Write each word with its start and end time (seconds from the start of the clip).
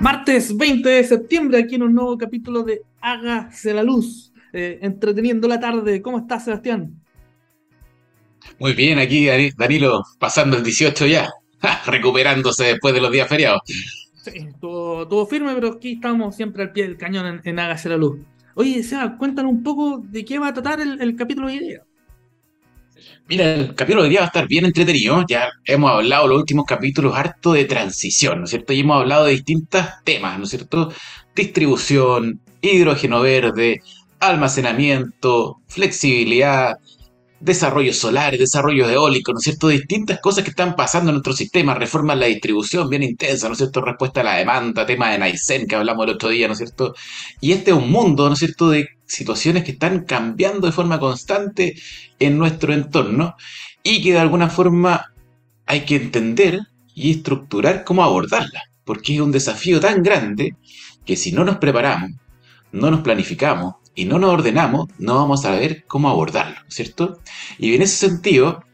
Martes 0.00 0.56
20 0.56 0.88
de 0.88 1.04
septiembre, 1.04 1.58
aquí 1.58 1.76
en 1.76 1.82
un 1.82 1.94
nuevo 1.94 2.18
capítulo 2.18 2.62
de 2.62 2.82
Hágase 3.00 3.72
la 3.72 3.82
Luz, 3.82 4.32
eh, 4.52 4.78
entreteniendo 4.82 5.48
la 5.48 5.60
tarde. 5.60 6.02
¿Cómo 6.02 6.18
estás, 6.18 6.44
Sebastián? 6.44 7.00
Muy 8.58 8.74
bien, 8.74 8.98
aquí 8.98 9.28
Danilo, 9.56 10.02
pasando 10.18 10.56
el 10.56 10.62
18 10.62 11.06
ya, 11.06 11.30
recuperándose 11.86 12.64
después 12.64 12.92
de 12.94 13.00
los 13.00 13.10
días 13.10 13.28
feriados. 13.28 13.62
Sí, 13.66 14.48
todo, 14.60 15.26
firme, 15.26 15.54
pero 15.54 15.72
aquí 15.72 15.92
estamos 15.92 16.34
siempre 16.34 16.62
al 16.62 16.72
pie 16.72 16.84
del 16.84 16.96
cañón 16.96 17.40
en, 17.44 17.58
Hágase 17.58 17.88
la 17.88 17.96
Luz. 17.96 18.18
Oye, 18.54 18.82
Seba, 18.82 19.16
cuéntanos 19.16 19.52
un 19.52 19.62
poco 19.62 19.98
de 19.98 20.24
qué 20.24 20.38
va 20.38 20.48
a 20.48 20.54
tratar 20.54 20.80
el, 20.80 21.16
capítulo 21.16 21.48
de 21.48 21.54
hoy 21.54 21.58
día. 21.60 21.82
Mira, 23.28 23.54
el 23.54 23.74
capítulo 23.74 24.02
de 24.02 24.08
hoy 24.08 24.10
día 24.10 24.20
va 24.20 24.26
a 24.26 24.28
estar 24.28 24.46
bien 24.48 24.64
entretenido. 24.66 25.24
Ya 25.28 25.48
hemos 25.64 25.90
hablado 25.90 26.28
los 26.28 26.38
últimos 26.38 26.66
capítulos 26.66 27.14
harto 27.16 27.52
de 27.52 27.64
transición, 27.64 28.38
¿no 28.40 28.44
es 28.44 28.50
cierto? 28.50 28.72
Y 28.72 28.80
hemos 28.80 29.00
hablado 29.00 29.24
de 29.24 29.32
distintos 29.32 29.84
temas, 30.04 30.38
¿no 30.38 30.44
es 30.44 30.50
cierto? 30.50 30.92
Distribución, 31.34 32.40
hidrógeno 32.60 33.20
verde, 33.22 33.80
almacenamiento, 34.20 35.60
flexibilidad, 35.68 36.76
desarrollo 37.44 37.92
solar, 37.92 38.36
desarrollo 38.38 38.88
eólico, 38.88 39.32
¿no 39.32 39.38
es 39.38 39.44
cierto? 39.44 39.68
Distintas 39.68 40.18
cosas 40.20 40.44
que 40.44 40.50
están 40.50 40.74
pasando 40.74 41.10
en 41.10 41.16
nuestro 41.16 41.34
sistema, 41.34 41.74
reforma 41.74 42.14
en 42.14 42.20
la 42.20 42.26
distribución 42.26 42.88
bien 42.88 43.02
intensa, 43.02 43.48
¿no 43.48 43.52
es 43.52 43.58
cierto? 43.58 43.82
Respuesta 43.82 44.22
a 44.22 44.24
la 44.24 44.36
demanda, 44.36 44.86
tema 44.86 45.10
de 45.10 45.18
Naisen 45.18 45.66
que 45.66 45.76
hablamos 45.76 46.06
el 46.06 46.14
otro 46.14 46.30
día, 46.30 46.46
¿no 46.46 46.54
es 46.54 46.58
cierto? 46.58 46.94
Y 47.40 47.52
este 47.52 47.72
es 47.72 47.76
un 47.76 47.90
mundo, 47.90 48.26
¿no 48.28 48.32
es 48.32 48.38
cierto?, 48.38 48.70
de 48.70 48.88
situaciones 49.04 49.64
que 49.64 49.72
están 49.72 50.04
cambiando 50.04 50.66
de 50.66 50.72
forma 50.72 50.98
constante 50.98 51.74
en 52.18 52.38
nuestro 52.38 52.72
entorno 52.72 53.36
y 53.82 54.02
que 54.02 54.12
de 54.12 54.20
alguna 54.20 54.48
forma 54.48 55.12
hay 55.66 55.84
que 55.84 55.96
entender 55.96 56.60
y 56.94 57.10
estructurar 57.10 57.84
cómo 57.84 58.02
abordarla, 58.02 58.62
porque 58.84 59.14
es 59.14 59.20
un 59.20 59.32
desafío 59.32 59.80
tan 59.80 60.02
grande 60.02 60.56
que 61.04 61.16
si 61.16 61.32
no 61.32 61.44
nos 61.44 61.58
preparamos, 61.58 62.12
no 62.72 62.90
nos 62.90 63.00
planificamos, 63.00 63.74
y 63.94 64.04
no 64.04 64.18
nos 64.18 64.30
ordenamos, 64.30 64.88
no 64.98 65.16
vamos 65.16 65.44
a 65.44 65.52
ver 65.52 65.84
cómo 65.86 66.08
abordarlo, 66.08 66.56
¿cierto? 66.68 67.18
Y 67.58 67.74
en 67.74 67.82
ese 67.82 68.08
sentido, 68.08 68.64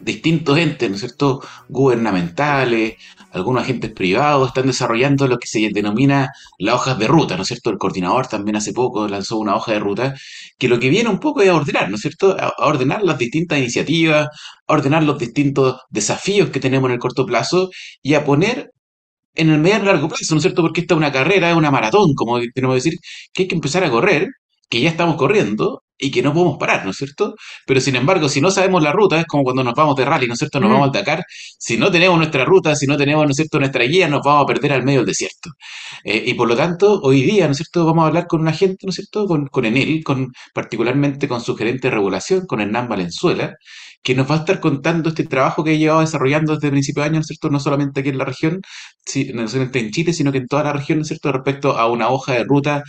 distintos 0.00 0.58
entes, 0.58 0.88
¿no 0.88 0.94
es 0.94 1.00
cierto?, 1.00 1.42
gubernamentales, 1.68 2.96
algunos 3.32 3.64
agentes 3.64 3.92
privados 3.92 4.48
están 4.48 4.66
desarrollando 4.66 5.26
lo 5.26 5.38
que 5.38 5.46
se 5.46 5.68
denomina 5.72 6.32
las 6.58 6.74
hojas 6.74 6.98
de 6.98 7.06
ruta, 7.06 7.36
¿no 7.36 7.42
es 7.42 7.48
cierto? 7.48 7.70
El 7.70 7.78
coordinador 7.78 8.26
también 8.26 8.56
hace 8.56 8.72
poco 8.72 9.06
lanzó 9.08 9.38
una 9.38 9.56
hoja 9.56 9.72
de 9.72 9.80
ruta, 9.80 10.14
que 10.58 10.68
lo 10.68 10.78
que 10.78 10.88
viene 10.88 11.10
un 11.10 11.20
poco 11.20 11.42
es 11.42 11.50
a 11.50 11.54
ordenar, 11.54 11.90
¿no 11.90 11.96
es 11.96 12.02
cierto? 12.02 12.36
A 12.38 12.54
ordenar 12.58 13.02
las 13.02 13.18
distintas 13.18 13.58
iniciativas, 13.58 14.28
a 14.66 14.72
ordenar 14.72 15.02
los 15.02 15.18
distintos 15.18 15.80
desafíos 15.90 16.50
que 16.50 16.60
tenemos 16.60 16.88
en 16.88 16.94
el 16.94 16.98
corto 16.98 17.26
plazo 17.26 17.70
y 18.02 18.14
a 18.14 18.24
poner 18.24 18.70
en 19.36 19.50
el 19.50 19.60
medio 19.60 19.78
y 19.82 19.86
largo 19.86 20.08
plazo, 20.08 20.34
¿no 20.34 20.38
es 20.38 20.42
cierto? 20.42 20.62
Porque 20.62 20.80
esta 20.82 20.94
es 20.94 20.98
una 20.98 21.12
carrera, 21.12 21.50
es 21.50 21.56
una 21.56 21.70
maratón, 21.70 22.14
como 22.14 22.40
tenemos 22.54 22.74
que 22.74 22.82
decir, 22.90 22.98
que 23.32 23.42
hay 23.44 23.48
que 23.48 23.54
empezar 23.54 23.84
a 23.84 23.90
correr, 23.90 24.28
que 24.68 24.80
ya 24.80 24.90
estamos 24.90 25.16
corriendo 25.16 25.82
y 25.98 26.10
que 26.10 26.22
no 26.22 26.34
podemos 26.34 26.58
parar, 26.58 26.84
¿no 26.84 26.90
es 26.90 26.96
cierto? 26.98 27.34
Pero 27.66 27.80
sin 27.80 27.96
embargo, 27.96 28.28
si 28.28 28.40
no 28.40 28.50
sabemos 28.50 28.82
la 28.82 28.92
ruta, 28.92 29.18
es 29.18 29.26
como 29.26 29.44
cuando 29.44 29.64
nos 29.64 29.74
vamos 29.74 29.96
de 29.96 30.04
rally, 30.04 30.26
¿no 30.26 30.34
es 30.34 30.38
cierto? 30.38 30.60
Nos 30.60 30.70
vamos 30.70 30.86
al 30.88 30.92
Dakar, 30.92 31.24
si 31.58 31.78
no 31.78 31.90
tenemos 31.90 32.18
nuestra 32.18 32.44
ruta, 32.44 32.76
si 32.76 32.86
no 32.86 32.96
tenemos, 32.96 33.24
¿no 33.24 33.30
es 33.30 33.36
cierto?, 33.36 33.58
nuestra 33.58 33.84
guía, 33.84 34.08
nos 34.08 34.20
vamos 34.22 34.44
a 34.44 34.46
perder 34.46 34.72
al 34.74 34.82
medio 34.84 35.00
del 35.00 35.06
desierto. 35.06 35.50
Eh, 36.04 36.24
y 36.26 36.34
por 36.34 36.48
lo 36.48 36.56
tanto, 36.56 37.00
hoy 37.02 37.22
día, 37.22 37.46
¿no 37.46 37.52
es 37.52 37.58
cierto?, 37.58 37.86
vamos 37.86 38.04
a 38.04 38.08
hablar 38.08 38.26
con 38.26 38.40
una 38.42 38.52
gente, 38.52 38.84
¿no 38.86 38.90
es 38.90 38.96
cierto?, 38.96 39.26
con, 39.26 39.46
con 39.46 39.64
Enel, 39.64 40.02
con, 40.04 40.32
particularmente 40.52 41.28
con 41.28 41.40
su 41.40 41.56
gerente 41.56 41.88
de 41.88 41.94
regulación, 41.94 42.46
con 42.46 42.60
Hernán 42.60 42.88
Valenzuela, 42.88 43.54
que 44.02 44.14
nos 44.14 44.30
va 44.30 44.36
a 44.36 44.38
estar 44.38 44.60
contando 44.60 45.08
este 45.08 45.24
trabajo 45.24 45.64
que 45.64 45.72
he 45.72 45.78
llevado 45.78 46.00
desarrollando 46.00 46.54
desde 46.54 46.68
el 46.68 46.72
principio 46.72 47.02
de 47.02 47.08
año, 47.08 47.16
¿no 47.16 47.20
es 47.20 47.26
cierto?, 47.26 47.48
no 47.50 47.58
solamente 47.60 48.00
aquí 48.00 48.10
en 48.10 48.18
la 48.18 48.24
región, 48.26 48.60
no 49.34 49.48
solamente 49.48 49.78
en 49.80 49.90
Chile, 49.92 50.12
sino 50.12 50.30
que 50.30 50.38
en 50.38 50.46
toda 50.46 50.64
la 50.64 50.72
región, 50.74 50.98
¿no 50.98 51.02
es 51.02 51.08
cierto?, 51.08 51.32
respecto 51.32 51.78
a 51.78 51.90
una 51.90 52.10
hoja 52.10 52.34
de 52.34 52.44
ruta 52.44 52.82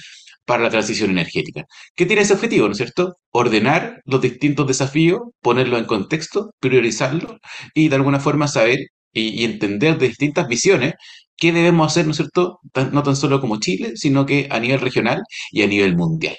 para 0.48 0.64
la 0.64 0.70
transición 0.72 1.12
energética. 1.12 1.66
¿Qué 1.95 2.06
tiene 2.06 2.23
ese 2.23 2.34
objetivo, 2.34 2.67
no 2.67 2.72
es 2.72 2.78
cierto? 2.78 3.17
Ordenar 3.31 4.02
los 4.06 4.22
distintos 4.22 4.67
desafíos, 4.67 5.21
ponerlos 5.42 5.80
en 5.80 5.86
contexto, 5.86 6.52
priorizarlos 6.60 7.33
y 7.76 7.89
de 7.89 7.95
alguna 7.98 8.20
forma 8.21 8.48
saber 8.48 8.80
y, 9.14 9.42
y, 9.42 9.45
entender 9.45 9.98
de 9.98 10.08
distintas 10.08 10.48
visiones 10.48 10.94
qué 11.38 11.52
debemos 11.52 11.92
hacer, 11.92 12.05
¿no 12.05 12.11
es 12.11 12.17
cierto? 12.17 12.60
no 12.94 13.04
tan 13.04 13.16
solo 13.16 13.42
como 13.42 13.60
Chile, 13.60 13.94
sino 13.95 14.26
que 14.26 14.48
a 14.49 14.60
nivel 14.60 14.80
regional 14.82 15.21
y 15.52 15.64
a 15.64 15.67
nivel 15.67 15.95
mundial. 15.98 16.38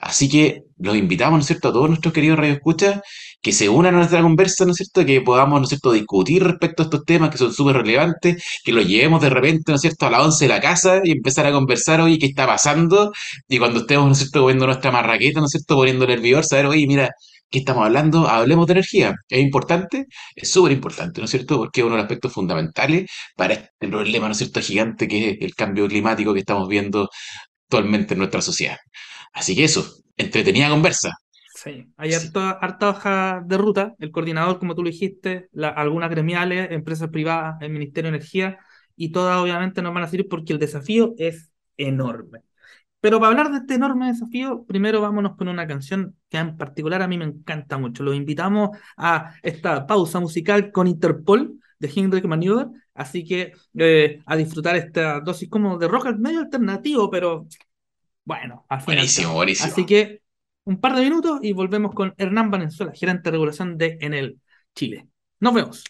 Así 0.00 0.28
que 0.28 0.62
los 0.78 0.96
invitamos, 0.96 1.38
¿no 1.38 1.40
es 1.40 1.46
cierto?, 1.46 1.68
a 1.68 1.72
todos 1.72 1.88
nuestros 1.88 2.14
queridos 2.14 2.38
radioescuchas 2.38 3.00
que 3.42 3.52
se 3.52 3.68
unan 3.68 3.94
a 3.94 3.98
nuestra 3.98 4.22
conversa, 4.22 4.64
¿no 4.64 4.72
es 4.72 4.76
cierto?, 4.78 5.04
que 5.06 5.20
podamos, 5.22 5.60
¿no 5.60 5.64
es 5.64 5.68
cierto?, 5.70 5.92
discutir 5.92 6.42
respecto 6.44 6.82
a 6.82 6.86
estos 6.86 7.04
temas 7.04 7.30
que 7.30 7.38
son 7.38 7.52
súper 7.52 7.76
relevantes, 7.76 8.42
que 8.64 8.72
los 8.72 8.86
llevemos 8.86 9.20
de 9.22 9.30
repente, 9.30 9.64
¿no 9.72 9.76
es 9.76 9.80
cierto?, 9.80 10.06
a 10.06 10.10
las 10.10 10.22
11 10.22 10.44
de 10.46 10.48
la 10.50 10.60
casa 10.60 11.00
y 11.04 11.12
empezar 11.12 11.46
a 11.46 11.52
conversar, 11.52 12.00
oye, 12.00 12.18
¿qué 12.18 12.26
está 12.26 12.46
pasando? 12.46 13.12
Y 13.48 13.58
cuando 13.58 13.80
estemos, 13.80 14.06
¿no 14.06 14.12
es 14.12 14.18
cierto?, 14.18 14.40
comiendo 14.40 14.66
nuestra 14.66 14.90
marraqueta, 14.92 15.40
¿no 15.40 15.46
es 15.46 15.52
cierto?, 15.52 15.74
poniendo 15.76 16.06
nervioso, 16.06 16.48
saber, 16.50 16.66
oye, 16.66 16.86
mira, 16.86 17.10
¿qué 17.50 17.60
estamos 17.60 17.84
hablando? 17.86 18.28
Hablemos 18.28 18.66
de 18.66 18.72
energía. 18.74 19.14
¿Es 19.28 19.40
importante? 19.40 20.06
Es 20.36 20.50
súper 20.50 20.72
importante, 20.72 21.20
¿no 21.20 21.24
es 21.26 21.30
cierto?, 21.30 21.58
porque 21.58 21.80
es 21.80 21.84
uno 21.86 21.94
de 21.96 21.98
los 22.02 22.04
aspectos 22.04 22.32
fundamentales 22.32 23.10
para 23.36 23.54
este 23.54 23.88
problema, 23.88 24.26
¿no 24.26 24.32
es 24.32 24.38
cierto?, 24.38 24.60
gigante 24.60 25.08
que 25.08 25.30
es 25.30 25.36
el 25.40 25.54
cambio 25.54 25.88
climático 25.88 26.34
que 26.34 26.40
estamos 26.40 26.68
viendo 26.68 27.08
actualmente 27.66 28.14
en 28.14 28.18
nuestra 28.20 28.42
sociedad. 28.42 28.76
Así 29.32 29.54
que 29.54 29.64
eso, 29.64 30.02
entretenida 30.16 30.68
conversa. 30.68 31.12
Sí, 31.54 31.92
hay 31.96 32.12
Harta, 32.14 32.90
hoja 32.90 33.42
de 33.44 33.58
ruta, 33.58 33.94
el 33.98 34.12
coordinador, 34.12 34.60
como 34.60 34.76
tú 34.76 34.84
lo 34.84 34.90
dijiste, 34.90 35.48
algunas 35.60 36.08
gremiales, 36.08 36.70
empresas 36.70 37.08
privadas, 37.10 37.60
el 37.60 37.70
Ministerio 37.70 38.10
de 38.10 38.16
Energía, 38.16 38.58
y 38.94 39.10
todas 39.10 39.38
obviamente 39.38 39.82
nos 39.82 39.92
van 39.92 40.04
a 40.04 40.08
servir 40.08 40.28
porque 40.28 40.52
el 40.52 40.60
desafío 40.60 41.14
es 41.18 41.50
enorme. 41.76 42.42
Pero 43.00 43.20
para 43.20 43.30
hablar 43.30 43.50
de 43.50 43.58
este 43.58 43.74
enorme 43.74 44.08
desafío, 44.08 44.64
primero 44.66 45.00
vámonos 45.00 45.36
con 45.36 45.48
una 45.48 45.66
canción 45.66 46.16
que 46.28 46.38
en 46.38 46.56
particular 46.56 47.02
a 47.02 47.08
mí 47.08 47.16
me 47.16 47.24
encanta 47.24 47.78
mucho. 47.78 48.02
Los 48.02 48.16
invitamos 48.16 48.76
a 48.96 49.34
esta 49.42 49.86
pausa 49.86 50.18
musical 50.20 50.72
con 50.72 50.88
Interpol 50.88 51.60
de 51.78 51.90
Hendrik 51.94 52.24
Maneuver, 52.24 52.66
así 52.94 53.24
que 53.24 53.52
eh, 53.74 54.20
a 54.26 54.36
disfrutar 54.36 54.76
esta 54.76 55.20
dosis 55.20 55.48
como 55.48 55.78
de 55.78 55.86
rock 55.86 56.16
medio 56.18 56.40
alternativo, 56.40 57.08
pero 57.08 57.46
bueno, 58.28 58.66
al 58.68 58.82
final. 58.82 58.98
Buenísimo, 58.98 59.32
buenísimo. 59.32 59.72
Así 59.72 59.86
que 59.86 60.20
un 60.64 60.78
par 60.78 60.94
de 60.94 61.02
minutos 61.02 61.40
y 61.42 61.54
volvemos 61.54 61.94
con 61.94 62.12
Hernán 62.18 62.50
Valenzuela, 62.50 62.92
gerente 62.94 63.22
de 63.24 63.30
regulación 63.30 63.78
de 63.78 63.96
Enel 64.02 64.38
Chile. 64.74 65.08
Nos 65.40 65.54
vemos. 65.54 65.84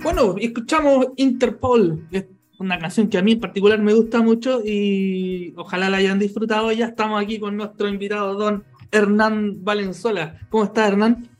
Bueno, 0.00 0.36
escuchamos 0.38 1.08
Interpol, 1.16 2.06
es 2.12 2.24
una 2.60 2.78
canción 2.78 3.08
que 3.08 3.18
a 3.18 3.22
mí 3.22 3.32
en 3.32 3.40
particular 3.40 3.80
me 3.80 3.94
gusta 3.94 4.22
mucho 4.22 4.62
y 4.64 5.52
ojalá 5.56 5.90
la 5.90 5.96
hayan 5.96 6.20
disfrutado. 6.20 6.70
Ya 6.70 6.86
estamos 6.86 7.20
aquí 7.20 7.40
con 7.40 7.56
nuestro 7.56 7.88
invitado, 7.88 8.34
don 8.34 8.64
Hernán 8.92 9.64
Valenzuela. 9.64 10.38
¿Cómo 10.50 10.62
está, 10.62 10.86
Hernán? 10.86 11.33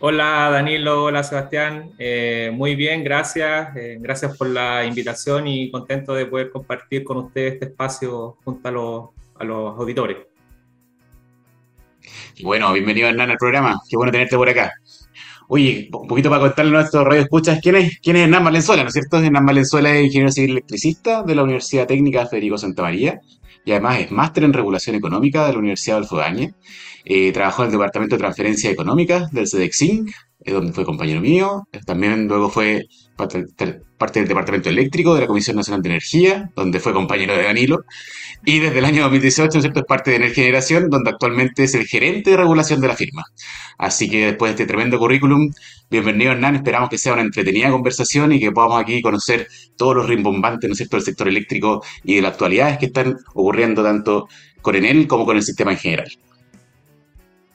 Hola 0.00 0.48
Danilo, 0.52 1.06
hola 1.06 1.24
Sebastián, 1.24 1.90
eh, 1.98 2.52
muy 2.54 2.76
bien, 2.76 3.02
gracias, 3.02 3.74
eh, 3.76 3.98
gracias 3.98 4.36
por 4.36 4.48
la 4.48 4.84
invitación 4.84 5.48
y 5.48 5.72
contento 5.72 6.14
de 6.14 6.26
poder 6.26 6.50
compartir 6.50 7.02
con 7.02 7.16
ustedes 7.16 7.54
este 7.54 7.64
espacio 7.66 8.36
junto 8.44 8.68
a 8.68 8.70
los 8.70 9.08
a 9.40 9.44
los 9.44 9.76
auditores. 9.76 10.18
Bueno, 12.40 12.72
bienvenido 12.72 13.08
Hernán 13.08 13.30
al 13.30 13.38
programa, 13.38 13.80
qué 13.90 13.96
bueno 13.96 14.12
tenerte 14.12 14.36
por 14.36 14.48
acá. 14.48 14.72
Oye, 15.48 15.88
un 15.92 16.06
poquito 16.06 16.30
para 16.30 16.42
contarle 16.42 16.70
a 16.70 16.80
nuestros 16.80 17.04
radioescuchas, 17.04 17.58
¿quién 17.60 17.74
es, 17.74 17.98
quién 18.00 18.14
es 18.16 18.22
Hernán 18.22 18.44
Valenzuela? 18.44 18.82
¿No 18.84 18.88
es 18.88 18.94
cierto? 18.94 19.18
Hernán 19.20 19.46
Valenzuela 19.46 19.92
es 19.96 20.04
ingeniero 20.04 20.30
civil 20.30 20.50
electricista 20.52 21.24
de 21.24 21.34
la 21.34 21.42
Universidad 21.42 21.88
Técnica 21.88 22.24
Federico 22.26 22.56
Santa 22.56 22.82
María 22.82 23.20
y 23.64 23.72
además 23.72 24.00
es 24.00 24.10
máster 24.10 24.44
en 24.44 24.52
regulación 24.52 24.96
económica 24.96 25.46
de 25.46 25.52
la 25.52 25.58
Universidad 25.58 25.96
de 25.96 26.02
Alfogaña. 26.02 26.50
Eh, 27.04 27.32
trabajó 27.32 27.62
en 27.62 27.68
el 27.68 27.72
Departamento 27.72 28.16
de 28.16 28.20
Transferencia 28.20 28.70
Económica 28.70 29.28
del 29.32 29.46
CEDEXIN, 30.48 30.54
donde 30.54 30.72
fue 30.72 30.84
compañero 30.84 31.20
mío. 31.20 31.68
También 31.86 32.26
luego 32.26 32.48
fue 32.48 32.86
parte, 33.16 33.44
del 33.58 34.28
Departamento 34.28 34.68
Eléctrico 34.68 35.14
de 35.14 35.22
la 35.22 35.26
Comisión 35.26 35.56
Nacional 35.56 35.82
de 35.82 35.88
Energía, 35.90 36.50
donde 36.54 36.80
fue 36.80 36.92
compañero 36.92 37.36
de 37.36 37.42
Danilo. 37.42 37.84
Y 38.44 38.60
desde 38.60 38.78
el 38.78 38.84
año 38.84 39.02
2018, 39.02 39.60
¿cierto? 39.60 39.80
Es 39.80 39.86
parte 39.86 40.10
de 40.10 40.16
Energía 40.16 40.44
Generación, 40.44 40.88
donde 40.88 41.10
actualmente 41.10 41.64
es 41.64 41.74
el 41.74 41.86
gerente 41.86 42.30
de 42.30 42.36
regulación 42.36 42.80
de 42.80 42.88
la 42.88 42.94
firma. 42.94 43.24
Así 43.76 44.08
que 44.08 44.26
después 44.26 44.50
de 44.50 44.62
este 44.62 44.66
tremendo 44.66 44.98
currículum, 44.98 45.50
bienvenido 45.90 46.32
Hernán, 46.32 46.56
esperamos 46.56 46.88
que 46.88 46.98
sea 46.98 47.12
una 47.14 47.22
entretenida 47.22 47.70
conversación 47.70 48.32
y 48.32 48.40
que 48.40 48.52
podamos 48.52 48.80
aquí 48.80 49.02
conocer 49.02 49.48
todos 49.76 49.96
los 49.96 50.06
rimbombantes, 50.06 50.68
¿no 50.68 50.72
es 50.72 50.78
cierto?, 50.78 50.96
del 50.96 51.04
sector 51.04 51.28
eléctrico 51.28 51.84
y 52.04 52.16
de 52.16 52.22
las 52.22 52.32
actualidades 52.32 52.78
que 52.78 52.86
están 52.86 53.16
ocurriendo 53.34 53.82
tanto 53.82 54.28
con 54.62 54.76
Enel 54.76 55.06
como 55.06 55.24
con 55.26 55.36
el 55.36 55.42
sistema 55.42 55.72
en 55.72 55.78
general. 55.78 56.08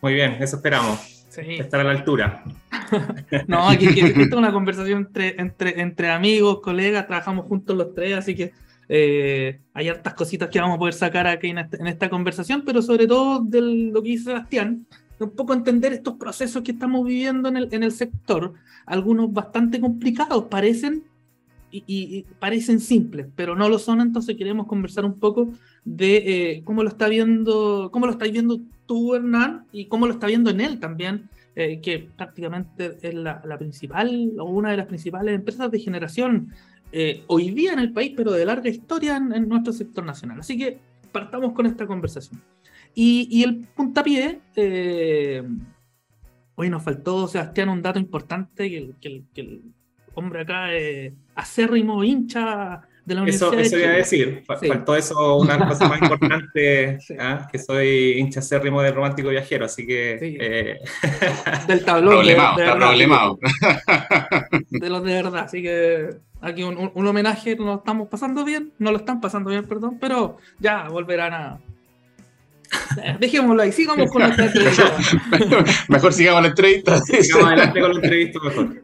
Muy 0.01 0.13
bien, 0.13 0.33
eso 0.41 0.57
esperamos. 0.57 1.12
Estar 1.37 1.79
a 1.79 1.83
la 1.83 1.91
altura. 1.91 2.43
no, 3.47 3.69
aquí, 3.69 3.87
es 3.87 4.31
una 4.33 4.51
conversación 4.51 5.07
entre, 5.07 5.39
entre, 5.41 5.81
entre 5.81 6.09
amigos, 6.09 6.59
colegas, 6.61 7.07
trabajamos 7.07 7.45
juntos 7.45 7.75
los 7.75 7.93
tres, 7.93 8.17
así 8.17 8.35
que 8.35 8.51
eh, 8.89 9.59
hay 9.73 9.89
hartas 9.89 10.13
cositas 10.13 10.49
que 10.49 10.59
vamos 10.59 10.75
a 10.75 10.79
poder 10.79 10.93
sacar 10.93 11.25
aquí 11.27 11.49
en 11.49 11.87
esta, 11.87 12.09
conversación, 12.09 12.63
pero 12.65 12.81
sobre 12.81 13.07
todo 13.07 13.39
de 13.39 13.61
lo 13.61 14.03
que 14.03 14.09
dice 14.09 14.25
Sebastián, 14.25 14.85
un 15.19 15.31
poco 15.31 15.53
entender 15.53 15.93
estos 15.93 16.15
procesos 16.15 16.61
que 16.63 16.71
estamos 16.71 17.05
viviendo 17.05 17.47
en 17.49 17.57
el, 17.57 17.69
en 17.71 17.83
el 17.83 17.91
sector, 17.93 18.53
algunos 18.85 19.31
bastante 19.31 19.79
complicados, 19.79 20.45
parecen 20.45 21.03
y, 21.73 22.23
parecen 22.39 22.79
simples, 22.79 23.27
pero 23.35 23.55
no 23.55 23.67
lo 23.67 23.79
son, 23.79 23.99
entonces 23.99 24.37
queremos 24.37 24.67
conversar 24.67 25.05
un 25.05 25.19
poco 25.19 25.49
de 25.83 26.17
eh, 26.17 26.61
cómo 26.63 26.83
lo 26.83 26.89
está 26.89 27.07
viendo, 27.07 27.89
cómo 27.91 28.05
lo 28.05 28.11
estás 28.11 28.31
viendo 28.31 28.59
tú, 28.85 29.15
Hernán, 29.15 29.65
y 29.71 29.85
cómo 29.85 30.05
lo 30.05 30.13
está 30.13 30.27
viendo 30.27 30.51
en 30.51 30.61
él 30.61 30.79
también, 30.79 31.29
eh, 31.55 31.81
que 31.81 32.07
prácticamente 32.15 32.97
es 33.01 33.13
la, 33.15 33.41
principal 33.57 34.33
o 34.37 34.45
una 34.45 34.71
de 34.71 34.77
las 34.77 34.85
principales 34.85 35.33
empresas 35.33 35.71
de 35.71 35.79
generación 35.79 36.53
eh, 36.91 37.23
hoy 37.27 37.49
día 37.49 37.73
en 37.73 37.79
el 37.79 37.91
país, 37.91 38.13
pero 38.15 38.31
de 38.31 38.45
larga 38.45 38.69
historia 38.69 39.17
en, 39.17 39.49
nuestro 39.49 39.73
sector 39.73 40.05
nacional. 40.05 40.39
Así 40.39 40.57
que 40.57 40.77
partamos 41.11 41.53
con 41.53 41.65
esta 41.65 41.87
conversación. 41.87 42.39
Y, 42.93 43.41
el 43.41 43.67
puntapié, 43.75 44.39
hoy 46.53 46.69
nos 46.69 46.83
faltó, 46.83 47.27
Sebastián, 47.27 47.69
un 47.69 47.81
dato 47.81 47.97
importante 47.97 48.69
que, 48.69 48.91
que, 49.01 49.23
que 49.33 49.41
el 49.41 49.61
hombre 50.13 50.41
acá 50.41 50.67
acérrimo 51.35 52.03
hincha 52.03 52.81
de 53.05 53.15
la 53.15 53.21
Universidad. 53.21 53.53
Eso, 53.53 53.75
eso 53.75 53.77
iba 53.79 53.89
a 53.89 53.97
decir, 53.97 54.43
faltó 54.45 54.95
eso, 54.95 55.37
una 55.37 55.67
cosa 55.67 55.89
más 55.89 56.01
importante, 56.01 56.97
¿ah? 57.19 57.47
que 57.51 57.59
soy 57.59 58.13
hincha 58.17 58.39
acérrimo 58.39 58.81
del 58.81 58.95
romántico 58.95 59.29
viajero, 59.29 59.65
así 59.65 59.85
que... 59.85 60.17
Eh... 60.21 60.79
Del 61.67 61.83
tablón. 61.83 62.15
Problemado, 62.15 62.57
de, 62.57 62.63
está 62.63 62.77
problemado. 62.77 63.39
De 64.69 64.89
los 64.89 65.03
de 65.03 65.13
verdad, 65.13 65.43
así 65.43 65.61
que 65.61 66.09
aquí 66.41 66.63
un, 66.63 66.91
un, 66.93 67.07
homenaje, 67.07 67.55
no 67.55 67.65
lo 67.65 67.75
estamos 67.75 68.07
pasando 68.07 68.43
bien, 68.45 68.73
no 68.79 68.91
lo 68.91 68.97
están 68.97 69.19
pasando 69.19 69.49
bien, 69.49 69.65
perdón, 69.65 69.97
pero 69.99 70.37
ya 70.59 70.87
volverán 70.89 71.33
a, 71.33 71.59
Dejémoslo 73.19 73.61
ahí, 73.61 73.71
sigamos 73.71 74.11
con 74.11 74.21
nuestra 74.23 74.45
entrevista. 74.47 74.97
mejor 75.89 76.13
sigamos 76.13 76.41
la 76.41 76.47
entrevista. 76.49 76.97
Sigamos 77.21 77.47
adelante 77.47 77.81
con 77.81 77.91
la 77.91 77.95
entrevista 77.95 78.39
mejor. 78.43 78.81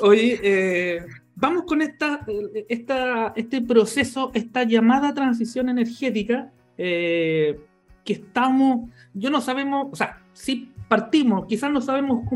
Oye, 0.00 0.40
eh, 0.42 1.06
vamos 1.34 1.64
con 1.64 1.82
esta, 1.82 2.20
esta, 2.68 3.32
este 3.36 3.60
proceso, 3.62 4.30
esta 4.34 4.64
llamada 4.64 5.14
transición 5.14 5.68
energética 5.68 6.50
eh, 6.78 7.58
que 8.04 8.14
estamos, 8.14 8.90
yo 9.14 9.30
no 9.30 9.40
sabemos, 9.40 9.88
o 9.92 9.96
sea, 9.96 10.22
si 10.32 10.72
partimos, 10.88 11.46
quizás 11.46 11.70
no 11.70 11.80
sabemos 11.80 12.28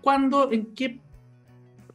cuándo, 0.00 0.52
en 0.52 0.66
qué 0.74 1.00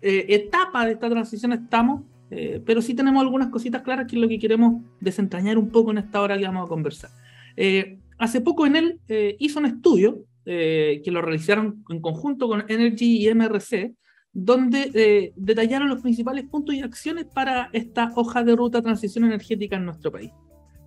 eh, 0.02 0.26
etapa 0.30 0.86
de 0.86 0.94
esta 0.94 1.10
transición 1.10 1.54
estamos, 1.54 2.02
eh, 2.36 2.62
pero 2.66 2.82
sí 2.82 2.96
tenemos 2.96 3.22
algunas 3.22 3.50
cositas 3.50 3.84
claras 3.84 4.08
que 4.08 4.16
es 4.16 4.22
lo 4.22 4.28
que 4.28 4.40
queremos 4.40 4.84
desentrañar 5.00 5.58
un 5.58 5.70
poco 5.70 5.92
en 5.92 6.00
esta 6.00 6.22
hora 6.22 6.38
que 6.38 6.46
vamos 6.46 6.66
a 6.66 6.70
conversar. 6.70 7.12
Eh, 7.56 8.00
hace 8.18 8.42
poco 8.42 8.66
en 8.66 8.76
él 8.76 9.00
eh, 9.08 9.36
hizo 9.40 9.60
un 9.60 9.68
estudio 9.68 10.26
que 10.46 11.02
lo 11.06 11.22
realizaron 11.22 11.86
en 11.88 12.02
conjunto 12.02 12.50
con 12.50 12.66
Energy 12.68 13.26
y 13.26 13.34
MRC, 13.34 13.94
donde 14.34 15.32
detallaron 15.38 15.88
los 15.88 16.02
principales 16.02 16.44
puntos 16.50 16.76
y 16.76 16.82
acciones 16.82 17.28
para 17.34 17.70
esta 17.72 18.12
hoja 18.18 18.44
de 18.44 18.54
ruta 18.54 18.82
transición 18.82 19.24
energética 19.24 19.78
en 19.78 19.86
nuestro 19.86 20.12
país. 20.12 20.32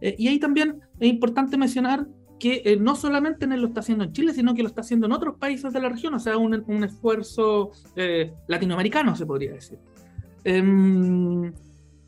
y 0.02 0.28
ahí 0.28 0.38
también 0.38 0.80
es 1.00 1.08
importante 1.08 1.56
mencionar 1.56 2.06
que 2.38 2.76
no 2.78 2.96
solamente 2.96 3.46
lo 3.46 3.68
está 3.68 3.80
haciendo 3.80 4.04
en 4.04 4.12
Chile, 4.12 4.34
sino 4.34 4.54
que 4.54 4.62
lo 4.62 4.68
está 4.68 4.82
haciendo 4.82 5.06
en 5.06 5.12
otros 5.12 5.38
países 5.38 5.72
de 5.72 5.80
la 5.80 5.88
región, 5.88 6.12
o 6.12 6.18
sea, 6.18 6.36
un, 6.36 6.62
un 6.66 6.84
esfuerzo 6.84 7.70
latinoamericano, 8.46 9.16
se 9.16 9.24
podría 9.24 9.54
decir. 9.54 9.78
Em, 10.48 11.52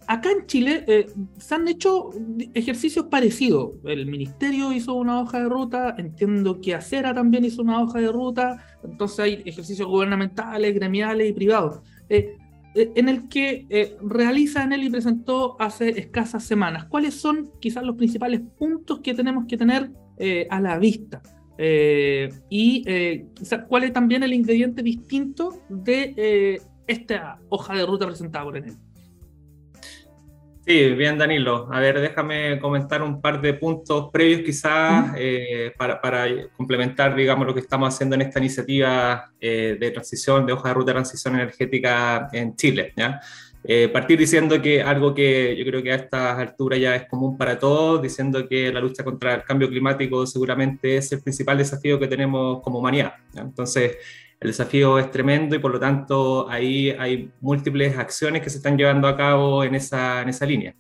acá 0.07 0.31
en 0.31 0.47
Chile 0.47 0.85
eh, 0.87 1.07
se 1.39 1.55
han 1.57 1.67
hecho 1.67 2.11
ejercicios 2.55 3.07
parecidos. 3.07 3.73
El 3.85 4.07
ministerio 4.07 4.73
hizo 4.73 4.95
una 4.95 5.21
hoja 5.21 5.41
de 5.41 5.49
ruta, 5.49 5.97
entiendo 5.99 6.61
que 6.61 6.73
Acera 6.73 7.13
también 7.13 7.45
hizo 7.45 7.63
una 7.63 7.83
hoja 7.83 7.99
de 7.99 8.13
ruta, 8.13 8.65
entonces 8.85 9.19
hay 9.19 9.43
ejercicios 9.45 9.89
gubernamentales, 9.89 10.73
gremiales 10.73 11.29
y 11.29 11.33
privados. 11.33 11.81
Eh, 12.09 12.37
eh, 12.77 12.93
en 12.95 13.09
el 13.09 13.29
que 13.29 13.97
realiza 14.01 14.63
en 14.63 14.73
él 14.73 14.85
y 14.85 14.91
presentó 14.91 15.61
hace 15.61 15.89
escasas 15.99 16.45
semanas. 16.45 16.85
¿Cuáles 16.85 17.15
son 17.15 17.51
quizás 17.59 17.83
los 17.83 17.97
principales 17.97 18.41
puntos 18.57 19.01
que 19.01 19.15
tenemos 19.15 19.47
que 19.47 19.57
tener 19.57 19.91
a 20.49 20.61
la 20.61 20.79
vista? 20.79 21.23
y 21.61 22.85
cuál 23.69 23.83
es 23.83 23.93
también 23.93 24.23
el 24.23 24.33
ingrediente 24.33 24.81
distinto 24.81 25.61
de 25.69 26.61
esta 26.89 27.39
hoja 27.49 27.75
de 27.75 27.87
ruta 27.87 28.07
presentada 28.07 28.45
por 28.45 28.57
él. 28.57 28.77
Sí, 30.69 30.91
bien 30.91 31.17
Danilo. 31.17 31.67
A 31.73 31.81
ver, 31.81 31.99
déjame 31.99 32.59
comentar 32.59 33.03
un 33.03 33.23
par 33.23 33.41
de 33.41 33.55
puntos 33.55 34.11
previos 34.13 34.43
quizás 34.43 35.15
eh, 35.17 35.73
para, 35.79 35.99
para, 35.99 36.27
complementar, 36.59 37.15
digamos, 37.15 37.47
lo 37.47 37.55
que 37.55 37.61
estamos 37.61 37.95
haciendo 37.95 38.17
en 38.17 38.21
esta 38.21 38.39
iniciativa 38.39 39.33
eh, 39.41 39.79
de 39.81 39.91
transición, 39.91 40.45
de 40.45 40.53
hoja 40.53 40.69
de 40.69 40.75
ruta 40.75 40.91
de 40.91 40.97
transición 40.97 41.37
energética 41.37 42.29
en 42.35 42.55
Chile. 42.55 42.93
¿ya? 42.97 43.19
Eh, 43.65 43.89
partir 43.89 44.19
diciendo 44.19 44.61
que 44.61 44.83
algo 44.83 45.15
que 45.15 45.57
yo 45.57 45.65
creo 45.65 45.83
que 45.83 45.91
a 45.91 45.97
estas 45.97 46.39
alturas 46.39 46.79
ya 46.79 46.97
es 46.97 47.09
común 47.09 47.39
para 47.39 47.59
todos, 47.59 48.03
diciendo 48.03 48.47
que 48.47 48.71
la 48.71 48.81
lucha 48.81 49.03
contra 49.03 49.37
el 49.37 49.45
cambio 49.45 49.71
climático 49.71 50.27
seguramente 50.27 50.99
es 50.99 51.11
el 51.13 51.23
principal 51.23 51.57
desafío 51.57 51.99
que 51.99 52.09
tenemos 52.09 52.61
como 52.61 52.81
humanidad. 52.81 53.15
¿ya? 53.33 53.41
Entonces, 53.41 53.97
el 54.41 54.51
desafío 54.51 54.99
es 54.99 55.11
tremendo 55.11 55.57
y 55.57 55.59
por 55.59 55.73
lo 55.73 55.81
tanto 55.81 56.49
ahí 56.49 56.91
hay 56.91 57.31
múltiples 57.41 57.97
acciones 57.99 58.43
que 58.43 58.51
se 58.51 58.59
están 58.59 58.77
llevando 58.77 59.09
a 59.09 59.17
cabo 59.17 59.65
en 59.65 59.75
esa, 59.75 60.23
en 60.23 60.29
esa 60.29 60.47
línea. 60.47 60.75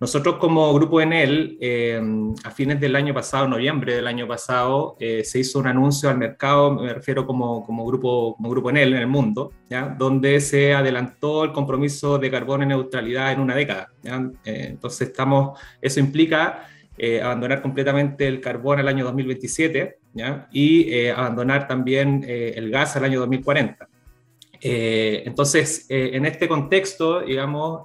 Nosotros 0.00 0.36
como 0.36 0.74
Grupo 0.74 1.00
Enel, 1.00 1.56
eh, 1.60 2.02
a 2.42 2.50
fines 2.50 2.80
del 2.80 2.96
año 2.96 3.14
pasado, 3.14 3.46
noviembre 3.46 3.94
del 3.94 4.08
año 4.08 4.26
pasado, 4.26 4.96
eh, 4.98 5.22
se 5.24 5.38
hizo 5.38 5.60
un 5.60 5.68
anuncio 5.68 6.10
al 6.10 6.18
mercado, 6.18 6.72
me 6.72 6.92
refiero 6.92 7.24
como, 7.24 7.64
como, 7.64 7.86
grupo, 7.86 8.34
como 8.36 8.50
grupo 8.50 8.70
Enel 8.70 8.92
en 8.92 8.98
el 8.98 9.06
mundo, 9.06 9.52
¿ya? 9.70 9.94
donde 9.96 10.40
se 10.40 10.74
adelantó 10.74 11.44
el 11.44 11.52
compromiso 11.52 12.18
de 12.18 12.30
carbono 12.30 12.64
y 12.64 12.66
neutralidad 12.66 13.32
en 13.32 13.40
una 13.40 13.54
década. 13.54 13.92
Eh, 14.44 14.66
entonces 14.70 15.08
estamos, 15.08 15.58
eso 15.80 16.00
implica 16.00 16.66
eh, 16.96 17.20
abandonar 17.20 17.60
completamente 17.60 18.28
el 18.28 18.40
carbón 18.40 18.78
al 18.78 18.86
año 18.86 19.04
2027 19.04 19.98
y 20.52 20.92
eh, 20.92 21.10
abandonar 21.10 21.66
también 21.66 22.24
eh, 22.24 22.54
el 22.54 22.70
gas 22.70 22.94
al 22.94 23.02
año 23.02 23.18
2040. 23.18 23.88
entonces, 24.60 25.86
en 25.90 26.24
este 26.24 26.46
contexto, 26.48 27.20
digamos, 27.20 27.82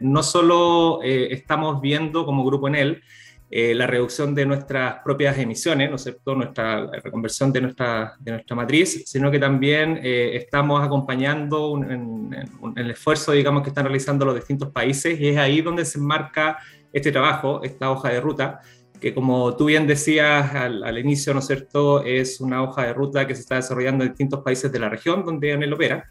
no 0.00 0.22
solo 0.22 1.00
estamos 1.02 1.80
viendo 1.80 2.24
como 2.24 2.44
grupo 2.44 2.66
en 2.66 2.74
él 2.74 3.02
la 3.50 3.86
reducción 3.86 4.34
de 4.34 4.44
nuestras 4.44 4.96
propias 5.04 5.38
emisiones, 5.38 5.90
¿no 5.90 5.96
es 5.96 6.02
cierto?, 6.02 6.34
nuestra 6.34 6.90
reconversión 7.04 7.52
de 7.52 7.60
nuestra, 7.60 8.14
de 8.18 8.32
nuestra 8.32 8.56
matriz, 8.56 9.04
sino 9.06 9.30
que 9.30 9.38
también 9.38 10.00
estamos 10.02 10.84
acompañando 10.84 11.80
en, 11.88 12.34
el 12.74 12.90
esfuerzo, 12.90 13.30
digamos, 13.30 13.62
que 13.62 13.68
están 13.68 13.84
realizando 13.84 14.24
los 14.24 14.34
distintos 14.34 14.72
países 14.72 15.20
y 15.20 15.28
es 15.28 15.36
ahí 15.36 15.60
donde 15.60 15.84
se 15.84 15.98
enmarca 15.98 16.58
este 16.98 17.12
trabajo, 17.12 17.62
esta 17.62 17.90
hoja 17.90 18.10
de 18.10 18.20
ruta, 18.20 18.60
que 19.00 19.14
como 19.14 19.56
tú 19.56 19.66
bien 19.66 19.86
decías 19.86 20.54
al, 20.54 20.98
inicio, 20.98 21.32
¿no 21.32 21.40
es 21.40 21.46
cierto?, 21.46 22.02
es 22.04 22.40
una 22.40 22.62
hoja 22.62 22.86
de 22.86 22.92
ruta 22.92 23.26
que 23.26 23.34
se 23.34 23.42
está 23.42 23.56
desarrollando 23.56 24.04
en 24.04 24.10
distintos 24.10 24.40
países 24.42 24.70
de 24.70 24.78
la 24.78 24.88
región 24.88 25.24
donde 25.24 25.52
Anel 25.52 25.72
opera. 25.72 26.08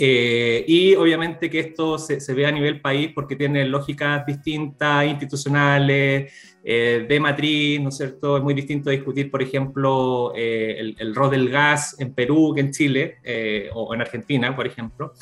Eh, 0.00 0.64
y 0.68 0.94
obviamente 0.94 1.50
que 1.50 1.58
esto 1.58 1.98
se, 1.98 2.32
ve 2.32 2.46
a 2.46 2.52
nivel 2.52 2.80
país 2.80 3.10
porque 3.12 3.34
tiene 3.34 3.64
lógicas 3.64 4.24
distintas, 4.24 5.04
institucionales, 5.06 6.32
eh, 6.62 7.04
de 7.08 7.20
matriz, 7.20 7.80
¿no 7.80 7.88
es 7.88 7.96
cierto? 7.96 8.36
Es 8.36 8.42
muy 8.42 8.54
distinto 8.54 8.90
discutir, 8.90 9.28
por 9.28 9.42
ejemplo, 9.42 10.32
eh, 10.36 10.76
el, 10.78 10.96
el, 10.98 11.14
rol 11.14 11.30
del 11.30 11.48
gas 11.48 11.96
en 11.98 12.14
Perú 12.14 12.52
que 12.54 12.60
en 12.60 12.70
Chile 12.70 13.16
o 13.74 13.92
en 13.92 14.00
Argentina, 14.00 14.54
por 14.54 14.66
ejemplo. 14.66 15.14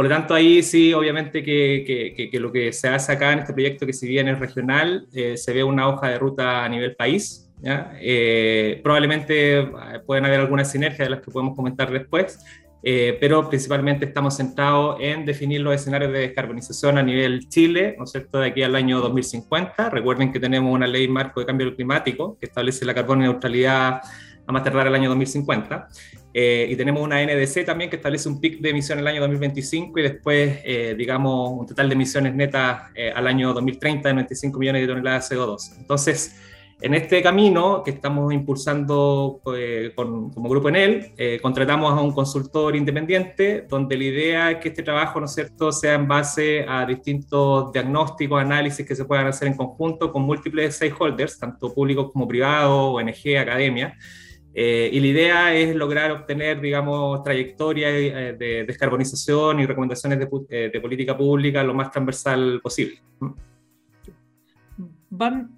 Por 0.00 0.08
lo 0.08 0.16
tanto, 0.16 0.32
ahí 0.32 0.62
sí, 0.62 0.94
obviamente 0.94 1.42
que, 1.42 2.30
lo 2.40 2.50
que 2.50 2.72
se 2.72 2.88
hace 2.88 3.12
acá 3.12 3.34
en 3.34 3.40
este 3.40 3.52
proyecto, 3.52 3.84
que 3.84 3.92
si 3.92 4.08
bien 4.08 4.28
es 4.28 4.38
regional, 4.38 5.06
eh, 5.12 5.36
se 5.36 5.52
ve 5.52 5.62
una 5.62 5.90
hoja 5.90 6.08
de 6.08 6.18
ruta 6.18 6.64
a 6.64 6.68
nivel 6.70 6.96
país. 6.96 7.52
Eh, 7.62 8.80
probablemente 8.82 9.58
eh, 9.58 9.66
pueden 10.06 10.24
haber 10.24 10.40
algunas 10.40 10.72
sinergias 10.72 11.06
de 11.06 11.10
las 11.10 11.20
que 11.20 11.30
podemos 11.30 11.54
comentar 11.54 11.90
después, 11.90 12.42
pero 12.82 13.46
principalmente 13.46 14.06
estamos 14.06 14.38
centrados 14.38 14.96
en 15.00 15.26
definir 15.26 15.60
los 15.60 15.74
escenarios 15.74 16.10
de 16.14 16.20
descarbonización 16.20 16.96
a 16.96 17.02
nivel 17.02 17.46
Chile, 17.50 17.94
¿no 17.98 18.04
es 18.04 18.12
cierto?, 18.12 18.38
de 18.38 18.48
aquí 18.48 18.62
al 18.62 18.76
año 18.76 19.00
2050. 19.00 19.90
Recuerden 19.90 20.32
que 20.32 20.40
tenemos 20.40 20.74
una 20.74 20.86
ley 20.86 21.08
marco 21.08 21.40
de 21.40 21.46
cambio 21.46 21.76
climático 21.76 22.38
que 22.40 22.46
establece 22.46 22.86
la 22.86 22.94
carbono 22.94 23.20
neutralidad 23.20 24.00
a 24.50 24.52
más 24.52 24.64
tardar 24.64 24.86
el 24.86 24.94
año 24.94 25.08
2050. 25.08 25.88
Eh, 26.32 26.68
y 26.70 26.76
tenemos 26.76 27.02
una 27.02 27.24
NDC 27.24 27.64
también 27.64 27.90
que 27.90 27.96
establece 27.96 28.28
un 28.28 28.40
pic 28.40 28.60
de 28.60 28.70
emisión 28.70 28.98
en 28.98 29.04
el 29.04 29.08
año 29.08 29.20
2025 29.22 29.98
y 29.98 30.02
después, 30.02 30.60
eh, 30.64 30.94
digamos, 30.96 31.52
un 31.58 31.66
total 31.66 31.88
de 31.88 31.94
emisiones 31.94 32.34
netas 32.34 32.90
eh, 32.94 33.12
al 33.14 33.26
año 33.26 33.52
2030 33.54 34.08
de 34.08 34.14
95 34.14 34.58
millones 34.58 34.82
de 34.82 34.88
toneladas 34.88 35.28
de 35.28 35.36
CO2. 35.36 35.78
Entonces, 35.78 36.36
en 36.82 36.94
este 36.94 37.22
camino 37.22 37.82
que 37.84 37.90
estamos 37.90 38.32
impulsando 38.32 39.40
con, 39.42 40.30
como 40.30 40.48
grupo 40.48 40.70
en 40.70 40.76
él, 40.76 41.12
contratamos 41.42 41.92
a 41.92 42.00
un 42.00 42.10
consultor 42.12 42.74
independiente 42.74 43.66
donde 43.68 43.98
la 43.98 44.04
idea 44.04 44.50
es 44.52 44.58
que 44.60 44.70
este 44.70 44.82
trabajo, 44.82 45.20
¿no 45.20 45.26
es 45.26 45.34
cierto?, 45.34 45.72
sea 45.72 45.92
en 45.92 46.08
base 46.08 46.64
a 46.66 46.86
distintos 46.86 47.70
diagnósticos, 47.70 48.40
análisis 48.40 48.86
que 48.86 48.96
se 48.96 49.04
puedan 49.04 49.26
hacer 49.26 49.48
en 49.48 49.58
conjunto 49.58 50.10
con 50.10 50.22
múltiples 50.22 50.76
stakeholders, 50.76 51.38
tanto 51.38 51.70
públicos 51.74 52.10
como 52.14 52.26
privados, 52.26 52.94
ONG, 52.94 53.36
academia, 53.38 53.98
y 54.54 55.00
la 55.00 55.06
idea 55.06 55.54
es 55.54 55.74
lograr 55.76 56.10
obtener, 56.10 56.60
digamos, 56.60 57.22
trayectorias 57.22 57.92
de 57.92 58.64
descarbonización 58.66 59.60
y 59.60 59.66
recomendaciones 59.66 60.18
de, 60.18 60.70
de, 60.70 60.80
política 60.80 61.16
pública 61.16 61.62
lo 61.62 61.74
más 61.74 61.90
transversal 61.90 62.60
posible. 62.60 63.00
Van 65.10 65.50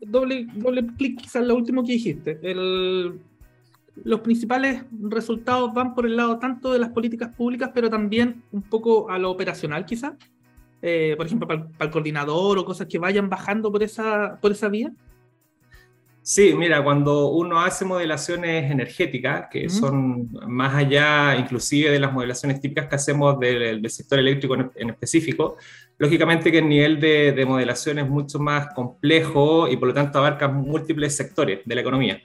doble, 0.00 0.46
doble 0.54 0.86
clic 0.98 1.20
quizás 1.20 1.44
lo 1.46 1.54
último 1.54 1.82
que 1.82 1.92
dijiste. 1.92 2.38
El, 2.42 3.20
los 4.04 4.20
principales 4.20 4.84
resultados 5.00 5.72
van 5.72 5.94
por 5.94 6.06
el 6.06 6.16
lado 6.16 6.38
tanto 6.38 6.72
de 6.72 6.78
las 6.78 6.90
políticas 6.90 7.34
públicas, 7.34 7.70
pero 7.74 7.88
también 7.88 8.42
un 8.52 8.62
poco 8.62 9.10
a 9.10 9.18
lo 9.18 9.30
operacional 9.30 9.84
quizás. 9.86 10.14
Eh, 10.82 11.14
por 11.16 11.26
ejemplo, 11.26 11.48
para, 11.48 11.68
el 11.80 11.90
coordinador 11.90 12.58
o 12.58 12.64
cosas 12.64 12.86
que 12.86 12.98
vayan 12.98 13.30
bajando 13.30 13.72
por 13.72 13.82
esa, 13.82 14.38
por 14.40 14.52
esa 14.52 14.68
vía. 14.68 14.92
Sí, 16.28 16.54
mira, 16.56 16.82
cuando 16.82 17.28
uno 17.28 17.60
hace 17.60 17.84
modelaciones 17.84 18.68
energéticas, 18.68 19.46
que 19.48 19.70
son 19.70 20.28
más 20.48 20.74
allá 20.74 21.36
inclusive 21.36 21.88
de 21.88 22.00
las 22.00 22.12
modelaciones 22.12 22.60
típicas 22.60 22.88
que 22.88 22.96
hacemos 22.96 23.38
del, 23.38 23.88
sector 23.88 24.18
eléctrico 24.18 24.56
en, 24.74 24.90
específico, 24.90 25.56
lógicamente 25.98 26.50
que 26.50 26.58
el 26.58 26.68
nivel 26.68 26.98
de, 26.98 27.30
de, 27.30 27.46
modelación 27.46 28.00
es 28.00 28.08
mucho 28.08 28.40
más 28.40 28.74
complejo 28.74 29.68
y 29.68 29.76
por 29.76 29.86
lo 29.86 29.94
tanto 29.94 30.18
abarca 30.18 30.48
múltiples 30.48 31.14
sectores 31.14 31.60
de 31.64 31.74
la 31.76 31.80
economía. 31.80 32.20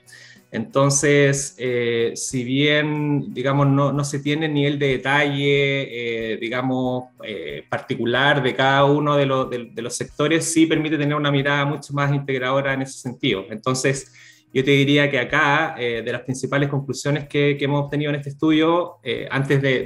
Entonces, 0.52 1.54
eh, 1.56 2.12
si 2.14 2.44
bien, 2.44 3.32
digamos, 3.32 3.68
no, 3.68 4.04
se 4.04 4.18
tiene 4.18 4.50
nivel 4.50 4.78
de 4.78 4.88
detalle, 4.88 6.34
eh, 6.34 6.36
digamos, 6.36 7.04
eh, 7.24 7.64
particular 7.70 8.42
de 8.42 8.54
cada 8.54 8.84
uno 8.84 9.16
de, 9.16 9.24
los 9.24 9.96
sectores, 9.96 10.44
sí 10.44 10.66
permite 10.66 10.98
tener 10.98 11.16
una 11.16 11.32
mirada 11.32 11.64
mucho 11.64 11.94
más 11.94 12.12
integradora 12.12 12.74
en 12.74 12.82
ese 12.82 13.00
sentido. 13.00 13.46
Entonces, 13.48 14.12
yo 14.52 14.62
te 14.62 14.72
diría 14.72 15.10
que 15.10 15.18
acá, 15.18 15.74
de 15.78 16.12
las 16.12 16.20
principales 16.20 16.68
conclusiones 16.68 17.26
que, 17.26 17.56
hemos 17.58 17.86
obtenido 17.86 18.10
en 18.10 18.16
este 18.16 18.28
estudio, 18.28 18.98
antes 19.30 19.62
de, 19.62 19.84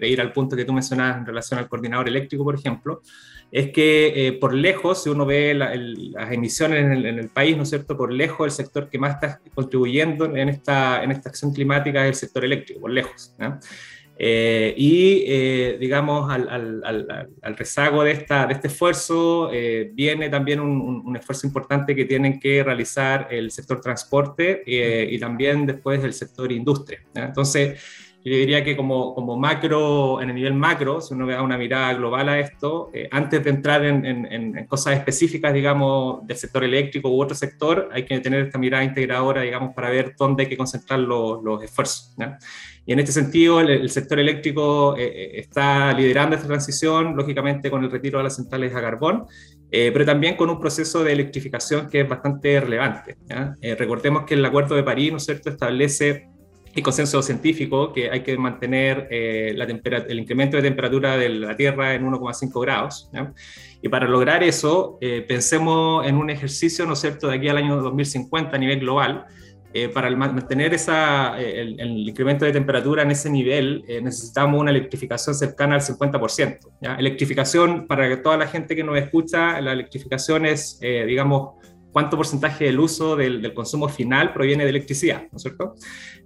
de, 0.00 0.08
ir 0.08 0.20
al 0.20 0.32
punto 0.32 0.54
que 0.54 0.64
tú 0.64 0.72
mencionabas 0.72 1.18
en 1.18 1.26
relación 1.26 1.58
al 1.58 1.68
coordinador 1.68 2.06
eléctrico, 2.06 2.44
por 2.44 2.54
ejemplo, 2.54 3.02
es 3.54 3.70
que 3.70 4.26
eh, 4.26 4.32
por 4.32 4.52
lejos, 4.52 5.04
si 5.04 5.10
uno 5.10 5.24
ve 5.24 5.54
las 5.54 6.32
emisiones 6.32 6.86
en 6.86 7.06
el, 7.06 7.28
país, 7.28 7.56
¿no 7.56 7.62
es 7.62 7.68
cierto? 7.68 7.96
Por 7.96 8.12
lejos, 8.12 8.46
el 8.46 8.50
sector 8.50 8.90
que 8.90 8.98
más 8.98 9.14
está 9.14 9.40
contribuyendo 9.54 10.24
en 10.24 10.48
esta, 10.48 11.04
en 11.04 11.12
esta 11.12 11.28
acción 11.28 11.52
climática 11.52 12.02
es 12.02 12.08
el 12.08 12.14
sector 12.16 12.44
eléctrico, 12.44 12.80
por 12.80 12.90
lejos. 12.90 13.32
Eh, 14.18 14.74
y, 14.76 15.22
eh, 15.28 15.76
digamos, 15.78 16.32
al, 16.32 16.48
al, 16.48 17.28
al, 17.42 17.56
rezago 17.56 18.02
de, 18.02 18.10
esta, 18.10 18.44
de 18.48 18.54
este 18.54 18.66
esfuerzo 18.66 19.48
viene 19.92 20.28
también 20.28 20.58
un, 20.58 21.04
un, 21.06 21.16
esfuerzo 21.16 21.46
importante 21.46 21.94
que 21.94 22.06
tienen 22.06 22.40
que 22.40 22.64
realizar 22.64 23.28
el 23.30 23.52
sector 23.52 23.80
transporte 23.80 24.64
y 24.66 25.16
también 25.20 25.64
después 25.64 26.02
el 26.02 26.12
sector 26.12 26.50
industria. 26.50 27.04
Entonces, 27.14 27.80
yo 28.30 28.38
diría 28.38 28.64
que 28.64 28.74
como, 28.74 29.14
como 29.14 29.36
macro, 29.36 30.22
en 30.22 30.30
el 30.30 30.34
nivel 30.34 30.54
macro, 30.54 31.02
si 31.02 31.12
uno 31.12 31.26
da 31.26 31.42
una 31.42 31.58
mirada 31.58 31.92
global 31.92 32.30
a 32.30 32.40
esto, 32.40 32.88
eh, 32.94 33.06
antes 33.10 33.44
de 33.44 33.50
entrar 33.50 33.84
en, 33.84 34.06
en, 34.06 34.66
cosas 34.66 34.96
específicas, 34.96 35.52
digamos, 35.52 36.26
del 36.26 36.38
sector 36.38 36.64
eléctrico 36.64 37.10
u 37.10 37.20
otro 37.20 37.36
sector, 37.36 37.90
hay 37.92 38.06
que 38.06 38.18
tener 38.20 38.46
esta 38.46 38.56
mirada 38.56 38.82
integradora, 38.82 39.42
digamos, 39.42 39.74
para 39.74 39.90
ver 39.90 40.14
dónde 40.18 40.44
hay 40.44 40.48
que 40.48 40.56
concentrar 40.56 41.00
los, 41.00 41.44
los 41.44 41.62
esfuerzos. 41.62 42.16
Y 42.86 42.94
en 42.94 42.98
este 42.98 43.12
sentido, 43.12 43.60
el, 43.60 43.90
sector 43.90 44.18
eléctrico 44.18 44.96
eh, 44.96 45.04
eh, 45.04 45.40
está 45.40 45.92
liderando 45.92 46.34
esta 46.34 46.48
transición, 46.48 47.14
lógicamente 47.14 47.70
con 47.70 47.84
el 47.84 47.90
retiro 47.90 48.18
de 48.18 48.24
las 48.24 48.36
centrales 48.36 48.74
a 48.74 48.80
carbón, 48.80 49.26
pero 49.70 50.04
también 50.04 50.36
con 50.36 50.48
un 50.48 50.60
proceso 50.60 51.02
de 51.02 51.12
electrificación 51.12 51.90
que 51.90 52.02
es 52.02 52.08
bastante 52.08 52.60
relevante. 52.60 53.16
recordemos 53.76 54.22
que 54.22 54.34
el 54.34 54.44
Acuerdo 54.44 54.76
de 54.76 54.84
París, 54.84 55.10
¿no 55.10 55.16
es 55.16 55.24
cierto?, 55.24 55.50
establece 55.50 56.28
y 56.74 56.82
consenso 56.82 57.22
científico 57.22 57.92
que 57.92 58.10
hay 58.10 58.22
que 58.22 58.36
mantener 58.36 59.06
eh, 59.10 59.54
la 59.56 59.64
el 59.64 60.18
incremento 60.18 60.56
de 60.56 60.62
temperatura 60.62 61.16
de 61.16 61.28
la 61.28 61.56
Tierra 61.56 61.94
en 61.94 62.04
1,5 62.04 62.60
grados. 62.60 63.10
Y 63.80 63.88
para 63.88 64.08
lograr 64.08 64.42
eso, 64.42 64.98
eh, 65.00 65.24
pensemos 65.26 66.06
en 66.06 66.16
un 66.16 66.30
ejercicio, 66.30 66.84
¿no 66.86 66.94
es 66.94 67.00
cierto?, 67.00 67.28
de 67.28 67.36
aquí 67.36 67.48
al 67.48 67.58
año 67.58 67.76
2050 67.80 68.56
a 68.56 68.58
nivel 68.58 68.80
global. 68.80 69.26
Eh, 69.76 69.88
para 69.88 70.08
mantener 70.14 70.72
esa, 70.72 71.36
el, 71.36 72.08
incremento 72.08 72.44
de 72.44 72.52
temperatura 72.52 73.02
en 73.02 73.10
ese 73.10 73.28
nivel, 73.28 73.84
necesitamos 74.02 74.60
una 74.60 74.70
electrificación 74.70 75.34
cercana 75.34 75.74
al 75.74 75.80
50%. 75.80 76.58
¿ya? 76.80 76.94
Electrificación, 76.94 77.88
para 77.88 78.22
toda 78.22 78.36
la 78.36 78.46
gente 78.46 78.76
que 78.76 78.84
nos 78.84 78.96
escucha, 78.96 79.60
la 79.60 79.72
electrificación 79.72 80.46
es, 80.46 80.78
digamos, 80.80 81.54
cuánto 81.94 82.16
porcentaje 82.16 82.64
del 82.64 82.80
uso 82.80 83.14
del, 83.14 83.54
consumo 83.54 83.88
final 83.88 84.32
proviene 84.32 84.64
de 84.64 84.70
electricidad, 84.70 85.28
¿no 85.30 85.36
es 85.36 85.42
cierto? 85.42 85.76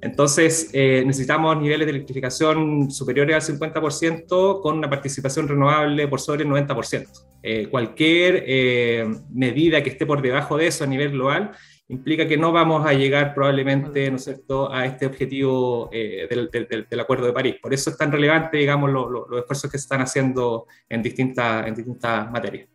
Entonces, 0.00 0.70
eh, 0.72 1.02
necesitamos 1.04 1.60
niveles 1.60 1.86
de 1.86 1.90
electrificación 1.90 2.90
superiores 2.90 3.36
al 3.36 3.58
50% 3.58 4.62
con 4.62 4.78
una 4.78 4.88
participación 4.88 5.46
renovable 5.46 6.08
por 6.08 6.20
sobre 6.20 6.44
el 6.44 6.48
90%. 6.48 7.06
Eh, 7.42 7.68
cualquier 7.70 8.44
eh, 8.46 9.06
medida 9.30 9.82
que 9.82 9.90
esté 9.90 10.06
por 10.06 10.22
debajo 10.22 10.56
de 10.56 10.68
eso 10.68 10.84
a 10.84 10.86
nivel 10.86 11.10
global 11.10 11.50
implica 11.88 12.26
que 12.26 12.38
no 12.38 12.50
vamos 12.50 12.86
a 12.86 12.94
llegar 12.94 13.34
probablemente, 13.34 14.10
¿no 14.10 14.16
es 14.16 14.24
cierto?, 14.24 14.72
a 14.72 14.86
este 14.86 15.04
objetivo 15.04 15.90
del, 15.92 16.48
del, 16.88 17.00
Acuerdo 17.00 17.26
de 17.26 17.32
París. 17.34 17.56
Por 17.60 17.74
eso 17.74 17.90
es 17.90 17.98
tan 17.98 18.10
relevante, 18.10 18.56
digamos, 18.56 18.90
los 18.90 19.38
esfuerzos 19.38 19.70
que 19.70 19.76
se 19.76 19.82
están 19.82 20.00
haciendo 20.00 20.66
en 20.88 21.02
distintas, 21.02 21.66
en 21.66 21.74
distintas 21.74 22.30
materias. 22.30 22.68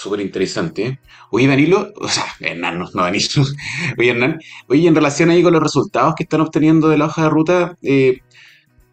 Súper 0.00 0.20
interesante. 0.20 0.98
Oye, 1.30 1.46
Danilo, 1.46 1.92
o 2.00 2.08
sea, 2.08 2.24
Hernán, 2.40 2.78
no, 2.78 2.88
Danilo. 2.90 3.44
Oye, 3.98 4.10
Hernán, 4.10 4.38
oye, 4.66 4.88
en 4.88 4.94
relación 4.94 5.28
ahí 5.28 5.42
con 5.42 5.52
los 5.52 5.62
resultados 5.62 6.14
que 6.16 6.22
están 6.22 6.40
obteniendo 6.40 6.88
de 6.88 6.96
la 6.96 7.04
hoja 7.04 7.24
de 7.24 7.28
ruta, 7.28 7.76
eh, 7.82 8.20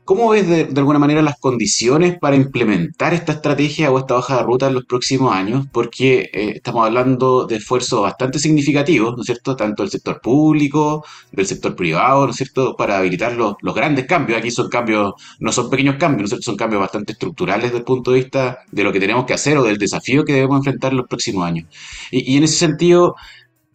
¿Cómo 0.08 0.30
ves 0.30 0.48
de, 0.48 0.70
alguna 0.78 1.00
manera 1.00 1.22
las 1.22 1.38
condiciones 1.38 2.18
para 2.18 2.38
implementar 2.38 3.14
esta 3.14 3.34
estrategia 3.34 3.92
o 3.92 4.00
esta 4.00 4.16
hoja 4.16 4.38
de 4.38 4.44
ruta 4.44 4.68
en 4.68 4.76
los 4.76 4.86
próximos 4.86 5.36
años? 5.36 5.68
Porque 5.70 6.30
eh, 6.34 6.54
estamos 6.56 6.86
hablando 6.86 7.46
de 7.46 7.58
esfuerzos 7.58 8.04
bastante 8.04 8.40
significativos, 8.40 9.18
¿no 9.18 9.22
es 9.22 9.26
cierto? 9.26 9.58
Tanto 9.58 9.84
del 9.84 9.92
sector 9.92 10.22
público, 10.22 11.04
del 11.34 11.46
sector 11.46 11.76
privado, 11.76 12.24
¿no 12.24 12.32
es 12.32 12.38
cierto? 12.38 12.78
Para 12.78 13.00
habilitar 13.00 13.34
los, 13.34 13.56
grandes 13.76 14.06
cambios. 14.06 14.40
Aquí 14.40 14.50
son 14.50 14.70
cambios, 14.70 15.12
no 15.40 15.52
son 15.52 15.70
pequeños 15.70 15.98
cambios, 15.98 16.22
¿no 16.22 16.26
es 16.28 16.30
cierto? 16.30 16.46
Son 16.46 16.56
cambios 16.56 16.80
bastante 16.80 17.12
estructurales 17.12 17.64
desde 17.64 17.80
el 17.80 17.84
punto 17.84 18.12
de 18.12 18.20
vista 18.20 18.60
de 18.72 18.84
lo 18.86 18.94
que 18.94 19.02
tenemos 19.02 19.26
que 19.26 19.34
hacer 19.34 19.58
o 19.58 19.64
del 19.66 19.78
desafío 19.78 20.24
que 20.24 20.32
debemos 20.32 20.60
enfrentar 20.60 20.94
en 20.94 21.00
los 21.00 21.08
próximos 21.08 21.46
años. 21.46 21.68
Y, 22.12 22.38
en 22.38 22.44
ese 22.44 22.56
sentido, 22.56 23.16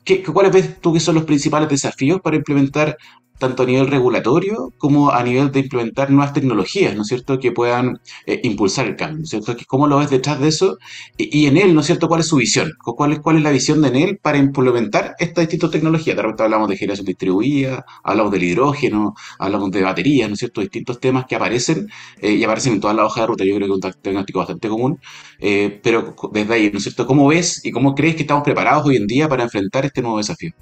¿Qué, 0.02 0.22
¿Cuáles 0.22 0.52
ves 0.52 0.80
tú 0.80 0.94
que 0.94 0.98
son 0.98 1.14
los 1.14 1.24
principales 1.24 1.68
desafíos 1.68 2.20
para 2.22 2.36
implementar 2.36 2.96
tanto 3.42 3.64
a 3.64 3.66
nivel 3.66 3.88
regulatorio 3.88 4.72
como 4.78 5.10
a 5.10 5.20
nivel 5.24 5.50
de 5.50 5.60
implementar 5.60 6.10
nuevas 6.12 6.32
tecnologías, 6.32 6.94
¿no 6.94 7.02
es 7.02 7.08
cierto?, 7.08 7.40
que 7.40 7.50
puedan 7.50 7.98
eh, 8.26 8.40
impulsar 8.44 8.86
el 8.86 8.94
cambio, 8.94 9.18
¿no 9.18 9.24
es 9.24 9.30
cierto? 9.30 9.56
¿Cómo 9.66 9.88
lo 9.88 9.98
ves 9.98 10.10
detrás 10.10 10.38
de 10.40 10.46
eso? 10.46 10.78
Y, 11.16 11.46
en 11.46 11.56
él, 11.56 11.74
¿no 11.74 11.80
es 11.80 11.86
cierto?, 11.86 12.06
¿cuál 12.06 12.20
es 12.20 12.28
su 12.28 12.36
visión? 12.36 12.72
¿Cuál 12.84 13.12
es, 13.12 13.42
la 13.42 13.50
visión 13.50 13.82
de 13.82 13.88
en 13.88 13.96
él 13.96 14.18
para 14.22 14.38
implementar 14.38 15.16
estas 15.18 15.42
distintas 15.42 15.72
tecnologías? 15.72 16.14
De 16.16 16.22
repente 16.22 16.44
hablamos 16.44 16.68
de 16.68 16.76
generación 16.76 17.06
distribuida, 17.06 17.84
hablamos 18.04 18.30
del 18.30 18.44
hidrógeno, 18.44 19.14
hablamos 19.40 19.72
de 19.72 19.82
baterías, 19.82 20.28
¿no 20.28 20.34
es 20.34 20.38
cierto?, 20.38 20.60
distintos 20.60 21.00
temas 21.00 21.26
que 21.26 21.34
aparecen 21.34 21.88
eh, 22.20 22.34
y 22.34 22.44
aparecen 22.44 22.74
en 22.74 22.80
toda 22.80 22.94
la 22.94 23.04
hoja 23.04 23.22
de 23.22 23.26
ruta, 23.26 23.44
yo 23.44 23.56
creo 23.56 23.66
que 23.66 23.88
es 23.88 23.96
un 23.96 24.02
diagnóstico 24.04 24.38
bastante 24.38 24.68
común, 24.68 25.00
eh, 25.40 25.80
pero 25.82 26.14
desde 26.32 26.54
ahí, 26.54 26.70
¿no 26.72 26.78
es 26.78 26.84
cierto?, 26.84 27.08
¿cómo 27.08 27.26
ves 27.26 27.64
y 27.64 27.72
cómo 27.72 27.94
crees 27.96 28.14
que 28.14 28.22
estamos 28.22 28.44
preparados 28.44 28.86
hoy 28.86 28.96
en 28.96 29.06
día 29.08 29.28
para 29.28 29.42
enfrentar 29.42 29.84
este 29.84 30.00
nuevo 30.00 30.18
desafío? 30.18 30.52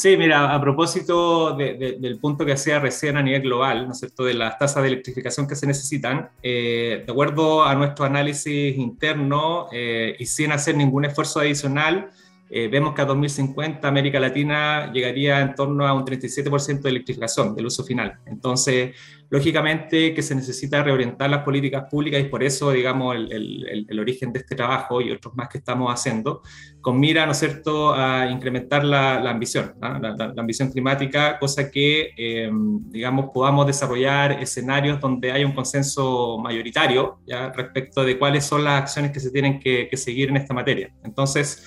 Sí, 0.00 0.16
mira, 0.16 0.54
a 0.54 0.58
propósito 0.58 1.54
del 1.54 2.18
punto 2.18 2.46
que 2.46 2.52
hacía 2.52 2.78
recién 2.78 3.18
a 3.18 3.22
nivel 3.22 3.42
global, 3.42 3.84
¿no 3.84 3.92
es 3.92 3.98
cierto?, 3.98 4.24
de 4.24 4.32
las 4.32 4.58
tasas 4.58 4.82
de 4.82 4.88
electrificación 4.88 5.46
que 5.46 5.54
se 5.54 5.66
necesitan, 5.66 6.30
eh, 6.42 7.02
de 7.04 7.12
acuerdo 7.12 7.64
a 7.64 7.74
nuestro 7.74 8.06
análisis 8.06 8.78
interno 8.78 9.66
eh, 9.70 10.16
y 10.18 10.24
sin 10.24 10.52
hacer 10.52 10.74
ningún 10.74 11.04
esfuerzo 11.04 11.40
adicional, 11.40 12.08
eh, 12.48 12.68
vemos 12.68 12.94
que 12.94 13.02
a 13.02 13.04
2050 13.04 13.86
América 13.86 14.18
Latina 14.18 14.90
llegaría 14.90 15.38
en 15.42 15.54
torno 15.54 15.86
a 15.86 15.92
un 15.92 16.06
37% 16.06 16.80
de 16.80 16.88
electrificación 16.88 17.54
del 17.54 17.66
uso 17.66 17.84
final. 17.84 18.20
Entonces, 18.24 18.96
lógicamente 19.30 20.12
que 20.12 20.22
se 20.22 20.34
necesita 20.34 20.82
reorientar 20.82 21.30
las 21.30 21.44
políticas 21.44 21.84
públicas 21.88 22.20
y 22.20 22.24
por 22.24 22.42
eso, 22.42 22.72
digamos, 22.72 23.14
el, 23.14 23.98
origen 24.00 24.32
de 24.32 24.40
este 24.40 24.56
trabajo 24.56 25.00
y 25.00 25.10
otros 25.12 25.34
más 25.36 25.48
que 25.48 25.58
estamos 25.58 25.92
haciendo, 25.92 26.42
con 26.80 26.98
mira, 26.98 27.26
¿no 27.26 27.32
es 27.32 27.38
cierto?, 27.38 27.94
a 27.94 28.28
incrementar 28.28 28.84
la, 28.84 29.30
ambición, 29.30 29.74
la, 29.80 30.32
ambición 30.36 30.70
climática, 30.70 31.38
cosa 31.38 31.70
que, 31.70 32.10
em, 32.16 32.90
digamos, 32.90 33.30
podamos 33.32 33.66
desarrollar 33.66 34.32
escenarios 34.42 35.00
donde 35.00 35.30
haya 35.30 35.46
un 35.46 35.52
consenso 35.52 36.38
mayoritario 36.38 37.20
respecto 37.54 38.04
de 38.04 38.18
cuáles 38.18 38.44
son 38.44 38.64
las 38.64 38.82
acciones 38.82 39.12
que 39.12 39.20
se 39.20 39.30
tienen 39.30 39.60
que 39.60 39.96
seguir 39.96 40.30
en 40.30 40.38
esta 40.38 40.54
materia. 40.54 40.92
Entonces, 41.04 41.64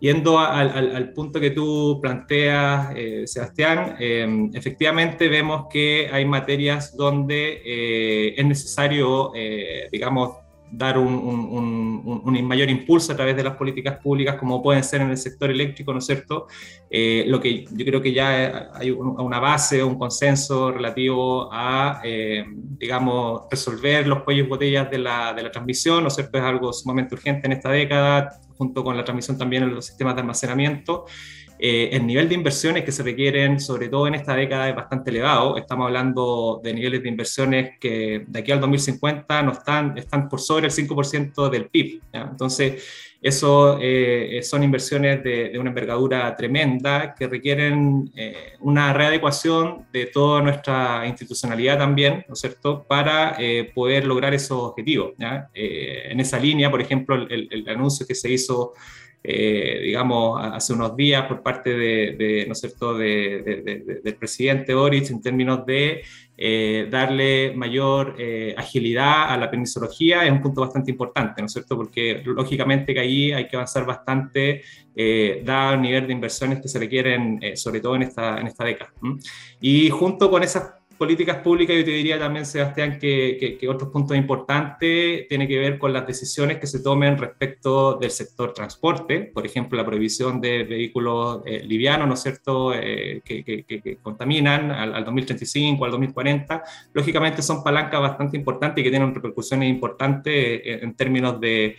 Yendo 0.00 0.38
al, 0.38 1.12
punto 1.12 1.40
que 1.40 1.50
tú 1.50 1.98
planteas, 2.00 2.92
eh, 2.94 3.22
Sebastián, 3.26 3.96
em, 3.98 4.50
efectivamente 4.54 5.28
vemos 5.28 5.66
que 5.70 6.08
hay 6.12 6.24
materias 6.24 6.96
donde 6.96 7.62
eh, 7.64 8.34
es 8.36 8.46
necesario, 8.46 9.32
eh, 9.34 9.88
digamos, 9.90 10.36
dar 10.70 10.98
un, 10.98 12.44
mayor 12.44 12.68
impulso 12.70 13.12
a 13.12 13.16
través 13.16 13.36
de 13.36 13.42
las 13.42 13.56
políticas 13.56 13.98
públicas, 13.98 14.36
como 14.36 14.62
pueden 14.62 14.84
ser 14.84 15.00
en 15.00 15.10
el 15.10 15.16
sector 15.16 15.50
eléctrico, 15.50 15.92
¿no 15.92 15.98
es 15.98 16.06
cierto? 16.06 16.46
Eh, 16.90 17.24
lo 17.26 17.40
que 17.40 17.64
yo 17.64 17.84
creo 17.84 18.00
que 18.00 18.12
ya 18.12 18.70
hay 18.74 18.90
una 18.90 19.40
base, 19.40 19.82
un 19.82 19.98
consenso 19.98 20.70
relativo 20.70 21.48
a, 21.52 22.00
eh, 22.04 22.44
digamos, 22.78 23.42
resolver 23.50 24.06
los 24.06 24.22
cuellos 24.22 24.48
botellas 24.48 24.90
de 24.90 24.98
la, 24.98 25.32
de 25.32 25.42
la 25.42 25.50
transmisión, 25.50 26.02
¿no 26.02 26.08
es 26.08 26.14
cierto? 26.14 26.38
Es 26.38 26.44
algo 26.44 26.72
sumamente 26.72 27.14
urgente 27.14 27.46
en 27.46 27.52
esta 27.52 27.70
década, 27.70 28.40
junto 28.58 28.84
con 28.84 28.96
la 28.96 29.04
transmisión 29.04 29.38
también 29.38 29.62
en 29.62 29.74
los 29.74 29.86
sistemas 29.86 30.14
de 30.16 30.20
almacenamiento. 30.20 31.06
Eh, 31.60 31.90
el 31.92 32.06
nivel 32.06 32.28
de 32.28 32.36
inversiones 32.36 32.84
que 32.84 32.92
se 32.92 33.02
requieren, 33.02 33.58
sobre 33.58 33.88
todo 33.88 34.06
en 34.06 34.14
esta 34.14 34.34
década, 34.34 34.68
es 34.68 34.76
bastante 34.76 35.10
elevado. 35.10 35.56
Estamos 35.56 35.86
hablando 35.86 36.60
de 36.62 36.74
niveles 36.74 37.02
de 37.02 37.08
inversiones 37.08 37.78
que 37.80 38.24
de 38.26 38.38
aquí 38.38 38.52
al 38.52 38.60
2050 38.60 39.42
no 39.42 39.52
están, 39.52 39.98
están 39.98 40.28
por 40.28 40.40
sobre 40.40 40.66
el 40.66 40.72
5% 40.72 41.48
del 41.48 41.68
PIB. 41.68 42.00
Entonces, 42.12 43.07
eso 43.20 43.78
eh, 43.80 44.40
son 44.42 44.62
inversiones 44.62 45.22
de, 45.24 45.58
una 45.58 45.70
envergadura 45.70 46.34
tremenda 46.36 47.14
que 47.14 47.26
requieren 47.26 48.10
eh, 48.14 48.52
una 48.60 48.92
readecuación 48.92 49.86
de 49.92 50.06
toda 50.06 50.40
nuestra 50.40 51.06
institucionalidad 51.06 51.78
también, 51.78 52.24
¿no 52.28 52.34
es 52.34 52.40
cierto?, 52.40 52.84
para 52.88 53.36
poder 53.74 54.06
lograr 54.06 54.34
esos 54.34 54.62
objetivos. 54.62 55.14
en 55.18 56.20
esa 56.20 56.38
línea, 56.38 56.70
por 56.70 56.80
ejemplo, 56.80 57.16
el, 57.16 57.48
el 57.50 57.68
anuncio 57.68 58.06
que 58.06 58.14
se 58.14 58.30
hizo 58.30 58.74
eh, 59.22 59.80
digamos, 59.82 60.40
hace 60.42 60.72
unos 60.72 60.96
días 60.96 61.26
por 61.26 61.42
parte 61.42 61.76
de, 61.76 62.44
¿no 62.46 62.52
es 62.52 62.60
cierto? 62.60 62.96
De, 62.96 64.00
del 64.02 64.14
presidente 64.14 64.74
Boric 64.74 65.10
en 65.10 65.20
términos 65.20 65.66
de 65.66 66.02
eh, 66.36 66.86
darle 66.88 67.52
mayor 67.54 68.14
eh, 68.16 68.54
agilidad 68.56 69.30
a 69.30 69.36
la 69.36 69.50
permisología 69.50 70.24
es 70.24 70.30
un 70.30 70.40
punto 70.40 70.60
bastante 70.60 70.92
importante, 70.92 71.42
¿no 71.42 71.46
es 71.46 71.52
cierto? 71.52 71.76
Porque 71.76 72.22
lógicamente 72.24 72.94
que 72.94 73.00
ahí 73.00 73.32
hay 73.32 73.48
que 73.48 73.56
avanzar 73.56 73.84
bastante, 73.84 74.62
dado 75.44 75.74
el 75.74 75.82
nivel 75.82 76.06
de 76.06 76.12
inversiones 76.12 76.60
que 76.60 76.68
se 76.68 76.78
requieren, 76.78 77.40
sobre 77.54 77.80
todo 77.80 77.96
en 77.96 78.02
esta, 78.02 78.40
en 78.40 78.46
esta 78.46 78.64
década. 78.64 78.92
Y 79.60 79.90
junto 79.90 80.30
con 80.30 80.42
esas 80.42 80.77
políticas 80.98 81.38
públicas, 81.38 81.76
yo 81.76 81.84
te 81.84 81.92
diría 81.92 82.18
también, 82.18 82.44
Sebastián, 82.44 82.98
que, 82.98 83.56
que, 83.58 83.68
otro 83.68 83.90
punto 83.90 84.14
importante 84.14 85.26
tiene 85.28 85.46
que 85.46 85.58
ver 85.58 85.78
con 85.78 85.92
las 85.92 86.06
decisiones 86.06 86.58
que 86.58 86.66
se 86.66 86.80
tomen 86.80 87.16
respecto 87.16 87.94
del 87.94 88.10
sector 88.10 88.52
transporte, 88.52 89.30
por 89.32 89.46
ejemplo, 89.46 89.78
la 89.78 89.86
prohibición 89.86 90.40
de 90.40 90.64
vehículos 90.64 91.42
eh, 91.46 91.62
livianos, 91.64 92.08
¿no 92.08 92.14
es 92.14 92.20
cierto?, 92.20 92.74
eh, 92.74 93.22
que, 93.24 93.44
que, 93.44 93.98
contaminan 94.02 94.72
al, 94.72 95.04
2035, 95.04 95.84
al 95.84 95.92
2040. 95.92 96.64
Lógicamente 96.92 97.42
son 97.42 97.62
palancas 97.62 98.00
bastante 98.00 98.36
importantes 98.36 98.80
y 98.80 98.84
que 98.84 98.90
tienen 98.90 99.14
repercusiones 99.14 99.70
importantes 99.70 100.60
en, 100.64 100.94
términos 100.94 101.40
de, 101.40 101.76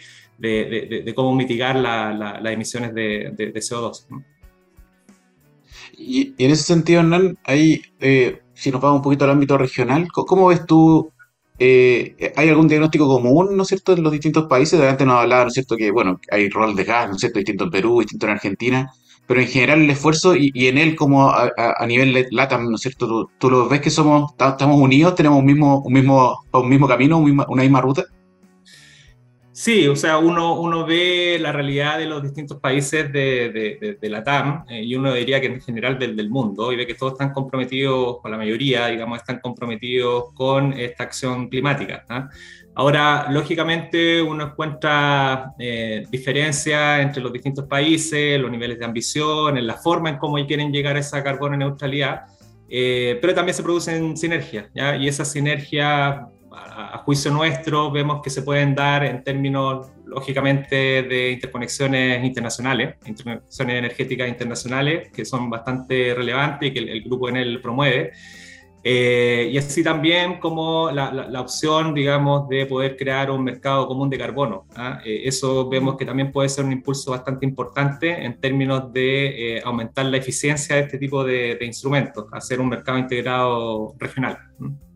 cómo 1.13 1.35
mitigar 1.35 1.75
las 1.75 2.53
emisiones 2.53 2.93
de, 2.93 3.53
CO2. 3.53 4.05
Y, 5.97 6.33
en 6.37 6.51
ese 6.51 6.63
sentido, 6.63 7.01
Hernán, 7.01 7.37
hay... 7.43 7.81
Eh 7.99 8.39
si 8.59 8.71
nos 8.71 8.81
vamos 8.81 8.97
un 8.97 9.03
poquito 9.03 9.23
al 9.23 9.31
ámbito 9.31 9.57
regional, 9.57 10.09
¿cómo 10.11 10.47
ves 10.47 10.65
tú? 10.65 11.11
Eh, 11.57 12.33
¿Hay 12.35 12.49
algún 12.49 12.67
diagnóstico 12.67 13.07
común, 13.07 13.55
¿no 13.55 13.63
es 13.63 13.69
cierto?, 13.69 13.93
en 13.93 14.03
los 14.03 14.11
distintos 14.11 14.47
países. 14.47 14.77
Delante 14.79 15.05
nos 15.05 15.21
hablaba, 15.21 15.43
¿no 15.43 15.47
es 15.47 15.53
cierto?, 15.53 15.77
que, 15.77 15.91
bueno, 15.91 16.19
hay 16.29 16.49
rol 16.49 16.75
de 16.75 16.83
gas, 16.83 17.07
¿no 17.07 17.15
es 17.15 17.21
cierto?, 17.21 17.39
distinto 17.39 17.63
en 17.65 17.71
Perú, 17.71 17.99
distinto 17.99 18.25
en 18.25 18.31
Argentina, 18.33 18.91
pero 19.27 19.39
en 19.39 19.47
general 19.47 19.81
el 19.81 19.89
esfuerzo 19.89 20.35
y, 20.35 20.51
en 20.67 20.77
él 20.77 20.95
como 20.97 21.29
a, 21.29 21.85
nivel 21.87 22.27
LATAM, 22.31 22.69
¿no 22.69 22.75
es 22.75 22.81
cierto?, 22.81 23.29
¿Tú, 23.37 23.49
lo 23.49 23.69
ves 23.69 23.79
que 23.79 23.89
somos, 23.89 24.31
estamos 24.37 24.77
unidos, 24.77 25.15
tenemos 25.15 25.39
un 25.39 25.45
mismo, 25.45 25.81
un 25.81 25.93
mismo, 25.93 26.39
un 26.51 26.69
mismo 26.69 26.87
camino, 26.87 27.17
una 27.17 27.63
misma 27.63 27.79
ruta. 27.81 28.03
Sí, 29.59 29.89
o 29.89 29.95
sea, 29.97 30.19
uno, 30.19 30.57
uno 30.57 30.85
ve 30.85 31.37
la 31.37 31.51
realidad 31.51 31.97
de 31.97 32.05
los 32.05 32.23
distintos 32.23 32.61
países 32.61 33.11
de, 33.11 33.97
de, 33.99 34.09
la 34.09 34.23
TAM 34.23 34.63
eh, 34.69 34.81
y 34.83 34.95
uno 34.95 35.13
diría 35.13 35.41
que 35.41 35.47
en 35.47 35.59
general 35.59 35.99
del, 35.99 36.15
del, 36.15 36.29
mundo 36.29 36.71
y 36.71 36.77
ve 36.77 36.87
que 36.87 36.93
todos 36.93 37.11
están 37.11 37.33
comprometidos, 37.33 38.19
o 38.23 38.29
la 38.29 38.37
mayoría, 38.37 38.87
digamos, 38.87 39.17
están 39.17 39.41
comprometidos 39.41 40.33
con 40.33 40.71
esta 40.71 41.03
acción 41.03 41.49
climática. 41.49 42.05
¿ah? 42.07 42.29
Ahora, 42.73 43.27
lógicamente, 43.29 44.21
uno 44.21 44.45
encuentra 44.45 45.51
eh, 45.59 46.05
diferencias 46.09 47.01
entre 47.01 47.21
los 47.21 47.33
distintos 47.33 47.65
países, 47.65 48.39
los 48.39 48.49
niveles 48.49 48.79
de 48.79 48.85
ambición, 48.85 49.57
en 49.57 49.67
la 49.67 49.75
forma 49.75 50.09
en 50.09 50.19
cómo 50.19 50.37
quieren 50.47 50.71
llegar 50.71 50.95
a 50.95 50.99
esa 50.99 51.21
carbono 51.21 51.57
neutralidad, 51.57 52.27
eh, 52.69 53.19
pero 53.19 53.35
también 53.35 53.53
se 53.53 53.63
producen 53.63 54.15
sinergias, 54.15 54.67
¿ya? 54.73 54.95
y 54.95 55.09
esas 55.09 55.29
sinergias 55.29 56.29
a, 56.51 56.97
juicio 56.99 57.31
nuestro, 57.31 57.91
vemos 57.91 58.21
que 58.21 58.29
se 58.29 58.41
pueden 58.41 58.75
dar 58.75 59.03
en 59.03 59.23
términos, 59.23 59.87
lógicamente, 60.05 61.03
de 61.03 61.31
interconexiones 61.31 62.23
internacionales, 62.23 62.95
interconexiones 63.05 63.75
energéticas 63.77 64.27
internacionales, 64.27 65.09
que 65.11 65.25
son 65.25 65.49
bastante 65.49 66.13
relevantes 66.13 66.69
y 66.69 66.73
que 66.73 66.79
el, 66.79 67.03
grupo 67.03 67.29
en 67.29 67.37
él 67.37 67.61
promueve. 67.61 68.11
Eh, 68.81 69.49
y 69.51 69.57
así 69.57 69.83
también 69.83 70.39
como 70.39 70.89
la, 70.91 71.11
la, 71.11 71.41
opción, 71.41 71.93
digamos, 71.93 72.47
de 72.47 72.65
poder 72.65 72.95
crear 72.95 73.29
un 73.29 73.43
mercado 73.43 73.85
común 73.87 74.09
de 74.09 74.17
carbono. 74.17 74.67
¿ah? 74.75 75.01
Eh, 75.03 75.23
eso 75.25 75.67
vemos 75.67 75.97
que 75.97 76.05
también 76.05 76.31
puede 76.31 76.47
ser 76.47 76.63
un 76.63 76.71
impulso 76.71 77.11
bastante 77.11 77.45
importante 77.45 78.23
en 78.23 78.39
términos 78.39 78.93
de 78.93 79.57
eh, 79.57 79.61
aumentar 79.65 80.05
la 80.05 80.17
eficiencia 80.17 80.77
de 80.77 80.83
este 80.83 80.97
tipo 80.97 81.25
de, 81.25 81.55
de, 81.55 81.65
instrumentos, 81.65 82.27
hacer 82.31 82.61
un 82.61 82.69
mercado 82.69 82.97
integrado 82.97 83.95
regional. 83.97 84.37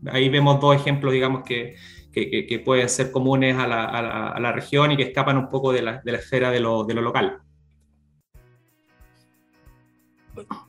Ahí 0.06 0.30
vemos 0.30 0.60
dos 0.60 0.74
ejemplos, 0.74 1.12
digamos, 1.12 1.42
que, 1.44 1.74
que, 2.10 2.46
que 2.46 2.58
pueden 2.60 2.88
ser 2.88 3.10
comunes 3.10 3.56
a 3.56 3.66
la, 3.66 3.84
a, 3.84 4.40
la, 4.40 4.52
región 4.52 4.92
y 4.92 4.96
que 4.96 5.02
escapan 5.02 5.36
un 5.36 5.48
poco 5.50 5.72
de 5.72 5.82
la, 5.82 6.00
de 6.02 6.12
la 6.12 6.18
esfera 6.18 6.50
de 6.50 6.60
lo, 6.60 6.84
de 6.84 6.94
lo 6.94 7.02
local. 7.02 7.38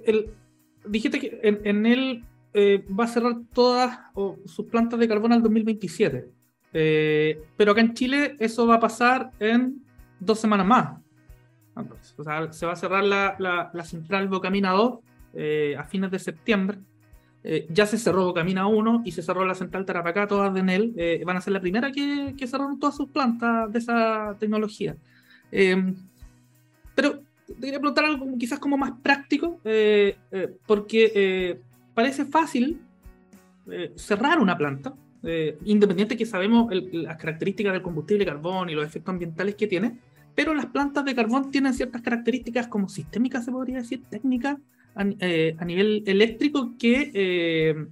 El, 0.06 0.32
dijiste 0.86 1.20
que 1.20 1.40
en, 1.44 1.62
en 1.64 1.86
el 1.86 2.24
eh, 2.58 2.86
va 2.88 3.04
a 3.04 3.08
cerrar 3.08 3.36
todas 3.52 4.00
sus 4.46 4.68
plantas 4.68 4.98
de 4.98 5.10
carbón 5.10 5.34
al 5.34 5.44
2027. 5.44 6.30
Eh, 6.72 7.44
pero 7.58 7.74
acá 7.74 7.82
en 7.82 7.94
Chile 7.94 8.38
eso 8.40 8.66
va 8.66 8.76
a 8.76 8.80
pasar 8.80 9.32
en 9.42 9.84
dos 10.22 10.40
semanas 10.40 10.66
más. 10.66 11.02
O 12.18 12.24
sea, 12.24 12.54
se 12.54 12.66
va 12.66 12.72
a 12.72 12.78
cerrar 12.78 13.04
la, 13.04 13.36
la, 13.74 13.84
central 13.84 14.30
Bocamina 14.30 14.72
2 14.72 15.00
eh, 15.34 15.76
a 15.78 15.84
fines 15.84 16.10
de 16.12 16.18
septiembre. 16.18 16.78
ya 17.70 17.86
se 17.86 17.98
cerró 17.98 18.24
Bocamina 18.24 18.68
1 18.68 19.02
y 19.04 19.12
se 19.12 19.22
cerró 19.22 19.44
la 19.44 19.54
central 19.54 19.86
Tarapacá, 19.86 20.26
todas 20.26 20.54
de 20.54 20.62
Enel. 20.62 21.24
van 21.26 21.36
a 21.36 21.42
ser 21.42 21.52
la 21.52 21.60
primera 21.60 21.92
que, 21.92 22.36
que, 22.38 22.48
cerraron 22.48 22.80
todas 22.80 22.96
sus 22.96 23.10
plantas 23.10 23.70
de 23.70 23.80
esa 23.80 24.38
tecnología. 24.40 24.96
pero 26.96 27.20
te 27.48 27.54
quería 27.60 27.80
preguntar 27.80 28.06
algo 28.06 28.26
quizás 28.38 28.60
como 28.60 28.78
más 28.78 28.94
práctico, 29.04 29.60
porque 30.66 31.60
parece 31.96 32.26
fácil 32.26 32.82
eh, 33.72 33.94
cerrar 33.96 34.40
una 34.40 34.56
planta, 34.56 34.94
eh, 35.24 35.58
independiente 35.66 36.16
que 36.16 36.26
sabemos 36.26 36.72
las 36.92 37.18
características 37.18 37.74
del 37.74 37.82
combustible 37.82 38.26
carbón 38.26 38.70
y 38.70 38.76
los 38.76 38.86
efectos 38.86 39.14
ambientales 39.14 39.56
que 39.56 39.66
tiene, 39.66 39.98
pero 40.36 40.54
las 40.54 40.68
plantas 40.68 41.04
de 41.06 41.16
carbón 41.16 41.50
tienen 41.50 41.74
ciertas 41.74 42.02
características 42.04 42.68
como 42.68 42.90
sistémicas, 42.90 43.46
se 43.46 43.52
podría 43.52 43.78
decir, 43.78 44.04
técnicas, 44.10 44.58
a, 44.94 45.04
eh, 45.20 45.56
nivel 45.66 46.04
eléctrico, 46.06 46.76
que, 46.78 47.88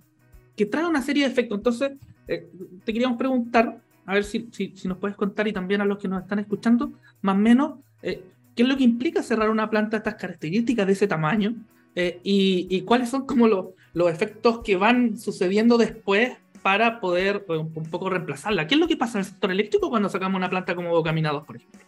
que 0.55 0.65
trae 0.65 0.85
una 0.85 1.01
serie 1.01 1.23
de 1.23 1.31
efectos. 1.31 1.57
Entonces, 1.57 1.91
te 2.27 2.93
queríamos 2.93 3.17
preguntar, 3.17 3.81
a 4.05 4.13
ver 4.13 4.25
si, 4.25 4.49
si, 4.51 4.87
nos 4.87 4.97
puedes 4.97 5.17
contar 5.17 5.47
y 5.47 5.53
también 5.53 5.81
a 5.81 5.85
los 5.85 5.97
que 5.97 6.07
nos 6.07 6.21
están 6.21 6.39
escuchando, 6.39 6.93
más 7.21 7.35
o 7.35 7.39
menos, 7.39 7.79
¿qué 8.01 8.21
es 8.55 8.67
lo 8.67 8.77
que 8.77 8.83
implica 8.83 9.23
cerrar 9.23 9.49
una 9.49 9.69
planta 9.69 9.91
de 9.91 9.97
estas 9.97 10.15
características 10.15 10.85
de 10.85 10.93
ese 10.93 11.07
tamaño? 11.07 11.55
Y, 11.95 12.67
y, 12.69 12.81
cuáles 12.81 13.09
son 13.09 13.25
como 13.25 13.47
los, 13.47 13.67
los 13.93 14.11
efectos 14.11 14.61
que 14.63 14.75
van 14.75 15.17
sucediendo 15.17 15.77
después 15.77 16.31
para 16.63 16.99
poder 16.99 17.45
eh, 17.49 17.57
un 17.57 17.89
poco 17.91 18.09
reemplazarla. 18.09 18.65
¿Qué 18.65 18.75
es 18.75 18.81
lo 18.81 18.87
que 18.87 18.97
pasa 18.97 19.17
en 19.17 19.19
el 19.19 19.25
sector 19.25 19.51
eléctrico 19.51 19.89
cuando 19.89 20.09
sacamos 20.09 20.37
una 20.37 20.49
planta 20.49 20.73
como 20.73 20.89
Bocaminados, 20.89 21.45
por 21.45 21.57
ejemplo? 21.57 21.81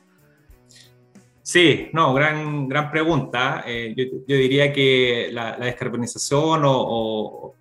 Sí, 1.41 1.89
no, 1.93 2.13
gran, 2.13 2.67
gran 2.67 2.91
pregunta. 2.91 3.63
Eh, 3.65 3.93
yo, 3.95 4.35
diría 4.35 4.73
que 4.73 5.29
la, 5.31 5.57
descarbonización 5.57 6.61
o, 6.65 7.53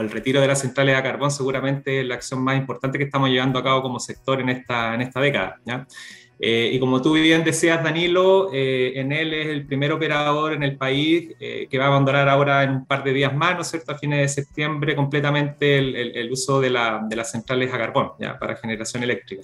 el 0.00 0.10
retiro 0.10 0.40
de 0.40 0.48
las 0.48 0.60
centrales 0.60 0.96
a 0.96 1.02
carbón 1.02 1.30
seguramente 1.30 2.00
es 2.00 2.06
la 2.06 2.16
acción 2.16 2.42
más 2.42 2.56
importante 2.56 2.98
que 2.98 3.04
estamos 3.04 3.30
llevando 3.30 3.58
a 3.58 3.62
cabo 3.62 3.82
como 3.82 4.00
sector 4.00 4.40
en 4.40 4.48
esta, 4.48 4.94
en 4.94 5.02
esta 5.02 5.20
década. 5.20 5.60
¿ya? 5.64 5.86
Eh, 6.42 6.70
y 6.72 6.80
como 6.80 7.02
tú 7.02 7.12
bien 7.12 7.44
decías, 7.44 7.84
Danilo, 7.84 8.48
eh, 8.50 8.92
Enel 8.96 9.34
es 9.34 9.46
el 9.48 9.66
primer 9.66 9.92
operador 9.92 10.54
en 10.54 10.62
el 10.62 10.74
país 10.74 11.34
eh, 11.38 11.66
que 11.70 11.76
va 11.76 11.84
a 11.84 11.88
abandonar 11.88 12.30
ahora 12.30 12.62
en 12.62 12.70
un 12.70 12.86
par 12.86 13.04
de 13.04 13.12
días 13.12 13.34
más, 13.36 13.56
¿no 13.56 13.60
es 13.60 13.68
cierto?, 13.68 13.92
a 13.92 13.98
fines 13.98 14.20
de 14.20 14.42
septiembre, 14.42 14.96
completamente 14.96 15.76
el, 15.76 16.32
uso 16.32 16.58
de, 16.58 16.70
las 16.70 17.30
centrales 17.30 17.74
a 17.74 17.76
carbón, 17.76 18.12
¿ya?, 18.18 18.38
para 18.38 18.56
generación 18.56 19.02
eléctrica. 19.02 19.42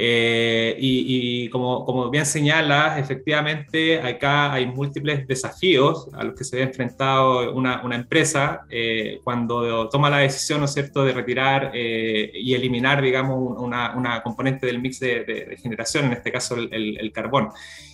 Eh, 0.00 0.76
y, 0.78 1.48
como, 1.48 1.84
como, 1.84 2.08
bien 2.08 2.24
señala, 2.24 3.00
efectivamente 3.00 4.00
acá 4.00 4.52
hay 4.52 4.64
múltiples 4.64 5.26
desafíos 5.26 6.08
a 6.12 6.22
los 6.22 6.36
que 6.36 6.44
se 6.44 6.54
ve 6.54 6.62
enfrentado 6.62 7.52
una, 7.52 7.82
una 7.82 7.96
empresa 7.96 8.60
eh, 8.70 9.18
cuando 9.24 9.88
toma 9.88 10.08
la 10.08 10.18
decisión, 10.18 10.60
¿no 10.60 10.66
es 10.66 10.72
cierto?, 10.72 11.04
de 11.04 11.12
retirar 11.12 11.72
eh, 11.74 12.30
y 12.32 12.54
eliminar, 12.54 13.02
digamos, 13.02 13.56
una, 13.58 13.96
una, 13.96 14.22
componente 14.22 14.66
del 14.66 14.80
mix 14.80 15.00
de, 15.00 15.58
generación, 15.60 16.04
en 16.04 16.12
este 16.12 16.30
caso 16.30 16.54
el, 16.54 17.10
carbón. 17.12 17.48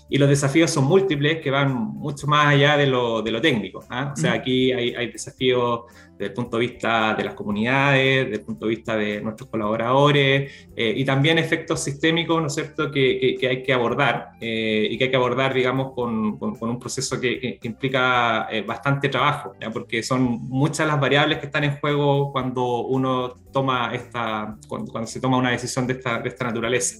Y 0.08 0.18
los 0.18 0.28
desafíos 0.28 0.70
son 0.70 0.84
múltiples 0.84 1.40
que 1.40 1.50
van 1.50 1.72
mucho 1.74 2.26
más 2.26 2.46
allá 2.48 2.76
de 2.76 2.86
lo, 2.86 3.22
de 3.22 3.30
lo 3.30 3.40
técnico. 3.40 3.84
¿ah? 3.88 4.12
O 4.12 4.16
sea, 4.16 4.34
aquí 4.34 4.70
hay, 4.72 4.94
hay 4.94 5.10
desafíos 5.10 5.84
desde 6.18 6.26
el 6.26 6.32
punto 6.32 6.58
de 6.58 6.66
vista 6.66 7.14
de 7.14 7.24
las 7.24 7.34
comunidades, 7.34 8.26
desde 8.26 8.40
el 8.40 8.46
punto 8.46 8.66
de 8.66 8.70
vista 8.74 8.96
de 8.96 9.20
nuestros 9.20 9.48
colaboradores 9.48 10.68
eh, 10.76 10.94
y 10.96 11.04
también 11.04 11.38
efectos 11.38 11.82
sistémicos, 11.82 12.40
¿no 12.40 12.46
es 12.46 12.54
cierto?, 12.54 12.90
que, 12.90 13.36
que, 13.38 13.48
hay 13.48 13.62
que 13.62 13.72
abordar 13.72 14.30
eh, 14.40 14.86
y 14.90 14.96
que 14.96 15.04
hay 15.04 15.10
que 15.10 15.16
abordar, 15.16 15.52
digamos, 15.52 15.92
con, 15.92 16.38
con, 16.38 16.56
un 16.60 16.78
proceso 16.78 17.20
que, 17.20 17.58
implica 17.62 18.46
eh, 18.50 18.62
bastante 18.62 19.08
trabajo, 19.08 19.54
porque 19.72 20.02
son 20.02 20.22
muchas 20.48 20.86
las 20.86 21.00
variables 21.00 21.38
que 21.38 21.46
están 21.46 21.64
en 21.64 21.78
juego 21.78 22.30
cuando 22.32 22.86
uno 22.86 23.34
toma 23.52 23.92
esta, 23.94 24.56
cuando, 24.68 24.92
cuando 24.92 25.08
se 25.08 25.20
toma 25.20 25.36
una 25.36 25.50
decisión 25.50 25.86
de 25.86 25.94
esta, 25.94 26.20
de 26.20 26.28
esta 26.28 26.44
naturaleza. 26.44 26.98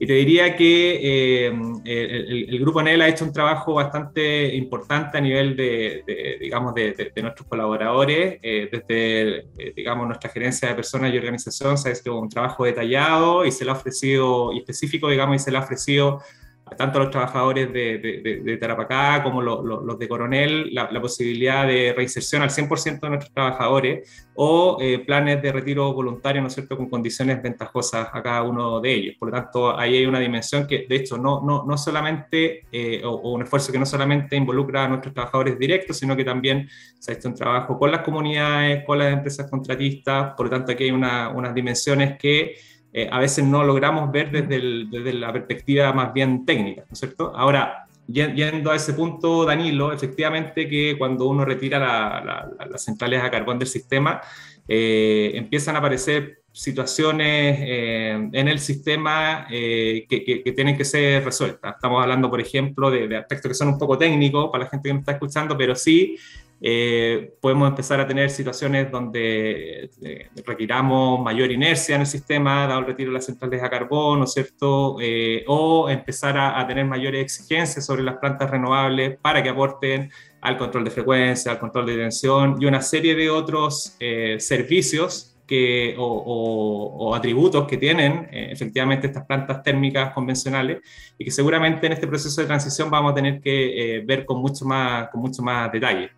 Y 0.00 0.06
te 0.06 0.12
diría 0.12 0.54
que 0.54 1.46
eh, 1.46 2.46
el, 2.48 2.58
Grupo 2.60 2.78
ANEL 2.78 3.02
ha 3.02 3.08
hecho 3.08 3.24
un 3.24 3.32
trabajo 3.32 3.74
bastante 3.74 4.54
importante 4.54 5.18
a 5.18 5.20
nivel 5.20 5.56
de, 5.56 6.38
digamos, 6.40 6.72
de, 6.74 7.12
nuestros 7.20 7.48
colaboradores. 7.48 8.38
Eh, 8.42 8.68
desde, 8.70 9.38
eh, 9.58 9.72
digamos, 9.74 10.06
nuestra 10.06 10.30
gerencia 10.30 10.68
de 10.68 10.74
personas 10.76 11.12
y 11.12 11.18
organización 11.18 11.76
se 11.76 11.88
ha 11.88 11.92
hecho 11.92 12.16
un 12.16 12.28
trabajo 12.28 12.64
detallado 12.64 13.44
y 13.44 13.50
se 13.50 13.64
le 13.64 13.72
ha 13.72 13.74
ofrecido, 13.74 14.52
y 14.52 14.58
específico, 14.58 15.08
digamos, 15.08 15.36
y 15.36 15.38
se 15.40 15.50
le 15.50 15.58
ha 15.58 15.62
ofrecido 15.62 16.22
tanto 16.76 16.98
a 16.98 17.02
los 17.02 17.10
trabajadores 17.10 17.72
de, 17.72 17.98
de, 18.44 18.56
Tarapacá 18.56 19.22
como 19.22 19.40
los 19.42 19.98
de 19.98 20.08
Coronel, 20.08 20.74
la, 20.74 21.00
posibilidad 21.00 21.66
de 21.66 21.92
reinserción 21.96 22.42
al 22.42 22.50
100% 22.50 23.00
de 23.00 23.08
nuestros 23.08 23.32
trabajadores 23.32 24.26
o 24.34 24.78
eh, 24.80 25.00
planes 25.00 25.42
de 25.42 25.52
retiro 25.52 25.92
voluntario, 25.92 26.40
¿no 26.40 26.48
es 26.48 26.54
cierto?, 26.54 26.76
con 26.76 26.88
condiciones 26.88 27.42
ventajosas 27.42 28.08
a 28.12 28.22
cada 28.22 28.42
uno 28.42 28.80
de 28.80 28.92
ellos. 28.92 29.16
Por 29.18 29.30
lo 29.30 29.34
tanto, 29.34 29.76
ahí 29.78 29.96
hay 29.96 30.06
una 30.06 30.20
dimensión 30.20 30.66
que, 30.66 30.86
de 30.88 30.96
hecho, 30.96 31.18
no, 31.18 31.40
no, 31.44 31.64
no 31.66 31.78
solamente, 31.78 32.66
eh, 32.70 33.02
o, 33.04 33.32
un 33.32 33.42
esfuerzo 33.42 33.72
que 33.72 33.78
no 33.78 33.86
solamente 33.86 34.36
involucra 34.36 34.84
a 34.84 34.88
nuestros 34.88 35.14
trabajadores 35.14 35.58
directos, 35.58 35.98
sino 35.98 36.16
que 36.16 36.24
también 36.24 36.68
se 36.98 37.12
ha 37.12 37.14
hecho 37.14 37.28
un 37.28 37.34
trabajo 37.34 37.78
con 37.78 37.90
las 37.90 38.02
comunidades, 38.02 38.84
con 38.84 38.98
las 38.98 39.12
empresas 39.12 39.50
contratistas. 39.50 40.34
Por 40.36 40.46
lo 40.46 40.50
tanto, 40.50 40.72
aquí 40.72 40.84
hay 40.84 40.90
una, 40.90 41.30
unas 41.30 41.54
dimensiones 41.54 42.16
que 42.18 42.56
eh, 42.92 43.08
a 43.10 43.18
veces 43.18 43.44
no 43.44 43.64
logramos 43.64 44.10
ver 44.10 44.30
desde, 44.30 44.86
desde, 44.90 45.12
la 45.12 45.32
perspectiva 45.32 45.92
más 45.92 46.12
bien 46.12 46.46
técnica, 46.46 46.82
¿no 46.82 46.92
es 46.92 46.98
cierto? 46.98 47.32
Ahora, 47.36 47.86
yendo 48.06 48.70
a 48.70 48.76
ese 48.76 48.94
punto, 48.94 49.44
Danilo, 49.44 49.92
efectivamente 49.92 50.68
que 50.68 50.96
cuando 50.96 51.26
uno 51.26 51.44
retira 51.44 52.48
las 52.70 52.82
centrales 52.82 53.22
a 53.22 53.30
carbón 53.30 53.58
del 53.58 53.68
sistema, 53.68 54.22
eh, 54.66 55.32
empiezan 55.34 55.76
a 55.76 55.80
aparecer 55.80 56.40
situaciones 56.50 57.58
eh, 57.60 58.30
en 58.32 58.48
el 58.48 58.58
sistema 58.58 59.46
que, 59.48 60.06
que, 60.08 60.52
tienen 60.52 60.76
que 60.76 60.84
ser 60.84 61.24
resueltas. 61.24 61.74
Estamos 61.74 62.02
hablando, 62.02 62.30
por 62.30 62.40
ejemplo, 62.40 62.90
de, 62.90 63.06
de, 63.06 63.16
aspectos 63.18 63.50
que 63.50 63.54
son 63.54 63.68
un 63.68 63.78
poco 63.78 63.98
técnicos 63.98 64.48
para 64.50 64.64
la 64.64 64.70
gente 64.70 64.88
que 64.88 64.94
nos 64.94 65.02
está 65.02 65.12
escuchando, 65.12 65.56
pero 65.56 65.76
sí 65.76 66.16
eh, 66.60 67.34
podemos 67.40 67.68
empezar 67.68 68.00
a 68.00 68.06
tener 68.06 68.30
situaciones 68.30 68.90
donde 68.90 69.90
eh, 70.02 70.30
requiramos 70.44 71.20
mayor 71.20 71.52
inercia 71.52 71.94
en 71.94 72.00
el 72.00 72.06
sistema, 72.06 72.66
dado 72.66 72.80
el 72.80 72.86
retiro 72.86 73.10
de 73.10 73.14
las 73.14 73.26
centrales 73.26 73.62
a 73.62 73.70
carbón, 73.70 74.18
¿no 74.18 74.24
es 74.24 74.32
cierto? 74.32 74.96
Eh, 75.00 75.44
o 75.46 75.88
empezar 75.88 76.36
a, 76.36 76.58
a, 76.58 76.66
tener 76.66 76.84
mayores 76.84 77.22
exigencias 77.22 77.86
sobre 77.86 78.02
las 78.02 78.16
plantas 78.16 78.50
renovables 78.50 79.18
para 79.22 79.42
que 79.42 79.50
aporten 79.50 80.10
al 80.40 80.56
control 80.56 80.84
de 80.84 80.90
frecuencia, 80.90 81.52
al 81.52 81.58
control 81.60 81.86
de 81.86 81.96
tensión 81.96 82.56
y 82.60 82.66
una 82.66 82.82
serie 82.82 83.14
de 83.14 83.30
otros 83.30 83.96
servicios 84.38 85.37
o, 85.98 87.14
atributos 87.14 87.66
que 87.66 87.76
tienen 87.76 88.28
eh, 88.30 88.48
efectivamente 88.52 89.06
estas 89.06 89.24
plantas 89.24 89.62
térmicas 89.62 90.12
convencionales 90.12 90.78
y 91.16 91.24
que 91.24 91.30
seguramente 91.30 91.86
en 91.86 91.92
este 91.94 92.06
proceso 92.06 92.40
de 92.40 92.46
transición 92.46 92.90
vamos 92.90 93.12
a 93.12 93.14
tener 93.14 93.40
que 93.40 93.96
eh, 93.96 94.00
ver 94.04 94.24
con 94.24 94.40
mucho 94.40 94.64
más, 94.64 95.08
con 95.08 95.20
mucho 95.20 95.42
más 95.42 95.72
detalle. 95.72 96.10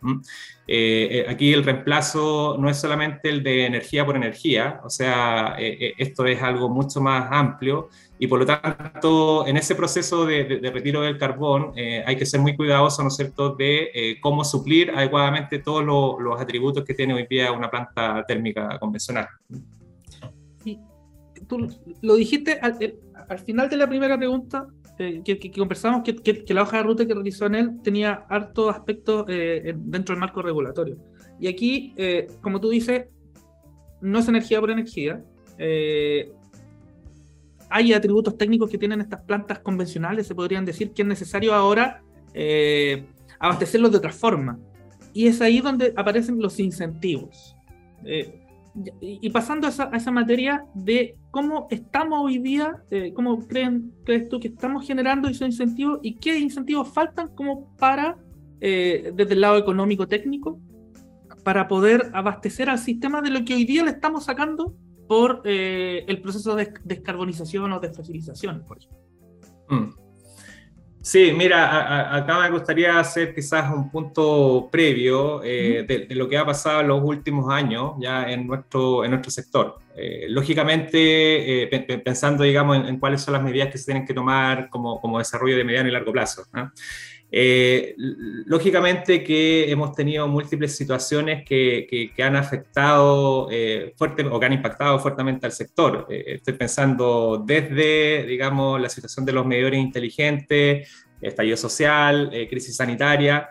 Eh, 0.67 1.27
aquí 1.29 1.53
el 1.53 1.65
reemplazo 1.65 2.57
no 2.59 2.69
es 2.69 2.77
solamente 2.77 3.29
el 3.29 3.43
de 3.43 3.67
energía 3.67 4.05
por 4.05 4.17
energía, 4.17 4.81
o 4.85 4.91
sea, 4.91 5.57
esto 5.59 6.27
es 6.27 6.43
algo 6.43 6.69
mucho 6.69 7.01
más 7.01 7.29
amplio 7.31 7.89
y 8.23 8.27
por 8.27 8.39
lo 8.39 8.45
tanto, 8.45 9.47
en 9.47 9.57
ese 9.57 9.75
proceso 9.75 10.27
de, 10.27 10.61
retiro 10.75 11.01
del 11.01 11.17
carbón 11.17 11.73
eh, 11.75 12.05
hay 12.07 12.17
que 12.17 12.27
ser 12.27 12.39
muy 12.39 12.55
cuidadoso, 12.55 13.01
¿no 13.01 13.09
es 13.09 13.17
cierto?, 13.17 13.55
de 13.55 13.91
eh, 13.95 14.21
cómo 14.21 14.45
suplir 14.45 14.91
adecuadamente 14.91 15.59
todos 15.59 15.83
los 15.83 16.39
atributos 16.39 16.85
que 16.85 16.93
tiene 16.93 17.15
hoy 17.15 17.27
día 17.31 17.51
una 17.51 17.71
planta 17.71 18.23
térmica 18.29 18.79
convencional. 18.79 19.27
Y 20.67 20.79
tú 21.49 21.67
lo 22.03 22.15
dijiste 22.15 22.59
al, 22.61 22.77
al 23.27 23.39
final 23.39 23.71
de 23.71 23.79
la 23.79 23.89
primera 23.89 24.19
pregunta, 24.19 24.67
eh, 24.99 25.23
que, 25.25 25.51
conversamos, 25.51 26.03
que, 26.03 26.15
que, 26.45 26.53
la 26.53 26.65
hoja 26.65 26.77
de 26.77 26.83
ruta 26.83 27.07
que 27.07 27.15
realizó 27.15 27.47
en 27.47 27.55
él 27.55 27.81
tenía 27.83 28.27
hartos 28.29 28.77
aspectos 28.77 29.25
dentro 29.29 30.15
del 30.15 30.21
marco 30.21 30.43
regulatorio. 30.43 30.99
Y 31.41 31.49
aquí, 31.49 31.95
como 32.43 32.61
tú 32.61 32.69
dices, 32.69 33.07
no 34.03 34.19
es 34.19 34.29
energía 34.29 34.61
por 34.61 34.71
energía, 34.71 35.25
hay 37.71 37.93
atributos 37.93 38.37
técnicos 38.37 38.69
que 38.69 38.79
tienen 38.79 39.01
estas 39.01 39.23
plantas 39.23 39.61
convencionales, 39.61 40.27
se 40.27 40.35
podrían 40.35 40.65
decir 40.65 40.93
que 40.93 41.03
es 41.03 41.09
necesario 41.09 41.55
ahora 41.55 42.03
eh, 42.35 43.07
abastecerlos 43.39 43.93
de 43.93 43.99
otra 43.99 44.13
forma. 44.13 44.59
Y 45.13 45.29
es 45.29 45.41
ahí 45.41 45.61
donde 45.61 45.95
aparecen 45.97 46.41
los 46.41 46.59
incentivos. 46.59 47.57
Eh, 48.05 48.37
y 49.01 49.29
pasando 49.31 49.67
a 49.67 49.71
esa, 49.71 50.11
materia 50.13 50.65
de 50.75 51.17
cómo 51.33 51.67
estamos 51.71 52.21
hoy 52.25 52.39
día, 52.39 52.77
eh, 52.91 53.13
cómo 53.15 53.47
creen, 53.47 53.93
crees 54.05 54.29
tú 54.29 54.39
que 54.39 54.49
estamos 54.49 54.87
generando 54.87 55.29
esos 55.29 55.47
incentivos 55.47 55.99
y 56.03 56.15
qué 56.17 56.39
incentivos 56.39 56.89
faltan 56.89 57.35
como 57.35 57.75
para, 57.77 58.17
desde 58.61 59.33
el 59.33 59.41
lado 59.41 59.59
económico 59.59 60.07
técnico, 60.07 60.61
para 61.43 61.67
poder 61.67 62.11
abastecer 62.13 62.71
al 62.71 62.79
sistema 62.79 63.23
de 63.23 63.31
lo 63.31 63.45
que 63.45 63.55
hoy 63.55 63.65
día 63.65 63.85
le 63.85 63.91
estamos 63.91 64.25
sacando 64.25 64.77
por 65.11 65.43
eh, 65.45 66.05
el 66.07 66.23
proceso 66.23 66.55
de 66.55 66.73
descarbonización 66.85 67.73
o 67.73 67.81
de 67.81 67.93
fosilización, 67.93 68.63
por 68.65 68.79
ejemplo. 68.79 69.01
Mm. 69.69 69.93
Sí, 71.03 71.33
mira, 71.37 72.15
acá 72.15 72.39
me 72.39 72.51
gustaría 72.51 72.97
hacer 72.97 73.35
quizás 73.35 73.75
un 73.75 73.91
punto 73.91 74.69
previo 74.71 75.43
eh, 75.43 75.83
de, 75.83 76.15
lo 76.15 76.29
que 76.29 76.39
ha 76.39 76.47
pasado 76.47 76.83
en 76.83 76.89
los 76.89 77.03
últimos 77.03 77.53
años 77.53 77.95
ya 77.99 78.31
en 78.31 78.47
nuestro, 78.47 79.05
en 79.05 79.11
nuestro 79.11 79.33
sector. 79.33 79.79
Eh, 79.97 80.27
lógicamente, 80.29 81.69
pensando, 82.05 82.45
digamos, 82.45 82.89
en, 82.89 83.01
cuáles 83.01 83.21
son 83.21 83.35
las 83.35 83.43
medidas 83.43 83.73
que 83.73 83.79
se 83.79 83.87
tienen 83.87 84.07
que 84.07 84.15
tomar 84.15 84.69
como, 84.71 85.01
como 85.01 85.19
desarrollo 85.19 85.57
de 85.57 85.65
mediano 85.65 85.89
y 85.89 85.93
largo 85.93 86.13
plazo. 86.13 86.45
Eh, 87.33 87.95
lógicamente 88.47 89.23
que 89.23 89.71
hemos 89.71 89.93
tenido 89.95 90.27
múltiples 90.27 90.75
situaciones 90.77 91.45
que, 91.45 92.11
que, 92.15 92.23
han 92.23 92.35
afectado 92.35 93.47
eh, 93.53 93.95
fuerte 93.97 94.25
o 94.25 94.41
que 94.41 94.47
han 94.47 94.53
impactado 94.53 94.99
fuertemente 94.99 95.47
al 95.47 95.53
sector. 95.53 96.07
Eh, 96.11 96.25
estoy 96.27 96.55
pensando 96.55 97.43
desde, 97.47 98.25
digamos, 98.25 98.81
la 98.81 98.89
situación 98.89 99.25
de 99.25 99.33
los 99.33 99.47
medidores 99.47 99.79
inteligentes, 99.79 100.89
estallido 101.21 101.57
social, 101.57 102.31
crisis 102.49 102.77
sanitaria. 102.77 103.49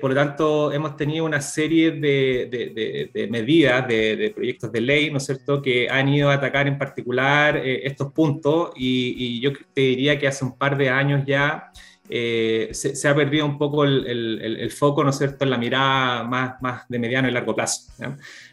por 0.00 0.10
lo 0.10 0.14
tanto, 0.14 0.72
hemos 0.72 0.96
tenido 0.96 1.24
una 1.24 1.40
serie 1.40 1.90
de, 1.90 3.28
medidas, 3.28 3.88
de, 3.88 4.32
proyectos 4.34 4.70
de 4.70 4.80
ley, 4.80 5.10
¿no 5.10 5.16
es 5.18 5.26
cierto?, 5.26 5.60
que 5.60 5.88
han 5.90 6.08
ido 6.08 6.30
a 6.30 6.34
atacar 6.34 6.68
en 6.68 6.78
particular 6.78 7.56
estos 7.56 8.12
puntos 8.12 8.70
y, 8.76 9.14
y, 9.18 9.40
yo 9.40 9.50
te 9.74 9.80
diría 9.80 10.18
que 10.18 10.28
hace 10.28 10.44
un 10.44 10.56
par 10.56 10.76
de 10.76 10.90
años 10.90 11.24
ya 11.26 11.72
eh, 12.14 12.68
se, 12.72 13.08
ha 13.08 13.14
perdido 13.14 13.46
un 13.46 13.56
poco 13.56 13.84
el, 13.84 14.70
foco, 14.70 15.02
¿no 15.02 15.08
es 15.08 15.16
cierto?, 15.16 15.44
en 15.44 15.50
la 15.50 15.56
mirada 15.56 16.24
más, 16.24 16.86
de 16.86 16.98
mediano 16.98 17.26
y 17.26 17.32
largo 17.32 17.54
plazo. 17.54 17.90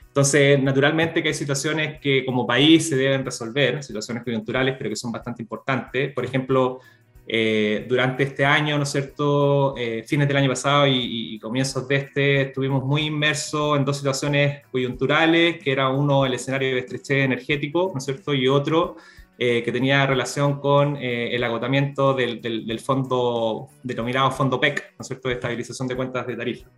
Entonces, 0.07 0.63
naturalmente 0.63 1.21
que 1.21 1.27
hay 1.27 1.33
situaciones 1.33 1.99
que 1.99 2.23
como 2.23 2.47
país 2.47 2.87
se 2.87 2.95
deben 2.95 3.25
resolver, 3.25 3.83
situaciones 3.83 4.23
coyunturales, 4.23 4.75
pero 4.77 4.89
que 4.89 4.95
son 4.95 5.11
bastante 5.11 5.41
importantes. 5.41 6.13
Por 6.13 6.23
ejemplo, 6.23 6.79
eh, 7.27 7.85
durante 7.89 8.23
este 8.23 8.45
año, 8.45 8.77
¿no 8.77 8.83
es 8.83 8.91
cierto?, 8.91 9.75
eh, 9.77 10.05
fines 10.07 10.29
del 10.29 10.37
año 10.37 10.49
pasado 10.49 10.87
y, 10.87 11.35
y, 11.35 11.37
comienzos 11.39 11.85
de 11.85 11.95
este, 11.97 12.41
estuvimos 12.43 12.85
muy 12.85 13.07
inmersos 13.07 13.77
en 13.77 13.83
dos 13.83 13.97
situaciones 13.97 14.61
coyunturales, 14.71 15.61
que 15.61 15.73
era 15.73 15.89
uno 15.89 16.25
el 16.25 16.33
escenario 16.33 16.73
de 16.75 16.79
estrechez 16.79 17.25
energético, 17.25 17.91
¿no 17.93 17.97
es 17.97 18.05
cierto?, 18.05 18.33
y 18.33 18.47
otro 18.47 18.95
eh, 19.39 19.63
que 19.63 19.71
tenía 19.71 20.05
relación 20.05 20.59
con 20.59 20.97
eh, 20.97 21.33
el 21.33 21.43
agotamiento 21.43 22.13
del, 22.13 22.41
del, 22.41 22.79
fondo 22.79 23.69
denominado 23.81 24.31
fondo 24.31 24.59
PEC, 24.59 24.95
¿no 24.97 25.01
es 25.01 25.07
cierto?, 25.07 25.29
de 25.29 25.35
estabilización 25.35 25.87
de 25.87 25.95
cuentas 25.95 26.27
de 26.27 26.35
tarifa. 26.35 26.69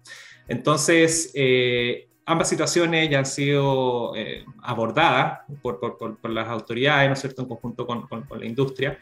Entonces, 0.47 1.31
eh, 1.33 2.07
ambas 2.25 2.49
situaciones 2.49 3.09
ya 3.09 3.19
han 3.19 3.25
sido 3.25 4.15
eh, 4.15 4.45
abordadas 4.63 5.39
por, 5.61 5.79
por, 5.79 6.29
las 6.29 6.47
autoridades, 6.47 7.07
¿no 7.07 7.13
es 7.13 7.19
cierto?, 7.19 7.41
en 7.41 7.47
conjunto 7.47 7.85
con, 7.85 8.07
con, 8.07 8.39
la 8.39 8.45
industria. 8.45 8.97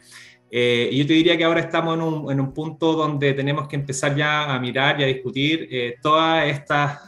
Eh, 0.50 0.88
y 0.90 0.98
yo 0.98 1.06
te 1.06 1.12
diría 1.12 1.36
que 1.36 1.44
ahora 1.44 1.60
estamos 1.60 1.94
en 1.94 2.02
un, 2.02 2.32
en 2.32 2.40
un, 2.40 2.52
punto 2.52 2.94
donde 2.94 3.34
tenemos 3.34 3.68
que 3.68 3.76
empezar 3.76 4.16
ya 4.16 4.52
a 4.52 4.58
mirar 4.58 5.00
y 5.00 5.04
a 5.04 5.06
discutir 5.06 5.68
eh, 5.70 5.96
todas 6.02 6.46
estas 6.46 7.06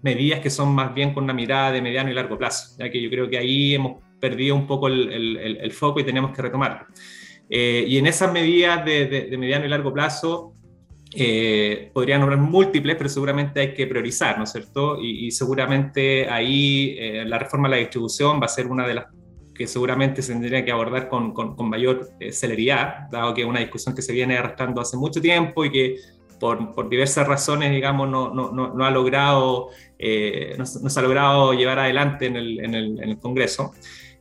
medidas 0.00 0.40
que 0.40 0.48
son 0.48 0.74
más 0.74 0.94
bien 0.94 1.12
con 1.12 1.24
una 1.24 1.34
mirada 1.34 1.70
de 1.70 1.82
mediano 1.82 2.10
y 2.10 2.14
largo 2.14 2.38
plazo, 2.38 2.74
ya 2.78 2.88
que 2.88 3.02
yo 3.02 3.10
creo 3.10 3.28
que 3.28 3.36
ahí 3.36 3.74
hemos 3.74 4.02
perdido 4.28 4.54
un 4.54 4.66
poco 4.66 4.88
el, 4.88 5.12
el, 5.12 5.58
el 5.60 5.72
foco 5.72 6.00
y 6.00 6.04
tenemos 6.04 6.34
que 6.34 6.42
retomarlo. 6.42 6.86
y 7.48 7.96
en 7.98 8.06
esas 8.06 8.32
medidas 8.32 8.84
de, 8.84 9.06
de, 9.06 9.22
de 9.22 9.38
mediano 9.38 9.64
y 9.64 9.68
largo 9.68 9.92
plazo, 9.92 10.56
eh, 11.18 11.90
podrían 11.94 12.20
nombrar 12.20 12.38
múltiples, 12.40 12.96
pero 12.96 13.08
seguramente 13.08 13.60
hay 13.60 13.74
que 13.74 13.86
priorizar, 13.86 14.36
¿no 14.36 14.44
es 14.44 14.52
cierto? 14.52 14.98
Y, 15.00 15.30
seguramente 15.30 16.28
ahí 16.28 16.96
eh, 16.98 17.24
la 17.24 17.38
reforma 17.38 17.68
de 17.68 17.76
la 17.76 17.80
distribución 17.80 18.40
va 18.40 18.46
a 18.46 18.48
ser 18.48 18.66
una 18.66 18.86
de 18.86 18.94
las 18.94 19.06
que 19.54 19.66
seguramente 19.66 20.20
se 20.20 20.32
tendría 20.32 20.62
que 20.62 20.72
abordar 20.72 21.08
con, 21.08 21.32
con, 21.32 21.68
mayor 21.70 22.10
eh, 22.20 22.32
celeridad, 22.32 23.08
dado 23.10 23.32
que 23.32 23.42
es 23.42 23.46
una 23.46 23.60
discusión 23.60 23.94
que 23.94 24.02
se 24.02 24.12
viene 24.12 24.36
arrastrando 24.36 24.82
hace 24.82 24.98
mucho 24.98 25.20
tiempo 25.20 25.64
y 25.64 25.70
que 25.70 25.96
por, 26.38 26.74
por 26.74 26.90
diversas 26.90 27.26
razones, 27.26 27.70
digamos, 27.70 28.10
no, 28.10 28.34
no, 28.34 28.50
no, 28.52 28.84
ha 28.84 28.90
logrado, 28.90 29.70
no, 30.58 30.66
se 30.66 30.98
ha 30.98 31.02
logrado 31.02 31.54
llevar 31.54 31.78
adelante 31.78 32.26
en 32.26 32.36
el, 32.36 32.60
en 32.60 32.74
el, 32.74 33.02
en 33.02 33.08
el 33.08 33.18
Congreso. 33.18 33.72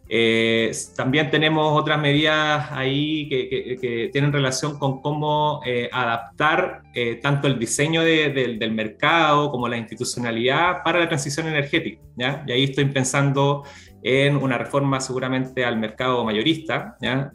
Eh, 0.08 0.72
también 0.96 1.32
tenemos 1.32 1.80
otras 1.80 2.00
medidas 2.00 2.68
ahí 2.72 3.28
que, 3.28 4.10
tienen 4.12 4.32
relación 4.32 4.78
con 4.78 5.02
cómo 5.02 5.62
eh, 5.65 5.89
adaptar 5.91 6.84
eh, 6.94 7.15
tanto 7.15 7.48
el 7.48 7.58
diseño 7.58 8.04
del 8.04 8.72
mercado 8.72 9.52
como 9.52 9.68
la 9.68 9.78
institucionalidad 9.78 10.84
para 10.84 11.00
la 11.00 11.08
transición 11.08 11.48
energética. 11.48 12.02
¿ya? 12.15 12.44
Y 12.48 12.52
ahí 12.52 12.63
estoy 12.65 12.86
pensando 12.86 13.63
en 14.04 14.36
una 14.38 14.60
reforma 14.60 15.02
seguramente 15.02 15.65
al 15.65 15.80
mercado 15.80 16.24
mayorista 16.24 16.96
¿ya? 17.02 17.32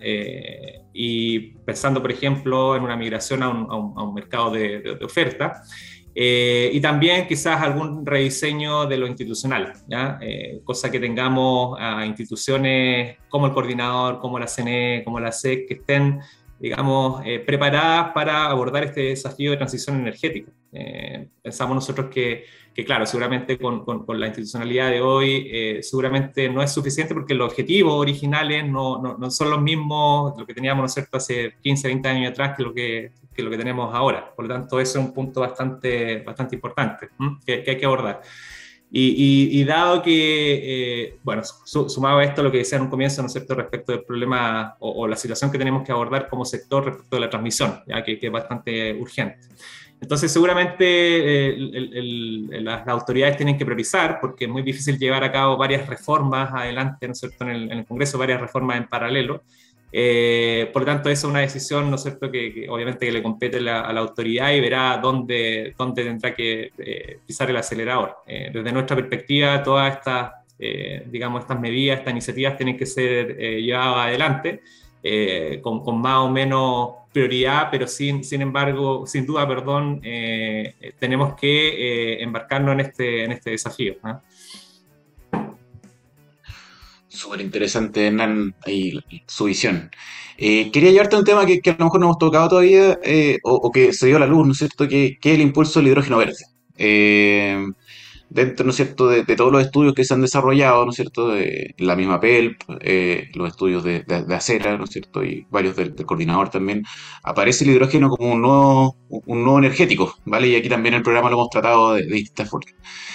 y 0.93 1.41
pensando, 1.65 2.01
por 2.01 2.13
ejemplo, 2.13 2.77
en 2.77 2.85
una 2.85 2.97
migración 2.97 3.43
a 3.43 3.49
un, 3.49 4.15
mercado 4.15 4.53
de, 4.53 4.81
de 4.81 5.05
oferta. 5.05 5.63
Eh, 6.15 6.71
y 6.73 6.81
también 6.81 7.27
quizás 7.27 7.63
algún 7.63 8.05
rediseño 8.05 8.87
de 8.87 8.97
lo 8.99 9.07
institucional, 9.07 9.73
¿ya? 9.89 10.19
Eh, 10.21 10.61
cosa 10.65 10.91
que 10.91 10.99
tengamos 10.99 11.79
a 11.81 12.05
instituciones 12.05 13.17
como 13.29 13.47
el 13.47 13.53
coordinador, 13.53 14.19
como 14.19 14.39
la 14.39 14.47
CNE, 14.47 15.03
como 15.05 15.21
la 15.21 15.31
SEC, 15.31 15.69
que 15.69 15.75
estén, 15.75 16.21
digamos, 16.59 17.23
eh, 17.25 17.39
preparadas 17.39 18.13
para 18.13 18.47
abordar 18.47 18.85
este 18.85 19.03
desafío 19.03 19.53
de 19.53 19.57
transición 19.57 20.01
energética. 20.01 20.51
pensamos 21.43 21.75
nosotros 21.75 22.09
que 22.13 22.45
que 22.75 22.85
claro, 22.85 23.05
seguramente 23.07 23.59
con, 23.59 23.85
con, 23.85 24.21
la 24.21 24.27
institucionalidad 24.27 24.91
de 24.91 25.01
hoy, 25.01 25.49
eh, 25.51 25.81
seguramente 25.83 26.49
no 26.49 26.63
es 26.63 26.73
suficiente 26.73 27.15
porque 27.15 27.35
los 27.35 27.51
objetivos 27.51 27.95
originales 27.95 28.69
no, 28.69 29.01
no, 29.03 29.19
no, 29.19 29.31
son 29.31 29.51
los 29.51 29.61
mismos, 29.61 30.35
lo 30.39 30.47
que 30.47 30.55
teníamos, 30.55 30.83
¿no 30.83 30.87
es 30.87 30.95
cierto?, 30.95 31.17
hace 31.17 31.55
15, 31.61 31.89
20 31.89 32.09
años 32.09 32.31
atrás 32.31 32.57
que 32.57 32.63
lo 32.63 32.73
que, 32.73 33.13
que 33.41 33.45
lo 33.45 33.51
que 33.51 33.59
tenemos 33.59 33.95
ahora. 33.95 34.33
Por 34.35 34.47
lo 34.47 34.55
tanto, 34.55 34.81
eso 34.81 34.99
es 34.99 35.05
un 35.05 35.13
punto 35.13 35.41
bastante, 35.41 36.23
bastante 36.23 36.55
importante 36.55 37.09
que, 37.45 37.63
que, 37.63 37.71
hay 37.71 37.77
que 37.77 37.87
abordar. 37.87 38.21
Y, 38.93 39.61
y, 39.61 39.65
dado 39.65 40.03
que, 40.03 40.13
eh, 40.15 41.19
bueno, 41.23 41.43
sumado 41.45 42.19
a 42.19 42.25
esto 42.25 42.43
lo 42.43 42.51
que 42.51 42.59
decía 42.59 42.77
en 42.77 42.85
un 42.85 42.91
comienzo, 42.91 43.23
¿no 43.23 43.27
es 43.27 43.33
cierto?, 43.33 43.55
respecto 43.55 43.93
del 43.93 44.03
problema 44.03 44.75
o, 44.81 44.91
o, 45.03 45.07
la 45.07 45.15
situación 45.15 45.53
que 45.53 45.59
tenemos 45.59 45.85
que 45.85 45.93
abordar 45.93 46.29
como 46.29 46.45
sector 46.45 46.85
respecto 46.85 47.15
de 47.15 47.21
la 47.21 47.31
transmisión, 47.31 47.83
ya 47.87 48.03
que, 48.03 48.19
que 48.19 48.27
es 48.27 48.33
bastante 48.33 48.95
urgente. 48.95 49.47
Entonces, 50.01 50.33
seguramente 50.33 50.85
eh, 50.87 52.61
las 52.63 52.89
autoridades 52.89 53.37
tienen 53.37 53.59
que 53.59 53.67
priorizar, 53.67 54.19
porque 54.21 54.47
es 54.47 54.51
muy 54.51 54.63
difícil 54.63 54.99
llevar 54.99 55.23
a 55.25 55.31
cabo 55.31 55.59
varias 55.59 55.87
reformas 55.87 56.51
adelante, 56.55 57.07
¿no 57.07 57.13
es 57.13 57.19
cierto?, 57.19 57.45
en 57.45 57.71
el, 57.71 57.85
Congreso, 57.85 58.19
varias 58.19 58.41
reformas 58.41 58.79
en 58.79 58.89
paralelo. 58.89 59.43
Eh, 59.93 60.71
por 60.73 60.83
lo 60.83 60.87
tanto, 60.87 61.11
esa 61.11 61.27
es 61.27 61.31
una 61.31 61.41
decisión, 61.41 61.91
¿no 61.91 61.97
es 61.97 62.03
cierto?, 62.03 62.31
que, 62.31 62.67
obviamente 62.69 63.07
que 63.07 63.13
le 63.13 63.23
compete 63.23 63.59
a 63.59 63.93
la 63.93 64.01
autoridad 64.01 64.53
y 64.53 64.61
verá 64.61 64.99
dónde, 65.03 65.75
dónde 65.77 66.05
tendrá 66.05 66.35
que 66.35 66.71
eh, 66.79 67.19
pisar 67.27 67.51
el 67.51 67.57
acelerador. 67.57 68.17
desde 68.27 68.73
nuestra 68.73 68.97
perspectiva, 68.97 69.63
todas 69.63 69.97
estas, 69.97 70.33
digamos, 71.07 71.43
estas 71.43 71.59
medidas, 71.59 71.99
estas 71.99 72.13
iniciativas 72.13 72.57
tienen 72.57 72.77
que 72.77 72.87
ser 72.87 73.37
llevadas 73.37 74.07
adelante 74.07 74.63
eh, 75.03 75.61
con, 75.63 75.83
con, 75.83 75.99
más 75.99 76.19
o 76.19 76.29
menos 76.29 76.91
prioridad, 77.11 77.69
pero 77.71 77.87
sin, 77.87 78.23
sin 78.23 78.43
embargo, 78.43 79.07
sin 79.07 79.25
duda, 79.25 79.49
perdón, 79.49 80.01
eh, 80.05 80.75
tenemos 80.99 81.35
que 81.41 81.69
eh, 81.69 82.23
embarcarnos 82.23 82.75
en 82.75 82.81
este, 82.81 83.25
en 83.25 83.33
este 83.33 83.51
desafío. 83.51 83.95
¿ah? 84.03 84.21
Súper 87.21 87.41
interesante, 87.43 88.07
Hernán, 88.07 88.55
ahí, 88.65 88.99
su 89.27 89.45
visión. 89.45 89.91
quería 90.39 90.91
llevarte 90.91 91.17
a 91.17 91.19
un 91.19 91.25
tema 91.25 91.45
que, 91.45 91.61
que, 91.61 91.71
a 91.71 91.77
lo 91.79 91.85
mejor 91.85 92.01
no 92.01 92.07
hemos 92.07 92.19
tocado 92.19 92.49
todavía, 92.49 92.99
o, 93.45 93.55
o, 93.55 93.71
que 93.71 93.93
se 93.93 94.07
dio 94.07 94.17
a 94.17 94.21
la 94.21 94.27
luz, 94.27 94.47
¿no 94.47 94.53
es 94.53 94.59
cierto?, 94.59 94.89
que, 94.89 95.19
que 95.21 95.31
es 95.31 95.35
el 95.35 95.43
impulso 95.43 95.81
del 95.81 95.89
hidrógeno 95.89 96.17
verde 96.17 96.45
dentro, 98.31 98.65
¿no 98.65 98.71
es 98.71 98.77
cierto?, 98.77 99.09
de, 99.09 99.25
todos 99.37 99.53
los 99.53 99.63
estudios 99.63 99.95
que 99.95 100.05
se 100.05 100.15
han 100.15 100.23
desarrollado, 100.23 100.85
¿no 100.85 100.91
es 100.91 100.97
cierto?, 100.97 101.29
de 101.29 101.75
la 101.79 101.97
misma 101.97 102.21
PELP, 102.21 102.63
eh, 102.81 103.29
los 103.35 103.49
estudios 103.49 103.85
de, 103.85 104.03
de, 104.05 104.35
acera, 104.35 104.79
¿no 104.79 104.85
es 104.85 104.91
cierto?, 104.91 105.25
y 105.25 105.47
varios 105.51 105.77
del, 105.77 105.95
coordinador 106.07 106.49
también, 106.49 106.85
aparece 107.23 107.65
el 107.65 107.71
hidrógeno 107.71 108.09
como 108.09 108.33
un 108.33 108.43
nuevo, 108.43 108.97
un 109.09 109.43
nuevo 109.43 109.59
energético, 109.59 110.15
¿vale? 110.25 110.49
Y 110.49 110.57
aquí 110.57 110.69
también 110.69 110.95
el 110.95 111.03
programa 111.03 111.29
lo 111.29 111.37
hemos 111.37 111.51
tratado 111.51 111.95
de, 111.95 112.05
distintas 112.07 112.49
formas. 112.49 112.75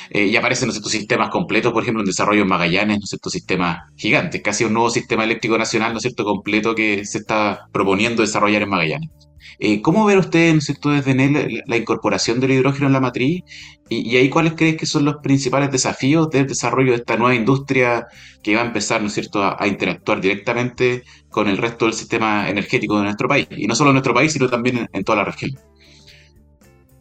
Eh, 0.10 0.26
y 0.28 0.36
aparecen, 0.36 0.68
¿no 0.68 0.72
es 0.72 0.76
cierto?, 0.76 0.90
sistemas 0.90 1.30
completos, 1.30 1.72
por 1.74 1.82
ejemplo, 1.84 2.02
en 2.02 2.08
desarrollo 2.08 2.44
en 2.44 2.48
Magallanes, 2.50 3.00
¿no 3.00 3.04
es 3.04 3.10
cierto?, 3.10 3.30
sistemas 3.30 3.84
gigantes, 3.96 4.42
casi 4.42 4.66
un 4.66 4.74
nuevo 4.74 4.90
sistema 4.90 5.24
eléctrico 5.24 5.58
nacional, 5.58 5.94
¿no 5.94 5.98
es 5.98 6.04
cierto?, 6.04 6.26
completo 6.26 6.76
que 6.76 7.06
se 7.06 7.20
está 7.20 7.68
proponiendo 7.72 8.22
desarrollar 8.22 8.62
en 8.64 8.70
Magallanes. 8.70 9.25
Eh, 9.60 9.82
¿Cómo 9.82 10.06
ven 10.06 10.20
ustedes, 10.20 10.80
¿no 10.84 10.92
desde 10.92 11.16
NEL 11.16 11.64
la, 11.66 11.78
incorporación 11.78 12.40
del 12.40 12.52
hidrógeno 12.52 12.88
en 12.88 12.94
la 12.94 13.00
matriz? 13.00 13.44
Y, 13.90 14.18
ahí, 14.18 14.30
¿cuáles 14.30 14.54
creen 14.54 14.78
que 14.78 14.86
son 14.86 15.06
los 15.06 15.18
principales 15.18 15.72
desafíos 15.72 16.30
del 16.30 16.48
desarrollo 16.48 16.92
de 16.92 16.98
esta 16.98 17.18
nueva 17.18 17.36
industria 17.36 18.08
que 18.42 18.56
va 18.56 18.62
a 18.62 18.66
empezar, 18.66 19.02
¿no 19.02 19.08
es 19.08 19.14
cierto?, 19.14 19.44
a, 19.44 19.68
interactuar 19.68 20.22
directamente 20.22 21.04
con 21.30 21.48
el 21.48 21.58
resto 21.58 21.86
del 21.86 21.94
sistema 21.94 22.50
energético 22.50 22.98
de 22.98 23.04
nuestro 23.04 23.28
país. 23.28 23.48
Y 23.52 23.68
no 23.68 23.76
solo 23.76 23.92
en 23.92 23.96
nuestro 23.96 24.14
país, 24.14 24.34
sino 24.34 24.50
también 24.50 24.88
en, 24.92 25.04
toda 25.04 25.20
la 25.20 25.26
región. 25.26 25.52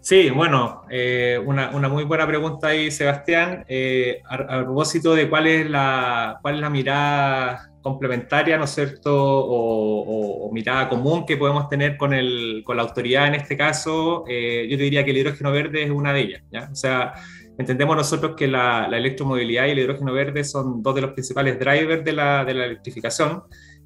Sí, 0.01 0.29
bueno, 0.29 0.83
eh, 0.91 1.41
una, 1.45 1.71
muy 1.89 2.05
buena 2.05 2.27
pregunta 2.27 2.69
ahí, 2.69 2.91
Sebastián. 2.91 3.65
Eh, 3.69 4.21
a, 4.29 4.63
propósito 4.65 5.15
de 5.15 5.31
cuál 5.31 5.47
es 5.47 5.71
la, 5.71 6.39
cuál 6.43 6.57
es 6.57 6.61
la 6.61 6.71
mirada 6.71 7.74
complementaria, 7.85 8.57
¿no 8.57 8.65
es 8.65 8.71
cierto?, 8.71 9.13
o, 9.15 10.51
mirada 10.53 10.89
común 10.89 11.27
que 11.27 11.37
podemos 11.37 11.69
tener 11.69 11.97
con, 11.97 12.15
el, 12.15 12.63
con 12.65 12.77
la 12.77 12.85
autoridad 12.85 13.27
en 13.27 13.35
este 13.35 13.57
caso, 13.57 14.25
eh, 14.29 14.67
yo 14.71 14.77
te 14.77 14.85
diría 14.85 15.05
que 15.05 15.11
el 15.11 15.19
hidrógeno 15.19 15.51
verde 15.53 15.83
es 15.83 15.91
una 15.91 16.13
de 16.13 16.21
ellas, 16.21 16.43
¿ya? 16.51 16.69
O 16.73 16.75
sea, 16.77 17.13
entendemos 17.59 17.97
nosotros 17.97 18.35
que 18.37 18.47
la, 18.47 18.87
electromovilidad 18.87 19.67
y 19.67 19.73
el 19.73 19.81
hidrógeno 19.81 20.13
verde 20.13 20.45
son 20.45 20.83
dos 20.83 20.95
de 20.95 21.01
los 21.03 21.13
principales 21.13 21.59
drivers 21.59 22.05
de 22.05 22.13
la, 22.13 22.45
de 22.45 22.55
la 22.55 22.65
electrificación, 22.67 23.43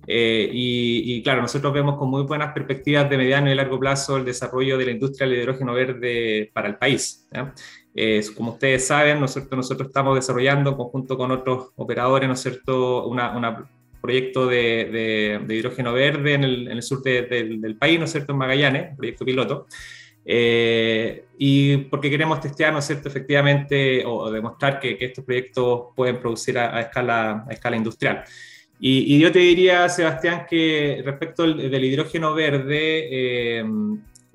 eh, 0.07 0.49
y, 0.53 1.23
claro, 1.23 1.43
nosotros 1.43 1.73
vemos 1.73 1.99
con 1.99 2.09
muy 2.09 2.23
buenas 2.23 2.53
perspectivas 2.55 3.11
de 3.11 3.19
mediano 3.19 3.51
y 3.51 3.55
largo 3.55 3.79
plazo 3.79 4.17
el 4.17 4.25
desarrollo 4.25 4.79
de 4.79 4.87
la 4.87 4.93
industria 4.93 5.29
del 5.29 5.39
hidrógeno 5.39 5.75
verde 5.75 6.51
para 6.55 6.69
el 6.69 6.77
país. 6.77 7.27
¿ya? 7.31 7.53
Eh, 7.95 8.23
como 8.35 8.53
ustedes 8.53 8.87
saben, 8.87 9.21
nosotros, 9.21 9.55
nosotros 9.55 9.89
estamos 9.89 10.15
desarrollando 10.15 10.71
en 10.71 10.77
conjunto 10.77 11.19
con 11.19 11.31
otros 11.31 11.73
operadores, 11.77 12.29
¿no 12.29 12.35
es 12.35 12.41
cierto?, 12.41 13.07
una, 13.07 13.37
una 13.37 13.69
proyecto 14.01 14.47
de, 14.47 15.41
de, 15.47 15.55
hidrógeno 15.55 15.93
verde 15.93 16.35
en 16.35 16.45
el, 16.45 16.69
en 16.69 16.77
el 16.77 16.83
sur 16.83 17.03
del 17.03 17.77
país, 17.79 17.99
¿no 17.99 18.05
es 18.05 18.13
cierto?, 18.13 18.33
en 18.33 18.39
Magallanes, 18.39 18.97
proyecto 18.97 19.25
piloto. 19.25 19.67
Eh, 20.31 21.25
y 21.39 21.79
porque 21.79 22.11
queremos 22.11 22.39
testear, 22.41 22.73
¿no 22.73 22.81
es 22.81 22.85
cierto?, 22.85 23.09
efectivamente, 23.09 24.05
o, 24.05 24.31
demostrar 24.31 24.79
que, 24.79 24.99
que, 24.99 25.07
estos 25.07 25.25
proyectos 25.25 25.87
pueden 25.97 26.19
producir 26.19 26.59
a, 26.59 26.81
escala, 26.81 27.47
a 27.49 27.53
escala 27.53 27.77
industrial. 27.77 28.25
Y, 28.79 29.17
y, 29.17 29.19
yo 29.19 29.33
te 29.33 29.39
diría, 29.39 29.89
Sebastián, 29.89 30.47
que 30.49 31.01
respecto 31.05 31.45
del, 31.45 31.85
hidrógeno 31.85 32.35
verde, 32.35 33.09
eh, 33.11 33.65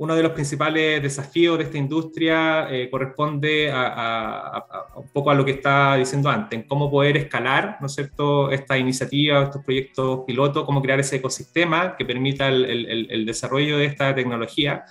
uno 0.03 0.17
de 0.17 0.23
los 0.23 0.33
principales 0.33 1.01
desafíos 1.01 1.57
de 1.57 1.63
esta 1.63 1.77
industria 1.77 2.67
eh, 2.69 2.89
corresponde 2.89 3.71
a, 3.71 4.91
un 4.97 5.07
poco 5.07 5.31
a 5.31 5.33
lo 5.33 5.45
que 5.45 5.51
estaba 5.51 5.95
diciendo 5.95 6.29
antes, 6.29 6.59
en 6.59 6.67
cómo 6.67 6.91
poder 6.91 7.15
escalar, 7.15 7.77
¿no 7.79 7.87
es 7.87 7.93
cierto?, 7.93 8.51
esta 8.51 8.77
iniciativa, 8.77 9.43
estos 9.43 9.63
proyectos 9.63 10.25
pilotos, 10.27 10.65
cómo 10.65 10.81
crear 10.81 10.99
ese 10.99 11.15
ecosistema 11.15 11.95
que 11.95 12.03
permita 12.03 12.49
el, 12.49 13.25
desarrollo 13.25 13.77
de 13.77 13.85
esta 13.85 14.13
tecnología. 14.13 14.83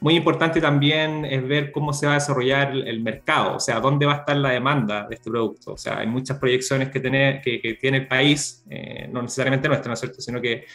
Muy 0.00 0.16
importante 0.16 0.60
también 0.60 1.24
es 1.24 1.48
ver 1.48 1.72
cómo 1.72 1.94
se 1.94 2.04
va 2.04 2.12
a 2.12 2.16
desarrollar 2.16 2.70
el 2.76 3.00
mercado, 3.00 3.56
o 3.56 3.60
sea, 3.60 3.80
dónde 3.80 4.04
va 4.04 4.16
a 4.16 4.16
estar 4.18 4.36
la 4.36 4.50
demanda 4.50 5.06
de 5.08 5.14
este 5.14 5.30
producto. 5.30 5.72
O 5.72 5.78
sea, 5.78 6.00
hay 6.00 6.06
muchas 6.06 6.38
proyecciones 6.38 6.90
que 6.90 7.00
tiene, 7.00 7.40
que, 7.42 7.78
tiene 7.80 7.96
el 7.96 8.06
país, 8.06 8.62
eh, 8.68 9.08
no 9.10 9.22
necesariamente 9.22 9.66
nuestra, 9.66 9.88
¿no 9.88 9.94
es 9.94 10.00
cierto?, 10.00 10.20
sino 10.20 10.42
que 10.42 10.66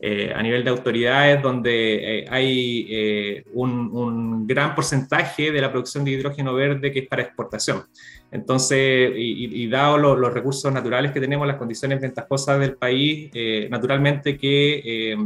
eh, 0.00 0.32
a 0.34 0.42
nivel 0.42 0.64
de 0.64 0.70
autoridades 0.70 1.40
donde 1.40 2.18
eh, 2.18 2.24
hay 2.28 2.86
eh, 2.90 3.44
un, 3.54 4.46
gran 4.46 4.74
porcentaje 4.74 5.50
de 5.50 5.60
la 5.60 5.70
producción 5.70 6.04
de 6.04 6.10
hidrógeno 6.10 6.52
verde 6.52 6.92
que 6.92 7.00
es 7.00 7.08
para 7.08 7.22
exportación. 7.22 7.84
Entonces, 8.30 9.12
y, 9.16 9.66
dado 9.68 9.96
los 9.96 10.34
recursos 10.34 10.70
naturales 10.72 11.12
que 11.12 11.20
tenemos, 11.20 11.46
las 11.46 11.56
condiciones 11.56 12.00
ventajosas 12.00 12.58
del 12.58 12.74
país, 12.74 13.30
naturalmente 13.70 14.36
que 14.36 15.16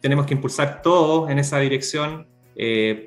tenemos 0.00 0.26
que 0.26 0.34
impulsar 0.34 0.82
todo 0.82 1.30
en 1.30 1.38
esa 1.38 1.60
dirección 1.60 2.26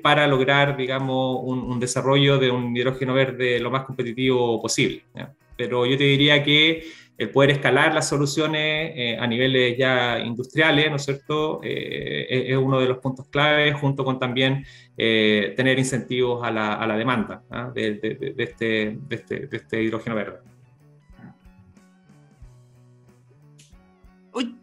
para 0.02 0.26
lograr, 0.26 0.76
digamos, 0.76 1.40
un, 1.44 1.78
desarrollo 1.78 2.38
de 2.38 2.50
un 2.50 2.74
hidrógeno 2.74 3.12
verde 3.12 3.60
lo 3.60 3.70
más 3.70 3.84
competitivo 3.84 4.60
posible. 4.60 5.04
Pero 5.56 5.84
yo 5.84 5.98
te 5.98 6.04
diría 6.04 6.42
que 6.42 6.84
el 7.22 7.30
poder 7.30 7.50
escalar 7.50 7.94
las 7.94 8.08
soluciones 8.08 8.92
eh, 8.94 9.16
a 9.18 9.26
niveles 9.26 9.76
ya 9.78 10.18
industriales, 10.18 10.90
¿no 10.90 10.96
es 10.96 11.04
cierto?, 11.04 11.60
eh, 11.62 12.46
es, 12.48 12.56
uno 12.56 12.80
de 12.80 12.86
los 12.86 12.98
puntos 12.98 13.28
clave, 13.28 13.72
junto 13.72 14.04
con 14.04 14.18
también 14.18 14.64
eh, 14.96 15.54
tener 15.56 15.78
incentivos 15.78 16.44
a 16.44 16.50
la, 16.50 16.96
demanda 16.96 17.42
de, 17.74 18.34
este, 18.38 19.82
hidrógeno 19.82 20.16
verde. 20.16 20.38
Hoy 24.32 24.56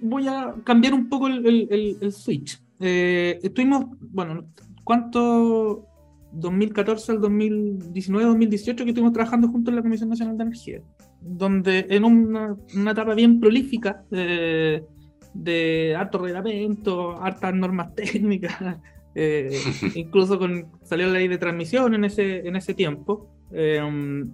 voy 0.00 0.28
a 0.28 0.54
cambiar 0.64 0.94
un 0.94 1.08
poco 1.08 1.28
el, 1.28 2.12
switch. 2.12 2.60
estuvimos, 2.80 3.86
bueno, 4.00 4.46
¿cuánto 4.82 5.88
2014 6.34 7.12
al 7.12 7.20
2019-2018 7.20 8.76
que 8.76 8.88
estuvimos 8.88 9.12
trabajando 9.12 9.48
juntos 9.48 9.70
en 9.72 9.76
la 9.76 9.82
Comisión 9.82 10.08
Nacional 10.08 10.36
de 10.36 10.42
Energía, 10.42 10.82
donde 11.24 11.86
en 11.88 12.04
una, 12.04 12.56
etapa 12.90 13.14
bien 13.14 13.40
prolífica 13.40 14.04
de, 14.10 14.84
de 15.32 15.96
harto 15.96 16.18
reglamento, 16.18 17.20
hartas 17.22 17.54
normas 17.54 17.94
técnicas, 17.94 18.78
eh, 19.14 19.50
incluso 19.94 20.38
con, 20.38 20.66
salió 20.82 21.06
la 21.06 21.14
ley 21.14 21.28
de 21.28 21.38
transmisión 21.38 21.94
en 21.94 22.04
ese, 22.04 22.46
en 22.46 22.56
ese 22.56 22.74
tiempo. 22.74 23.30
Eh, 23.56 23.80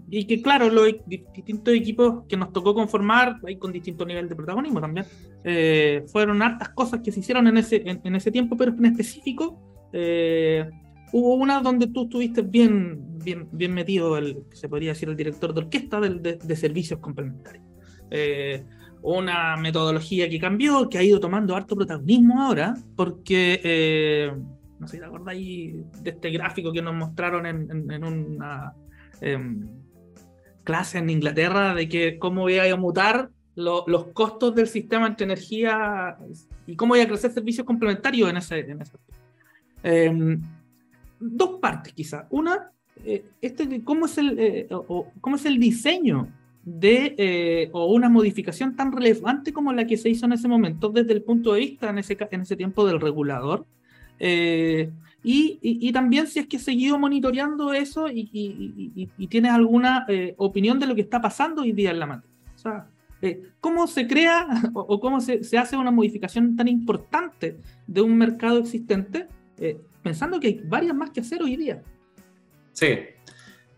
y 0.09 0.25
que 0.25 0.41
claro, 0.41 0.71
los 0.71 0.89
distintos 1.07 1.75
equipos 1.75 2.25
que 2.27 2.39
nos 2.39 2.53
tocó 2.53 2.75
conformar, 2.75 3.37
ahí 3.47 3.57
con 3.57 3.71
distinto 3.71 4.07
nivel 4.07 4.29
de 4.29 4.35
protagonismo 4.35 4.81
también, 4.81 5.07
eh, 5.45 6.05
fueron 6.11 6.41
hartas 6.41 6.71
cosas 6.71 7.01
que 7.01 7.13
se 7.13 7.21
hicieron 7.21 7.47
en 7.47 7.59
ese, 7.59 7.83
en, 7.85 8.15
ese 8.17 8.31
tiempo, 8.31 8.57
pero 8.57 8.73
en 8.73 8.87
específico 8.87 9.61
Hubo 11.13 11.35
una 11.35 11.61
donde 11.61 11.89
tú 11.89 12.05
estuviste 12.05 12.43
bien, 12.43 13.19
bien, 13.19 13.49
bien 13.53 13.75
metido, 13.75 14.17
el, 14.17 14.45
se 14.53 14.69
podría 14.69 14.91
decir, 14.91 15.09
el 15.09 15.17
director 15.17 15.53
de 15.53 15.61
orquesta 15.61 16.01
de, 16.01 16.39
de, 16.39 16.57
servicios 16.57 17.01
complementarios. 17.01 17.65
Eh, 18.11 18.65
una 19.03 19.57
metodología 19.57 20.29
que 20.29 20.39
cambió, 20.39 20.89
que 20.89 20.99
ha 20.99 21.03
ido 21.03 21.19
tomando 21.19 21.57
harto 21.57 21.75
protagonismo 21.75 22.43
ahora, 22.43 22.75
porque, 22.97 23.61
eh, 23.65 24.33
no 24.79 24.87
sé 24.87 24.97
si 24.97 25.01
te 25.01 25.07
acordáis 25.07 25.75
de 26.03 26.11
este 26.11 26.31
gráfico 26.31 26.73
que 26.73 26.83
nos 26.83 26.95
mostraron 26.95 27.47
en, 27.47 27.91
en, 27.91 28.05
una 28.05 28.75
em, 29.21 29.69
clase 30.63 30.99
en 30.99 31.11
Inglaterra, 31.11 31.75
de 31.75 31.89
que 31.89 32.19
cómo 32.19 32.49
iba 32.49 32.71
a 32.71 32.77
mutar 32.77 33.31
los 33.57 34.07
costos 34.13 34.55
del 34.55 34.69
sistema 34.69 35.07
entre 35.07 35.25
energía 35.25 36.17
y 36.67 36.77
cómo 36.77 36.95
iba 36.95 37.05
a 37.05 37.09
crecer 37.09 37.33
servicios 37.33 37.67
complementarios 37.67 38.31
en 38.31 38.37
ese... 38.37 38.61
En 38.61 38.83
ese 38.83 38.97
dos 41.21 41.61
partes 41.61 41.93
quizá. 41.93 42.27
Una, 42.31 42.73
eh, 43.05 43.25
este, 43.41 43.83
¿cómo, 43.85 44.07
es 44.07 44.19
el, 44.19 44.39
eh, 44.39 44.69
¿cómo 45.21 45.37
es 45.37 45.45
el 45.45 45.59
diseño 45.59 46.29
de 46.65 47.15
eh, 47.17 47.71
o 47.73 47.87
una 47.87 48.09
modificación 48.09 48.77
tan 48.77 48.93
relevante 48.93 49.53
como 49.53 49.73
la 49.73 49.87
que 49.87 49.97
se 49.97 50.11
hizo 50.11 50.27
en 50.27 50.33
ese 50.33 50.49
momento 50.49 50.89
desde 50.89 51.13
el 51.13 51.23
punto 51.23 51.53
de 51.53 51.61
vista 51.61 51.91
en 51.91 51.99
ese, 51.99 52.17
en 52.31 52.41
ese 52.43 52.57
tiempo 52.57 52.87
del 52.87 53.01
regulador? 53.01 53.67
Y, 55.23 55.59
y, 55.63 55.93
también 55.93 56.27
si 56.27 56.41
es 56.41 56.47
que 56.47 56.57
he 56.57 56.61
seguido 56.61 56.99
monitoreando 56.99 57.73
eso 57.73 58.09
y, 58.09 58.29
y 58.33 59.27
tienes 59.29 59.53
alguna 59.53 60.07
opinión 60.37 60.79
de 60.79 60.87
lo 60.87 60.95
que 60.95 61.01
está 61.01 61.23
pasando 61.23 61.63
hoy 61.63 61.73
día 61.73 61.91
en 61.91 62.01
la 62.01 62.07
materia. 62.07 62.37
O 62.55 62.59
sea, 62.59 62.87
¿cómo 63.61 63.87
se 63.87 64.07
crea 64.07 64.47
o, 64.75 65.01
cómo 65.01 65.23
se, 65.23 65.43
se, 65.43 65.57
hace 65.57 65.79
una 65.79 65.91
modificación 65.91 66.55
tan 66.55 66.69
importante 66.69 67.57
de 67.87 68.03
un 68.03 68.17
mercado 68.19 68.59
existente 68.59 69.27
pensando 70.03 70.41
que 70.41 70.49
hay 70.49 70.61
varias 70.65 70.95
más 70.95 71.11
que 71.11 71.21
hacer 71.21 71.43
hoy 71.43 71.57
día. 71.57 71.83
Sí, 72.73 72.99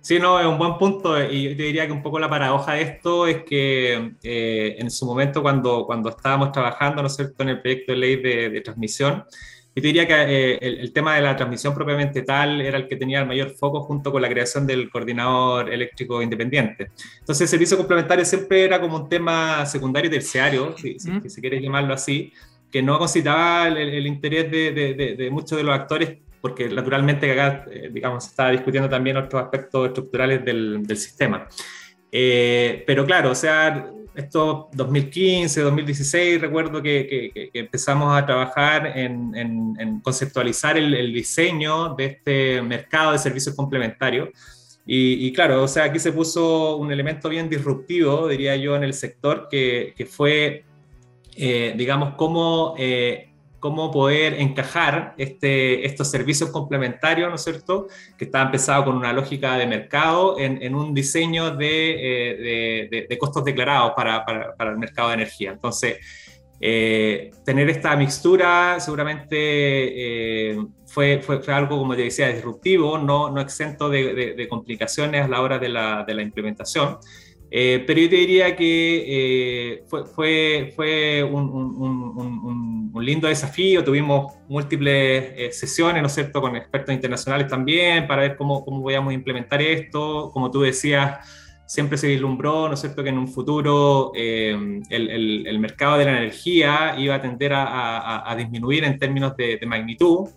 sí, 0.00 0.18
no, 0.18 0.38
es 0.38 0.46
un 0.46 0.58
buen 0.58 0.76
punto 0.78 1.18
y 1.22 1.50
yo 1.50 1.56
te 1.56 1.62
diría 1.64 1.86
que 1.86 1.92
un 1.92 2.02
poco 2.02 2.18
la 2.18 2.28
paradoja 2.28 2.74
de 2.74 2.82
esto 2.82 3.26
es 3.26 3.44
que 3.44 4.14
eh, 4.22 4.76
en 4.78 4.90
su 4.90 5.06
momento 5.06 5.42
cuando, 5.42 5.84
cuando 5.86 6.10
estábamos 6.10 6.52
trabajando, 6.52 7.02
¿no 7.02 7.08
es 7.08 7.16
cierto?, 7.16 7.42
en 7.42 7.50
el 7.50 7.60
proyecto 7.60 7.92
de 7.92 7.98
ley 7.98 8.16
de, 8.16 8.60
transmisión, 8.60 9.24
yo 9.74 9.80
te 9.80 9.88
diría 9.88 10.06
que 10.06 10.14
eh, 10.14 10.58
el, 10.60 10.92
tema 10.92 11.14
de 11.14 11.22
la 11.22 11.34
transmisión 11.34 11.74
propiamente 11.74 12.20
tal 12.22 12.60
era 12.60 12.76
el 12.76 12.86
que 12.86 12.96
tenía 12.96 13.20
el 13.20 13.26
mayor 13.26 13.50
foco 13.50 13.80
junto 13.80 14.12
con 14.12 14.20
la 14.20 14.28
creación 14.28 14.66
del 14.66 14.90
coordinador 14.90 15.72
eléctrico 15.72 16.20
independiente. 16.20 16.90
Entonces, 17.20 17.40
el 17.42 17.48
servicio 17.48 17.78
complementario 17.78 18.22
siempre 18.26 18.64
era 18.64 18.78
como 18.78 18.98
un 18.98 19.08
tema 19.08 19.64
secundario 19.64 20.10
y 20.10 20.12
terciario, 20.12 20.76
si, 20.76 20.98
si 20.98 21.30
se 21.30 21.40
quiere 21.40 21.58
llamarlo 21.58 21.94
así, 21.94 22.30
que 22.72 22.82
no 22.82 22.98
consideraba 22.98 23.68
el, 23.68 24.06
interés 24.06 24.50
de, 24.50 25.28
muchos 25.30 25.58
de 25.58 25.62
los 25.62 25.74
actores, 25.74 26.16
porque 26.40 26.68
naturalmente 26.68 27.30
acá, 27.30 27.66
eh, 27.70 27.90
digamos, 27.92 28.24
se 28.24 28.30
estaba 28.30 28.50
discutiendo 28.50 28.88
también 28.88 29.18
otros 29.18 29.42
aspectos 29.42 29.88
estructurales 29.88 30.44
del, 30.44 30.84
sistema. 30.96 31.46
Eh, 32.10 32.82
pero 32.86 33.04
claro, 33.04 33.30
o 33.30 33.34
sea, 33.34 33.90
esto 34.14 34.68
2015, 34.72 35.60
2016, 35.60 36.40
recuerdo 36.40 36.82
que, 36.82 37.50
empezamos 37.54 38.16
a 38.16 38.24
trabajar 38.24 38.92
en, 38.96 40.00
conceptualizar 40.02 40.76
el, 40.76 41.12
diseño 41.12 41.94
de 41.94 42.04
este 42.06 42.62
mercado 42.62 43.12
de 43.12 43.18
servicios 43.18 43.54
complementarios. 43.54 44.30
Y, 44.84 45.26
y, 45.26 45.32
claro, 45.32 45.62
o 45.62 45.68
sea, 45.68 45.84
aquí 45.84 45.98
se 45.98 46.10
puso 46.10 46.76
un 46.76 46.90
elemento 46.90 47.28
bien 47.28 47.48
disruptivo, 47.48 48.26
diría 48.26 48.56
yo, 48.56 48.74
en 48.74 48.82
el 48.82 48.94
sector, 48.94 49.46
que, 49.48 50.08
fue 50.10 50.64
eh, 51.34 51.74
digamos, 51.76 52.14
cómo, 52.16 52.74
eh, 52.78 53.30
cómo 53.58 53.90
poder 53.90 54.34
encajar 54.34 55.14
este, 55.16 55.86
estos 55.86 56.10
servicios 56.10 56.50
complementarios, 56.50 57.28
¿no 57.28 57.36
es 57.36 57.44
cierto?, 57.44 57.86
que 58.18 58.26
está 58.26 58.42
empezado 58.42 58.84
con 58.84 58.96
una 58.96 59.12
lógica 59.12 59.56
de 59.56 59.66
mercado 59.66 60.38
en, 60.38 60.74
un 60.74 60.92
diseño 60.92 61.56
eh, 61.60 62.88
de, 62.90 63.06
de, 63.08 63.18
costos 63.18 63.44
declarados 63.44 63.92
para, 63.96 64.24
para, 64.24 64.70
el 64.70 64.78
mercado 64.78 65.08
de 65.08 65.14
energía. 65.14 65.52
Entonces, 65.52 65.96
tener 66.58 67.70
esta 67.70 67.96
mixtura 67.96 68.78
seguramente 68.78 70.56
fue, 70.86 71.20
fue, 71.20 71.40
fue, 71.40 71.54
algo, 71.54 71.78
como 71.78 71.96
te 71.96 72.02
decía, 72.02 72.28
disruptivo, 72.28 72.98
no, 72.98 73.30
no 73.30 73.40
exento 73.40 73.88
de, 73.88 74.46
complicaciones 74.48 75.24
a 75.24 75.28
la 75.28 75.40
hora 75.40 75.58
de 75.58 75.68
la, 75.68 76.04
de 76.06 76.14
la 76.14 76.22
implementación. 76.22 76.98
Eh, 77.54 77.84
pero 77.86 78.00
yo 78.00 78.08
te 78.08 78.16
diría 78.16 78.56
que 78.56 79.04
eh, 79.06 79.84
fue, 79.86 80.06
fue, 80.06 80.72
fue 80.74 81.22
un, 81.22 81.50
un, 81.50 82.90
un, 82.94 83.04
lindo 83.04 83.28
desafío, 83.28 83.84
tuvimos 83.84 84.32
múltiples 84.48 85.32
eh, 85.36 85.52
sesiones, 85.52 86.00
¿no 86.00 86.06
es 86.06 86.14
cierto?, 86.14 86.40
con 86.40 86.56
expertos 86.56 86.94
internacionales 86.94 87.48
también, 87.48 88.06
para 88.06 88.22
ver 88.22 88.36
cómo, 88.36 88.64
cómo 88.64 88.80
podíamos 88.80 89.12
implementar 89.12 89.60
esto. 89.60 90.30
Como 90.32 90.50
tú 90.50 90.62
decías, 90.62 91.28
siempre 91.66 91.98
se 91.98 92.06
vislumbró, 92.06 92.68
¿no 92.68 92.74
es 92.74 92.80
cierto?, 92.80 93.02
que 93.02 93.10
en 93.10 93.18
un 93.18 93.28
futuro 93.28 94.12
el, 94.14 94.82
el, 94.88 95.46
el, 95.46 95.58
mercado 95.58 95.98
de 95.98 96.06
la 96.06 96.12
energía 96.12 96.94
iba 96.96 97.16
a 97.16 97.20
tender 97.20 97.52
a, 97.52 98.30
a, 98.30 98.34
disminuir 98.34 98.84
en 98.84 98.98
términos 98.98 99.36
de, 99.36 99.58
de 99.58 99.66
magnitud, 99.66 100.30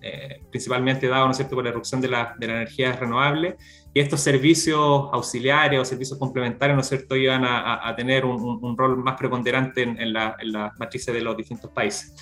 principalmente 0.50 1.08
dado, 1.08 1.26
¿no 1.26 1.32
es 1.32 1.38
cierto?, 1.38 1.56
por 1.56 1.64
la 1.64 1.70
erupción 1.70 2.02
de, 2.02 2.10
la, 2.10 2.36
de 2.38 2.48
las 2.48 2.56
energías 2.58 3.00
renovables 3.00 3.56
y 3.96 4.02
estos 4.02 4.20
servicios 4.20 5.08
auxiliares 5.14 5.80
o 5.80 5.86
servicios 5.86 6.20
complementarios, 6.20 6.76
¿no 6.76 6.82
es 6.82 6.90
cierto?, 6.90 7.16
iban 7.16 7.46
a, 7.46 7.88
a 7.88 7.96
tener 7.96 8.26
un, 8.26 8.60
un, 8.62 8.78
rol 8.78 8.98
más 8.98 9.16
preponderante 9.18 9.84
en, 9.84 9.98
en, 9.98 10.12
la, 10.12 10.36
las 10.44 10.78
matrices 10.78 11.14
de 11.14 11.22
los 11.22 11.38
distintos 11.38 11.72
países. 11.72 12.14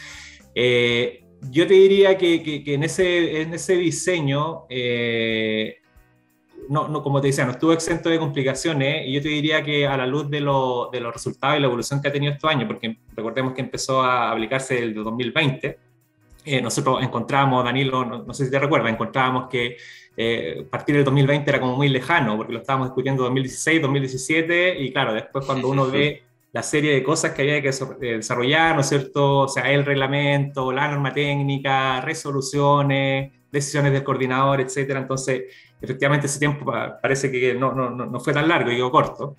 Eh, 0.54 1.26
yo 1.50 1.66
te 1.66 1.74
diría 1.74 2.16
que, 2.16 2.44
que, 2.44 2.74
en, 2.76 2.84
ese, 2.84 3.42
en 3.42 3.56
ese 3.56 3.76
diseño, 3.76 4.68
eh, 4.70 5.78
no, 6.70 6.90
no, 6.90 7.02
como 7.02 7.20
te 7.20 7.28
decía, 7.28 7.44
no 7.44 7.54
estuvo 7.54 7.74
exento 7.74 8.08
de 8.08 8.20
complicaciones, 8.20 9.08
y 9.08 9.14
yo 9.14 9.22
te 9.24 9.30
diría 9.30 9.64
que 9.64 9.88
a 9.88 9.98
la 9.98 10.06
luz 10.06 10.30
de, 10.30 10.42
lo, 10.42 10.92
de 10.92 11.00
los 11.00 11.12
resultados 11.12 11.58
y 11.58 11.60
la 11.60 11.66
evolución 11.66 12.04
que 12.04 12.08
ha 12.08 12.12
tenido 12.12 12.34
este 12.34 12.48
año, 12.48 12.68
porque 12.68 12.98
recordemos 13.16 13.54
que 13.54 13.62
empezó 13.62 14.04
a 14.04 14.32
aplicarse 14.32 14.78
el 14.78 14.94
2020, 14.94 15.80
eh, 16.46 16.62
nosotros 16.62 17.02
encontramos, 17.02 17.64
Danilo, 17.64 18.06
no, 18.06 18.24
no, 18.24 18.34
sé 18.34 18.46
si 18.46 18.52
te 18.52 18.60
recuerdas, 18.60 18.92
encontrábamos 18.92 19.48
que 19.50 19.78
eh, 20.16 20.66
partir 20.70 20.96
del 20.96 21.06
2020 21.06 21.50
era 21.50 21.60
como 21.60 21.76
muy 21.76 21.90
lejano, 21.90 22.38
porque 22.38 22.54
lo 22.54 22.60
estábamos 22.60 22.90
discutiendo 22.90 23.24
2016, 23.24 23.82
2017, 23.82 24.80
y 24.80 24.92
claro, 24.92 25.14
después 25.14 25.46
cuando 25.46 25.70
uno 25.70 25.90
ve 25.90 26.24
la 26.52 26.62
serie 26.62 26.94
de 26.94 27.02
cosas 27.02 27.32
que 27.32 27.42
había 27.42 27.62
que 27.62 27.70
eh, 27.70 28.18
desarrollar, 28.18 28.76
¿no 28.76 28.82
es 28.82 28.90
cierto? 28.90 29.40
O 29.40 29.48
sea, 29.48 29.72
el 29.72 29.84
reglamento, 29.86 30.72
la 30.72 30.88
norma 30.88 31.12
técnica, 31.12 32.00
resoluciones, 32.02 33.32
decisiones 33.52 33.92
del 33.92 34.04
coordinador, 34.04 34.62
etcétera. 34.62 35.00
Entonces, 35.00 35.44
efectivamente, 35.82 36.28
ese 36.28 36.40
tiempo 36.40 36.72
parece 37.02 37.32
que 37.32 37.56
no, 37.56 37.74
no, 37.74 37.90
no 37.90 38.20
fue 38.20 38.34
tan 38.34 38.48
largo, 38.48 38.70
digo 38.70 38.92
corto. 38.92 39.38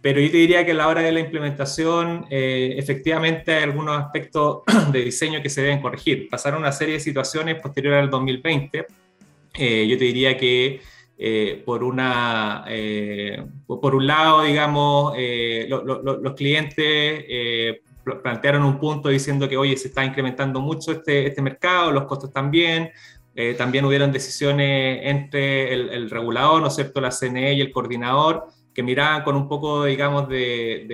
Pero 0.00 0.20
yo 0.20 0.30
te 0.30 0.36
diría 0.36 0.64
que 0.64 0.72
a 0.72 0.74
la 0.74 0.88
hora 0.88 1.02
de 1.02 1.12
la 1.12 1.20
implementación, 1.20 2.26
eh, 2.30 2.74
efectivamente 2.76 3.54
hay 3.54 3.64
algunos 3.64 3.98
aspectos 3.98 4.62
de 4.92 5.02
diseño 5.02 5.42
que 5.42 5.50
se 5.50 5.62
deben 5.62 5.80
corregir. 5.80 6.28
Pasaron 6.28 6.60
una 6.60 6.72
serie 6.72 6.94
de 6.94 7.00
situaciones 7.00 7.60
posteriores 7.60 8.02
al 8.02 8.10
2020. 8.10 8.86
Eh, 9.54 9.88
yo 9.88 9.98
te 9.98 10.04
diría 10.04 10.36
que 10.36 10.80
eh, 11.18 11.62
por, 11.64 11.82
una, 11.82 12.64
por 13.66 13.94
un 13.94 14.06
lado, 14.06 14.42
digamos, 14.42 15.14
los 15.68 16.34
clientes 16.34 17.24
plantearon 18.22 18.62
un 18.62 18.78
punto 18.78 19.08
diciendo 19.08 19.48
que, 19.48 19.56
oye, 19.56 19.76
se 19.76 19.88
está 19.88 20.04
incrementando 20.04 20.60
mucho 20.60 20.92
este, 20.92 21.26
este 21.26 21.42
mercado, 21.42 21.90
los 21.90 22.04
costos 22.04 22.32
también. 22.32 22.90
también 23.56 23.84
hubieron 23.84 24.12
decisiones 24.12 25.00
entre 25.02 25.72
el, 25.72 25.88
el 25.88 26.10
regulador, 26.10 26.60
¿no 26.60 26.68
es 26.68 26.74
cierto?, 26.74 27.00
la 27.00 27.10
CNE 27.10 27.54
y 27.54 27.60
el 27.62 27.72
coordinador, 27.72 28.46
que 28.76 28.82
miraban 28.82 29.22
con 29.22 29.36
un 29.36 29.48
poco, 29.48 29.86
digamos, 29.86 30.28
de, 30.28 30.84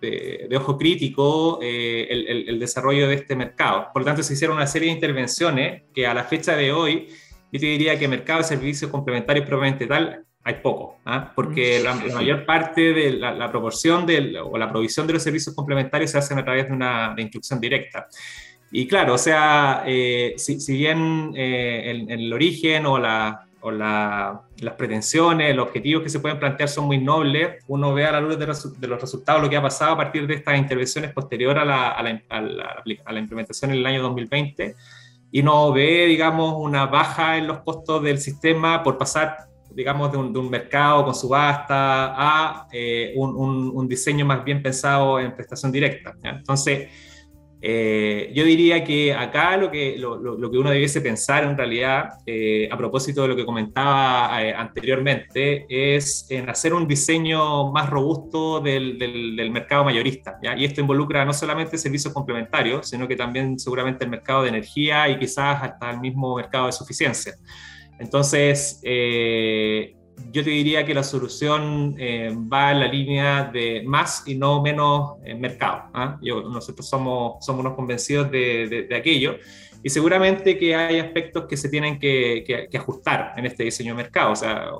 de, 0.00 0.56
ojo 0.56 0.78
crítico 0.78 1.58
eh, 1.60 2.06
el, 2.08 2.48
el, 2.48 2.60
desarrollo 2.60 3.08
de 3.08 3.16
este 3.16 3.34
mercado. 3.34 3.88
Por 3.92 4.02
lo 4.02 4.06
tanto, 4.06 4.22
se 4.22 4.34
hicieron 4.34 4.56
una 4.56 4.68
serie 4.68 4.86
de 4.86 4.94
intervenciones 4.94 5.82
que 5.92 6.06
a 6.06 6.14
la 6.14 6.22
fecha 6.22 6.54
de 6.54 6.70
hoy, 6.70 7.08
yo 7.50 7.58
te 7.58 7.66
diría 7.66 7.98
que 7.98 8.06
mercado 8.06 8.38
de 8.38 8.44
servicios 8.44 8.88
complementarios 8.88 9.46
probablemente 9.46 9.88
tal, 9.88 10.24
hay 10.44 10.54
poco, 10.62 11.00
¿ah? 11.06 11.32
porque 11.34 11.80
la, 11.82 11.96
mayor 11.96 12.46
parte 12.46 12.92
de 12.92 13.14
la, 13.14 13.50
proporción 13.50 14.06
de, 14.06 14.38
o 14.38 14.56
la 14.56 14.70
provisión 14.70 15.08
de 15.08 15.14
los 15.14 15.24
servicios 15.24 15.52
complementarios 15.56 16.12
se 16.12 16.18
hacen 16.18 16.38
a 16.38 16.44
través 16.44 16.68
de 16.68 16.72
una 16.72 17.14
de 17.16 17.22
instrucción 17.22 17.60
directa. 17.60 18.06
Y 18.70 18.86
claro, 18.86 19.14
o 19.14 19.18
sea, 19.18 19.82
eh, 19.88 20.34
si, 20.36 20.60
si, 20.60 20.74
bien 20.74 21.32
eh, 21.34 21.90
en, 21.90 22.10
el 22.12 22.32
origen 22.32 22.86
o 22.86 22.96
la, 22.96 23.44
o 23.62 23.70
las 23.70 24.74
pretensiones, 24.76 25.54
los 25.54 25.66
objetivos 25.66 26.02
que 26.02 26.08
se 26.08 26.20
pueden 26.20 26.38
plantear 26.38 26.68
son 26.68 26.86
muy 26.86 26.98
nobles, 26.98 27.62
uno 27.68 27.92
ve 27.92 28.06
a 28.06 28.12
la 28.12 28.20
luz 28.20 28.38
de, 28.38 28.46
los 28.46 29.00
resultados 29.00 29.42
lo 29.42 29.50
que 29.50 29.56
ha 29.56 29.62
pasado 29.62 29.92
a 29.92 29.96
partir 29.96 30.26
de 30.26 30.34
estas 30.34 30.58
intervenciones 30.58 31.12
posterior 31.12 31.58
a 31.58 31.64
la, 31.64 31.90
a 31.90 32.02
la, 32.02 32.22
a 32.30 33.12
la, 33.12 33.18
implementación 33.18 33.72
en 33.72 33.78
el 33.78 33.86
año 33.86 34.02
2020 34.02 34.74
y 35.32 35.42
no 35.42 35.72
ve, 35.72 36.06
digamos, 36.06 36.54
una 36.58 36.86
baja 36.86 37.36
en 37.36 37.46
los 37.46 37.60
costos 37.60 38.02
del 38.02 38.18
sistema 38.18 38.82
por 38.82 38.96
pasar, 38.96 39.36
digamos, 39.70 40.10
de 40.10 40.18
un, 40.18 40.32
de 40.32 40.38
un 40.38 40.50
mercado 40.50 41.04
con 41.04 41.14
subasta 41.14 42.14
a 42.16 42.66
eh, 42.72 43.12
un, 43.16 43.36
un, 43.36 43.70
un, 43.74 43.88
diseño 43.88 44.24
más 44.24 44.42
bien 44.42 44.62
pensado 44.62 45.20
en 45.20 45.34
prestación 45.34 45.70
directa. 45.70 46.16
Entonces, 46.22 46.88
eh, 47.62 48.32
yo 48.34 48.44
diría 48.44 48.82
que 48.84 49.12
acá 49.12 49.56
lo 49.56 49.70
que, 49.70 49.98
lo, 49.98 50.16
lo, 50.16 50.50
que 50.50 50.56
uno 50.56 50.70
debiese 50.70 51.00
pensar 51.02 51.44
en 51.44 51.56
realidad, 51.56 52.08
eh, 52.24 52.68
a 52.70 52.76
propósito 52.76 53.22
de 53.22 53.28
lo 53.28 53.36
que 53.36 53.44
comentaba 53.44 54.42
eh, 54.42 54.54
anteriormente, 54.54 55.66
es 55.68 56.26
en 56.30 56.48
hacer 56.48 56.72
un 56.72 56.88
diseño 56.88 57.70
más 57.70 57.90
robusto 57.90 58.60
del, 58.60 58.98
del, 58.98 59.50
mercado 59.50 59.84
mayorista. 59.84 60.38
¿ya? 60.42 60.56
Y 60.56 60.64
esto 60.64 60.80
involucra 60.80 61.24
no 61.24 61.34
solamente 61.34 61.76
servicios 61.76 62.14
complementarios, 62.14 62.88
sino 62.88 63.06
que 63.06 63.16
también 63.16 63.58
seguramente 63.58 64.04
el 64.04 64.10
mercado 64.10 64.42
de 64.42 64.48
energía 64.48 65.08
y 65.08 65.18
quizás 65.18 65.62
hasta 65.62 65.90
el 65.90 66.00
mismo 66.00 66.36
mercado 66.36 66.66
de 66.66 66.72
suficiencia. 66.72 67.34
Entonces, 67.98 68.80
yo 70.32 70.44
te 70.44 70.50
diría 70.50 70.84
que 70.84 70.94
la 70.94 71.02
solución 71.02 71.94
eh, 71.98 72.34
va 72.52 72.72
en 72.72 72.80
la 72.80 72.88
línea 72.88 73.44
de 73.44 73.82
más 73.84 74.22
y 74.26 74.34
no 74.34 74.62
menos 74.62 75.18
eh, 75.24 75.34
mercado. 75.34 75.84
¿ah? 75.94 76.18
Yo, 76.22 76.42
nosotros 76.42 76.88
somos, 76.88 77.44
somos 77.44 77.60
unos 77.60 77.74
convencidos 77.74 78.30
de, 78.30 78.86
de, 78.88 78.96
aquello 78.96 79.36
y 79.82 79.88
seguramente 79.88 80.58
que 80.58 80.74
hay 80.74 80.98
aspectos 80.98 81.46
que 81.48 81.56
se 81.56 81.68
tienen 81.68 81.98
que, 81.98 82.44
que, 82.70 82.78
ajustar 82.78 83.34
en 83.36 83.46
este 83.46 83.64
diseño 83.64 83.94
de 83.94 84.02
mercado. 84.02 84.32
O 84.32 84.36
sea, 84.36 84.70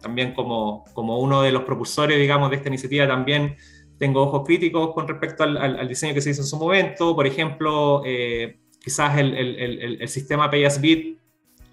también 0.00 0.32
como, 0.32 0.84
como 0.94 1.18
uno 1.18 1.42
de 1.42 1.52
los 1.52 1.62
propulsores, 1.62 2.18
digamos, 2.18 2.50
de 2.50 2.56
esta 2.56 2.68
iniciativa, 2.68 3.06
también 3.06 3.56
tengo 3.98 4.22
ojos 4.22 4.42
críticos 4.46 4.94
con 4.94 5.06
respecto 5.08 5.42
al, 5.42 5.56
al, 5.56 5.88
diseño 5.88 6.14
que 6.14 6.20
se 6.20 6.30
hizo 6.30 6.42
en 6.42 6.46
su 6.46 6.56
momento. 6.56 7.14
Por 7.14 7.26
ejemplo, 7.26 8.02
eh, 8.04 8.58
quizás 8.82 9.18
el, 9.18 9.34
el, 9.34 9.56
el, 9.56 10.02
el 10.02 10.08
sistema 10.08 10.50
Pay 10.50 10.64
As 10.64 10.80
Bit 10.80 11.18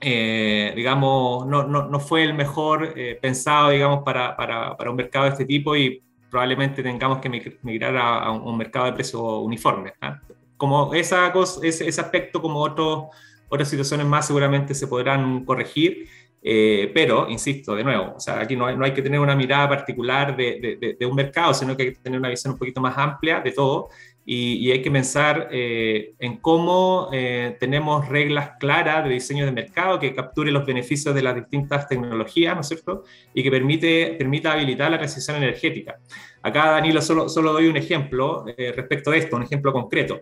eh, 0.05 0.73
digamos, 0.75 1.47
no, 1.47 1.63
no, 1.63 1.87
no, 1.87 1.99
fue 1.99 2.23
el 2.23 2.33
mejor 2.33 2.93
eh, 2.95 3.17
pensado, 3.21 3.69
digamos, 3.69 4.03
para, 4.03 4.35
para, 4.35 4.75
para, 4.75 4.89
un 4.89 4.97
mercado 4.97 5.25
de 5.25 5.31
este 5.31 5.45
tipo 5.45 5.77
y 5.77 6.03
probablemente 6.29 6.83
tengamos 6.83 7.19
que 7.19 7.57
migrar 7.61 7.95
a, 7.95 8.31
un, 8.31 8.57
mercado 8.57 8.87
de 8.87 8.93
precios 8.93 9.21
uniforme. 9.21 9.93
¿ah? 10.01 10.19
Como 10.57 10.93
esa 10.93 11.31
cosa, 11.31 11.65
ese, 11.65 11.87
ese, 11.87 12.01
aspecto, 12.01 12.41
como 12.41 12.59
otros, 12.59 13.05
otras 13.47 13.69
situaciones 13.69 14.05
más, 14.05 14.27
seguramente 14.27 14.75
se 14.75 14.87
podrán 14.87 15.45
corregir. 15.45 16.09
Eh, 16.45 16.91
pero, 16.93 17.29
insisto, 17.29 17.73
de 17.73 17.85
nuevo, 17.85 18.15
o 18.17 18.19
sea, 18.19 18.41
aquí 18.41 18.57
no 18.57 18.65
hay, 18.65 18.75
no 18.75 18.83
hay, 18.83 18.93
que 18.93 19.01
tener 19.01 19.21
una 19.21 19.33
mirada 19.33 19.69
particular 19.69 20.35
de, 20.35 20.77
de, 20.81 20.97
de, 20.99 21.05
un 21.05 21.15
mercado, 21.15 21.53
sino 21.53 21.77
que 21.77 21.83
hay 21.83 21.93
que 21.93 21.99
tener 22.01 22.19
una 22.19 22.27
visión 22.27 22.51
un 22.51 22.59
poquito 22.59 22.81
más 22.81 22.97
amplia 22.97 23.39
de 23.39 23.53
todo 23.53 23.87
y, 24.25 24.71
hay 24.71 24.81
que 24.81 24.89
pensar 24.89 25.49
eh, 25.51 26.13
en 26.19 26.37
cómo 26.37 27.09
eh, 27.11 27.57
tenemos 27.59 28.07
reglas 28.07 28.51
claras 28.57 29.03
de 29.03 29.09
diseño 29.09 29.45
de 29.45 29.51
mercado 29.51 29.99
que 29.99 30.15
capture 30.15 30.49
los 30.49 30.65
beneficios 30.65 31.13
de 31.13 31.21
las 31.21 31.35
distintas 31.35 31.89
tecnologías, 31.89 32.55
¿no 32.55 32.61
es 32.61 32.67
cierto? 32.67 33.03
Y 33.33 33.43
que 33.43 33.51
permite, 33.51 34.15
permita 34.17 34.53
habilitar 34.53 34.89
la 34.91 34.97
transición 34.97 35.37
energética. 35.37 35.97
Acá, 36.41 36.71
Danilo, 36.71 37.01
solo, 37.01 37.27
solo 37.27 37.51
doy 37.51 37.67
un 37.67 37.75
ejemplo 37.75 38.45
eh, 38.57 38.71
respecto 38.73 39.11
de 39.11 39.17
esto, 39.17 39.35
un 39.35 39.43
ejemplo 39.43 39.73
concreto. 39.73 40.21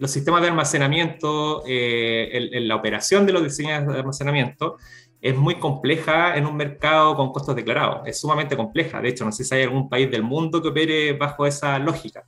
los 0.00 0.10
sistemas 0.10 0.42
de 0.42 0.48
almacenamiento, 0.48 1.62
en 1.66 2.68
la 2.68 2.76
operación 2.76 3.24
de 3.24 3.32
los 3.32 3.42
diseños 3.44 3.86
de 3.86 3.98
almacenamiento, 3.98 4.76
es 5.22 5.36
muy 5.36 5.54
compleja 5.54 6.36
en 6.36 6.46
un 6.46 6.56
mercado 6.56 7.14
con 7.14 7.32
costos 7.32 7.54
declarados, 7.54 8.00
es 8.06 8.20
sumamente 8.20 8.56
compleja. 8.56 9.00
De 9.00 9.08
hecho, 9.08 9.24
no 9.24 9.30
sé 9.30 9.44
si 9.44 9.54
hay 9.54 9.62
algún 9.62 9.88
país 9.88 10.10
del 10.10 10.24
mundo 10.24 10.60
que 10.60 10.68
opere 10.68 11.12
bajo 11.12 11.46
esa 11.46 11.78
lógica. 11.78 12.24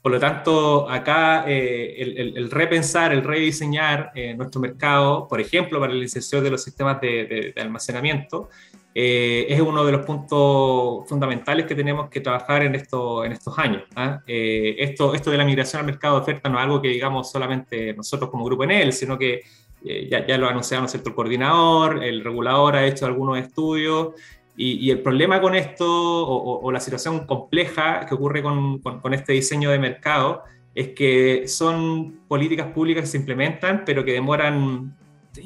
Por 0.00 0.12
lo 0.12 0.18
tanto, 0.18 0.88
acá 0.88 1.44
eh, 1.46 1.96
el, 2.36 2.50
repensar, 2.50 3.12
el 3.12 3.22
rediseñar 3.22 4.10
eh, 4.14 4.34
nuestro 4.34 4.58
mercado, 4.60 5.28
por 5.28 5.38
ejemplo, 5.38 5.78
para 5.78 5.92
la 5.92 6.02
inserción 6.02 6.42
de 6.42 6.50
los 6.50 6.62
sistemas 6.62 6.98
de, 7.02 7.52
almacenamiento, 7.58 8.48
eh, 8.94 9.46
es 9.48 9.60
uno 9.60 9.84
de 9.84 9.92
los 9.92 10.06
puntos 10.06 11.06
fundamentales 11.06 11.66
que 11.66 11.74
tenemos 11.74 12.08
que 12.08 12.20
trabajar 12.20 12.62
en, 12.62 12.74
esto, 12.74 13.22
en 13.24 13.32
estos 13.32 13.58
años. 13.58 13.82
¿ah? 13.96 14.22
esto, 14.26 15.14
esto 15.14 15.30
de 15.30 15.36
la 15.36 15.44
migración 15.44 15.80
al 15.80 15.86
mercado 15.86 16.16
de 16.16 16.22
oferta 16.22 16.48
no 16.48 16.58
es 16.58 16.64
algo 16.64 16.80
que 16.80 16.88
digamos 16.88 17.30
solamente 17.30 17.92
nosotros 17.92 18.30
como 18.30 18.44
grupo 18.44 18.64
Enel, 18.64 18.94
sino 18.94 19.18
que 19.18 19.42
eh, 19.84 20.08
ya, 20.10 20.26
ya, 20.26 20.38
lo 20.38 20.46
ha 20.46 20.50
anunciado 20.50 20.82
¿no 20.82 20.88
el 20.92 21.14
coordinador, 21.14 22.02
el 22.02 22.24
regulador 22.24 22.76
ha 22.76 22.86
hecho 22.86 23.06
algunos 23.06 23.38
estudios, 23.38 24.14
y, 24.56 24.90
el 24.90 25.02
problema 25.02 25.40
con 25.40 25.54
esto, 25.56 25.84
o, 25.88 26.70
la 26.70 26.78
situación 26.78 27.26
compleja 27.26 28.06
que 28.06 28.14
ocurre 28.14 28.40
con, 28.42 28.78
con, 28.78 29.12
este 29.12 29.32
diseño 29.32 29.70
de 29.70 29.80
mercado, 29.80 30.44
es 30.74 30.90
que 30.90 31.48
son 31.48 32.20
políticas 32.28 32.68
públicas 32.68 33.02
que 33.02 33.08
se 33.08 33.16
implementan, 33.16 33.82
pero 33.84 34.04
que 34.04 34.12
demoran 34.12 34.96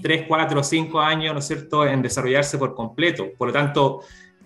3, 0.02 0.26
4, 0.28 0.62
5 0.62 1.00
años, 1.00 1.32
¿no 1.32 1.40
es 1.40 1.46
cierto?, 1.46 1.86
en 1.86 2.02
desarrollarse 2.02 2.58
por 2.58 2.74
completo. 2.74 3.28
Por 3.38 3.48
lo 3.48 3.54
tanto, 3.54 4.00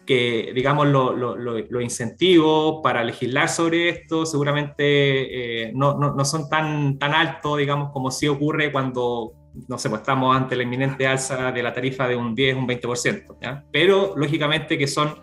que, 0.06 0.52
digamos, 0.54 0.86
los 0.86 1.16
lo, 1.16 1.36
lo, 1.36 1.80
incentivos 1.80 2.80
para 2.82 3.04
legislar 3.04 3.48
sobre 3.48 3.88
esto 3.88 4.26
seguramente 4.26 5.66
eh, 5.66 5.72
no, 5.74 5.96
no, 5.98 6.14
no, 6.14 6.24
son 6.24 6.48
tan, 6.48 6.98
tan 6.98 7.14
altos, 7.14 7.58
digamos, 7.58 7.90
como 7.92 8.10
sí 8.10 8.26
ocurre 8.28 8.72
cuando 8.72 9.32
no 9.68 9.78
sé, 9.78 9.88
pues 9.88 10.00
estamos 10.00 10.36
ante 10.36 10.56
la 10.56 10.62
inminente 10.62 11.06
alza 11.06 11.52
de 11.52 11.62
la 11.62 11.72
tarifa 11.72 12.08
de 12.08 12.16
un 12.16 12.34
10, 12.34 12.56
un 12.56 12.66
20%, 12.66 13.36
¿ya? 13.40 13.64
pero 13.70 14.14
lógicamente 14.16 14.78
que 14.78 14.86
son, 14.86 15.14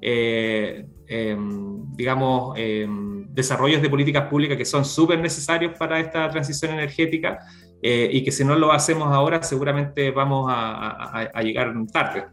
eh, 0.00 0.86
em, 1.06 1.94
digamos, 1.94 2.58
em, 2.58 3.26
desarrollos 3.32 3.80
de 3.80 3.88
políticas 3.88 4.28
públicas 4.28 4.56
que 4.56 4.64
son 4.64 4.84
súper 4.84 5.20
necesarios 5.20 5.76
para 5.78 6.00
esta 6.00 6.28
transición 6.28 6.72
energética 6.72 7.38
eh, 7.80 8.08
y 8.12 8.24
que 8.24 8.32
si 8.32 8.44
no 8.44 8.56
lo 8.56 8.72
hacemos 8.72 9.08
ahora 9.08 9.42
seguramente 9.42 10.10
vamos 10.10 10.50
a, 10.52 11.30
llegar 11.42 11.72
tarde. 11.92 12.26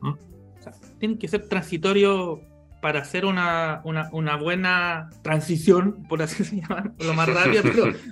Tienen 0.99 1.17
que 1.17 1.27
ser 1.27 1.47
transitorios 1.47 2.39
para 2.85 2.99
hacer 2.99 3.25
una, 3.25 3.81
una, 3.83 4.09
una, 4.11 4.37
buena 4.37 5.09
transición, 5.23 6.05
por 6.07 6.21
así 6.21 6.37
decirlo, 6.43 6.83
lo 6.99 7.15
más 7.15 7.27
rápido, 7.27 7.63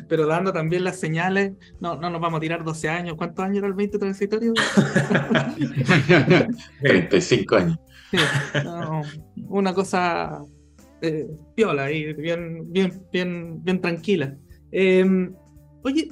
pero, 0.09 0.25
dando 0.25 0.51
también 0.51 0.83
las 0.83 0.99
señales. 0.99 1.53
No, 1.79 1.95
no 1.95 2.09
nos 2.09 2.19
vamos 2.19 2.39
a 2.39 2.41
tirar 2.41 2.63
12 2.63 2.89
años. 2.89 3.13
¿Cuántos 3.15 3.45
años 3.45 3.59
era 3.59 3.67
el 3.67 3.75
20 3.75 3.99
transitorio? 3.99 4.53
35 6.81 7.55
años. 7.55 7.77
una 9.47 9.75
cosa 9.75 10.41
eh, 11.03 11.27
piola 11.53 11.91
y 11.91 12.11
bien, 12.13 12.73
bien, 12.73 13.05
bien, 13.11 13.63
bien 13.63 13.79
tranquila. 13.79 14.35
Em, 14.71 15.35
oye, 15.83 16.09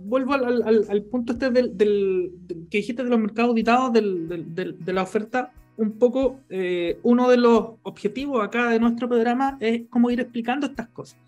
vuelvo 0.00 0.34
al, 0.34 0.60
al, 0.64 0.86
al, 0.90 1.02
punto 1.04 1.34
este 1.34 1.52
del, 1.52 1.78
del, 1.78 2.32
que 2.68 2.78
dijiste 2.78 3.04
de 3.04 3.10
los 3.10 3.20
mercados 3.20 3.50
auditados, 3.50 3.92
de 3.92 4.92
la 4.92 5.02
oferta 5.04 5.52
un 5.78 5.92
poco, 5.92 6.40
eh, 6.50 6.98
uno 7.04 7.30
de 7.30 7.36
los 7.36 7.70
objetivos 7.82 8.44
acá 8.44 8.68
de 8.68 8.80
nuestro 8.80 9.08
programa 9.08 9.56
es 9.60 9.82
cómo 9.88 10.10
ir 10.10 10.20
explicando 10.20 10.66
estas 10.66 10.88
cosas. 10.88 11.18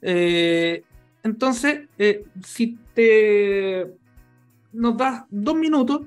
Eh, 0.00 0.82
entonces, 1.22 1.82
eh, 1.98 2.24
si 2.42 2.78
te 2.94 3.86
nos 4.72 4.96
das 4.96 5.24
dos 5.30 5.54
minutos 5.54 6.02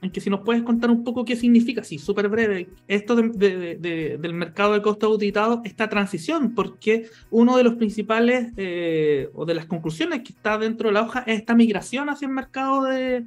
en 0.00 0.10
que 0.10 0.20
si 0.20 0.30
nos 0.30 0.40
puedes 0.40 0.62
contar 0.62 0.90
un 0.90 1.02
poco 1.02 1.24
qué 1.24 1.34
significa, 1.34 1.82
sí, 1.82 1.98
súper 1.98 2.28
breve, 2.28 2.68
esto 2.86 3.16
del 3.16 4.34
mercado 4.34 4.74
de 4.74 4.82
costos 4.82 5.10
auditados, 5.10 5.60
esta 5.64 5.88
transición, 5.88 6.54
porque 6.54 7.08
uno 7.30 7.56
de 7.56 7.64
los 7.64 7.74
principales 7.74 8.52
eh, 8.58 9.30
o 9.34 9.46
de 9.46 9.54
las 9.54 9.64
conclusiones 9.64 10.20
que 10.22 10.34
está 10.34 10.58
dentro 10.58 10.88
de 10.88 10.94
la 10.94 11.02
hoja 11.02 11.20
es 11.26 11.38
esta 11.38 11.54
migración 11.54 12.10
hacia 12.10 12.26
el 12.26 12.32
mercado 12.32 12.84
de, 12.84 13.24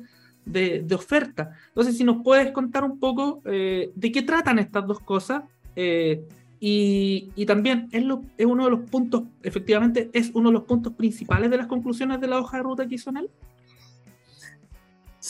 oferta. 0.95 1.51
Entonces, 1.69 1.97
si 1.97 2.03
nos 2.03 2.23
puedes 2.23 2.51
contar 2.51 2.83
un 2.83 2.99
poco 2.99 3.41
eh, 3.45 3.91
de 3.95 4.11
qué 4.11 4.21
tratan 4.21 4.59
estas 4.59 4.85
dos 4.87 4.99
cosas. 4.99 5.43
Eh, 5.75 6.23
y, 6.59 7.45
también 7.45 7.87
es, 7.91 8.03
uno 8.45 8.65
de 8.65 8.71
los 8.71 8.89
puntos, 8.89 9.23
efectivamente, 9.43 10.09
es 10.13 10.31
uno 10.33 10.49
de 10.49 10.53
los 10.53 10.63
puntos 10.63 10.93
principales 10.93 11.51
de 11.51 11.57
las 11.57 11.67
conclusiones 11.67 12.19
de 12.19 12.27
la 12.27 12.39
hoja 12.39 12.57
de 12.57 12.63
ruta 12.63 12.87
que 12.87 12.95
hizo 12.95 13.11
él. 13.11 13.29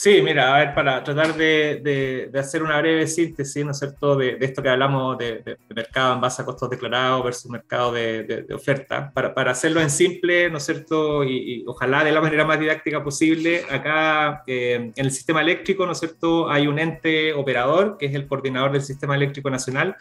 Sí, 0.00 0.22
mira, 0.22 0.54
a 0.54 0.58
ver, 0.60 0.74
para 0.74 1.02
tratar 1.02 1.34
de, 1.34 2.28
de, 2.30 2.38
hacer 2.38 2.62
una 2.62 2.78
breve 2.78 3.08
síntesis, 3.08 3.64
¿no 3.64 3.72
es 3.72 3.80
cierto?, 3.80 4.14
de, 4.14 4.36
de 4.36 4.46
esto 4.46 4.62
que 4.62 4.68
hablamos 4.68 5.18
de, 5.18 5.58
mercado 5.74 6.14
en 6.14 6.20
base 6.20 6.40
a 6.40 6.44
costos 6.44 6.70
declarados 6.70 7.24
versus 7.24 7.50
mercado 7.50 7.90
de, 7.90 8.46
oferta. 8.54 9.10
Para, 9.12 9.34
para, 9.34 9.50
hacerlo 9.50 9.80
en 9.80 9.90
simple, 9.90 10.50
¿no 10.50 10.58
es 10.58 10.66
cierto?, 10.66 11.24
y, 11.24 11.64
ojalá 11.66 12.04
de 12.04 12.12
la 12.12 12.20
manera 12.20 12.44
más 12.44 12.60
didáctica 12.60 13.02
posible, 13.02 13.64
acá 13.68 14.44
eh, 14.46 14.92
en 14.94 15.04
el 15.04 15.10
sistema 15.10 15.40
eléctrico, 15.40 15.84
¿no 15.84 15.90
es 15.90 15.98
cierto?, 15.98 16.48
hay 16.48 16.68
un 16.68 16.78
ente 16.78 17.32
operador, 17.32 17.96
que 17.98 18.06
es 18.06 18.14
el 18.14 18.28
coordinador 18.28 18.70
del 18.70 18.82
Sistema 18.82 19.16
Eléctrico 19.16 19.50
Nacional, 19.50 19.96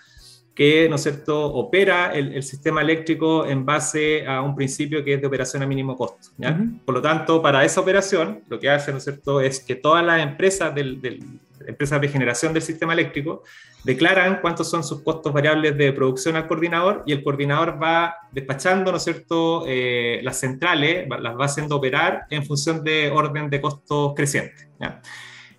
que, 0.58 0.90
¿no 0.90 0.96
es 0.96 1.04
cierto?, 1.04 1.54
opera 1.54 2.12
el, 2.16 2.42
sistema 2.42 2.82
eléctrico 2.82 3.46
en 3.46 3.64
base 3.64 4.26
a 4.26 4.42
un 4.42 4.56
principio 4.56 5.04
que 5.04 5.14
es 5.14 5.22
de 5.22 5.28
operación 5.28 5.62
a 5.62 5.68
mínimo 5.68 5.96
costo. 5.96 6.30
¿ya? 6.36 6.60
Por 6.84 6.96
lo 6.96 7.02
tanto, 7.02 7.44
para 7.44 7.64
esa 7.64 7.80
operación, 7.80 8.42
lo 8.50 8.60
que 8.60 8.68
hace, 8.68 8.92
¿no 8.92 8.98
es 8.98 9.04
cierto?, 9.04 9.40
es 9.40 9.60
que 9.60 9.76
todas 9.76 10.04
las 10.04 10.20
empresas, 10.20 10.74
del, 10.74 11.40
empresas 11.68 12.02
de 12.02 12.08
generación 12.08 12.54
del 12.54 12.64
sistema 12.64 12.94
eléctrico 12.94 13.44
declaran 13.84 14.40
cuántos 14.42 14.68
son 14.68 14.84
sus 14.84 15.04
costos 15.04 15.32
variables 15.32 15.78
de 15.78 15.94
producción 15.94 16.36
al 16.36 16.48
coordinador 16.48 17.04
y 17.06 17.14
el 17.14 17.24
coordinador 17.24 17.78
va 17.82 18.16
despachando, 18.32 18.90
¿no 18.90 18.98
es 18.98 19.04
cierto?, 19.04 19.64
eh, 19.68 20.22
las 20.24 20.40
centrales, 20.40 21.08
las 21.08 21.40
va 21.40 21.46
haciendo 21.46 21.76
operar 21.76 22.26
en 22.32 22.44
función 22.44 22.84
de 22.84 23.12
orden 23.12 23.52
de 23.52 23.62
costos 23.62 24.14
crecientes, 24.16 24.68
¿ya? 24.80 25.04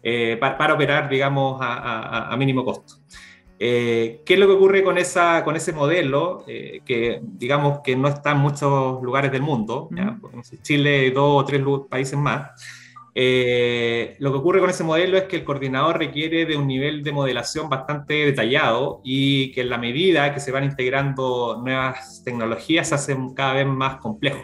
Eh, 0.03 0.37
para, 0.41 0.75
operar, 0.75 1.09
digamos, 1.09 1.61
a, 1.61 2.33
a 2.33 2.37
mínimo 2.37 2.65
costo. 2.65 2.95
Eh, 3.61 4.23
¿Qué 4.25 4.35
es 4.35 4.41
lo 4.41 4.47
que 4.47 4.53
ocurre 4.53 4.85
con, 4.85 4.99
esa, 4.99 5.43
con 5.43 5.57
ese 5.57 5.73
modelo 5.73 6.45
eh, 6.47 6.81
que 6.85 7.21
digamos 7.23 7.81
que 7.83 7.97
no 7.97 8.09
está 8.09 8.33
en 8.33 8.39
muchos 8.39 9.03
lugares 9.03 9.33
del 9.33 9.43
mundo? 9.43 9.89
Chile 10.63 11.07
y 11.07 11.11
dos 11.11 11.43
o 11.43 11.45
tres 11.45 11.63
países 11.89 12.19
más. 12.19 12.51
Eh, 13.15 14.15
lo 14.21 14.31
que 14.31 14.39
ocurre 14.39 14.61
con 14.61 14.71
ese 14.71 14.85
modelo 14.85 15.19
es 15.19 15.25
que 15.25 15.37
el 15.37 15.45
coordinador 15.45 15.99
requiere 15.99 16.47
de 16.47 16.57
un 16.57 16.69
nivel 16.69 17.03
de 17.03 17.11
modelación 17.11 17.69
bastante 17.69 18.15
detallado 18.15 19.01
y 19.03 19.51
que 19.51 19.63
en 19.63 19.71
la 19.71 19.79
medida 19.79 20.33
que 20.33 20.39
se 20.39 20.53
van 20.53 20.63
integrando 20.63 21.61
nuevas 21.61 22.23
tecnologías 22.25 22.91
se 22.91 22.95
hace 22.95 23.17
cada 23.35 23.55
vez 23.55 23.67
más 23.67 23.97
complejo. 23.97 24.41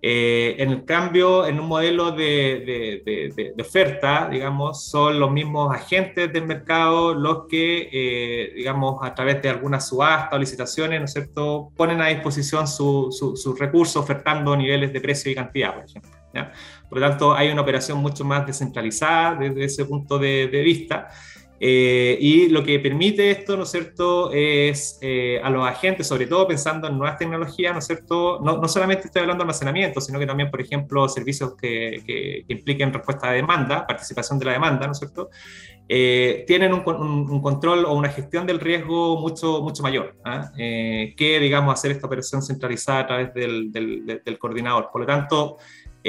Eh, 0.00 0.54
en 0.58 0.70
el 0.70 0.84
cambio, 0.84 1.44
en 1.46 1.58
un 1.58 1.66
modelo 1.66 2.12
de, 2.12 3.02
de, 3.04 3.62
oferta, 3.62 4.28
digamos, 4.30 4.84
son 4.84 5.18
los 5.18 5.30
mismos 5.30 5.74
agentes 5.74 6.32
del 6.32 6.46
mercado 6.46 7.14
los 7.14 7.46
que, 7.48 7.88
eh, 7.92 8.52
digamos, 8.54 8.98
a 9.02 9.12
través 9.12 9.42
de 9.42 9.48
algunas 9.48 9.88
subastas 9.88 10.34
o 10.34 10.38
licitaciones, 10.38 11.00
¿no 11.00 11.04
es 11.06 11.12
cierto?, 11.12 11.70
ponen 11.76 12.00
a 12.00 12.08
disposición 12.08 12.68
sus 12.68 13.18
su, 13.18 13.56
recursos 13.58 13.96
ofertando 13.96 14.56
niveles 14.56 14.92
de 14.92 15.00
precio 15.00 15.32
y 15.32 15.34
cantidad, 15.34 15.74
por 15.74 15.84
ejemplo. 15.84 16.18
Por 16.88 17.00
lo 17.00 17.08
tanto, 17.08 17.34
hay 17.34 17.50
una 17.50 17.62
operación 17.62 17.98
mucho 17.98 18.24
más 18.24 18.46
descentralizada 18.46 19.34
desde 19.34 19.64
ese 19.64 19.84
punto 19.84 20.18
de, 20.18 20.46
vista. 20.46 21.08
Eh, 21.60 22.16
y 22.20 22.48
lo 22.48 22.62
que 22.62 22.78
permite 22.78 23.30
esto, 23.30 23.56
¿no 23.56 23.64
es 23.64 23.70
cierto?, 23.70 24.30
es 24.32 24.98
eh, 25.02 25.40
a 25.42 25.50
los 25.50 25.66
agentes, 25.66 26.06
sobre 26.06 26.26
todo 26.26 26.46
pensando 26.46 26.86
en 26.86 26.96
nuevas 26.96 27.18
tecnologías, 27.18 27.72
¿no 27.72 27.80
es 27.80 27.86
cierto?, 27.86 28.40
no, 28.42 28.58
no 28.58 28.68
solamente 28.68 29.06
estoy 29.06 29.22
hablando 29.22 29.42
de 29.42 29.46
almacenamiento, 29.46 30.00
sino 30.00 30.18
que 30.18 30.26
también, 30.26 30.50
por 30.50 30.60
ejemplo, 30.60 31.08
servicios 31.08 31.54
que, 31.56 32.02
que, 32.06 32.44
impliquen 32.48 32.92
respuesta 32.92 33.28
a 33.28 33.32
demanda, 33.32 33.86
participación 33.86 34.38
de 34.38 34.44
la 34.44 34.52
demanda, 34.52 34.86
¿no 34.86 34.92
es 34.92 34.98
cierto?, 34.98 35.30
eh, 35.90 36.44
tienen 36.46 36.74
un, 36.74 36.82
un, 36.86 37.40
control 37.40 37.86
o 37.86 37.94
una 37.94 38.10
gestión 38.10 38.46
del 38.46 38.60
riesgo 38.60 39.18
mucho, 39.18 39.62
mucho 39.62 39.82
mayor 39.82 40.16
¿ah? 40.22 40.52
que, 40.54 41.38
digamos, 41.40 41.72
hacer 41.72 41.92
esta 41.92 42.06
operación 42.06 42.42
centralizada 42.42 43.00
a 43.00 43.06
través 43.06 43.32
del, 43.32 43.72
del, 43.72 44.20
del 44.22 44.38
coordinador. 44.38 44.90
Por 44.92 45.00
lo 45.00 45.06
tanto, 45.06 45.56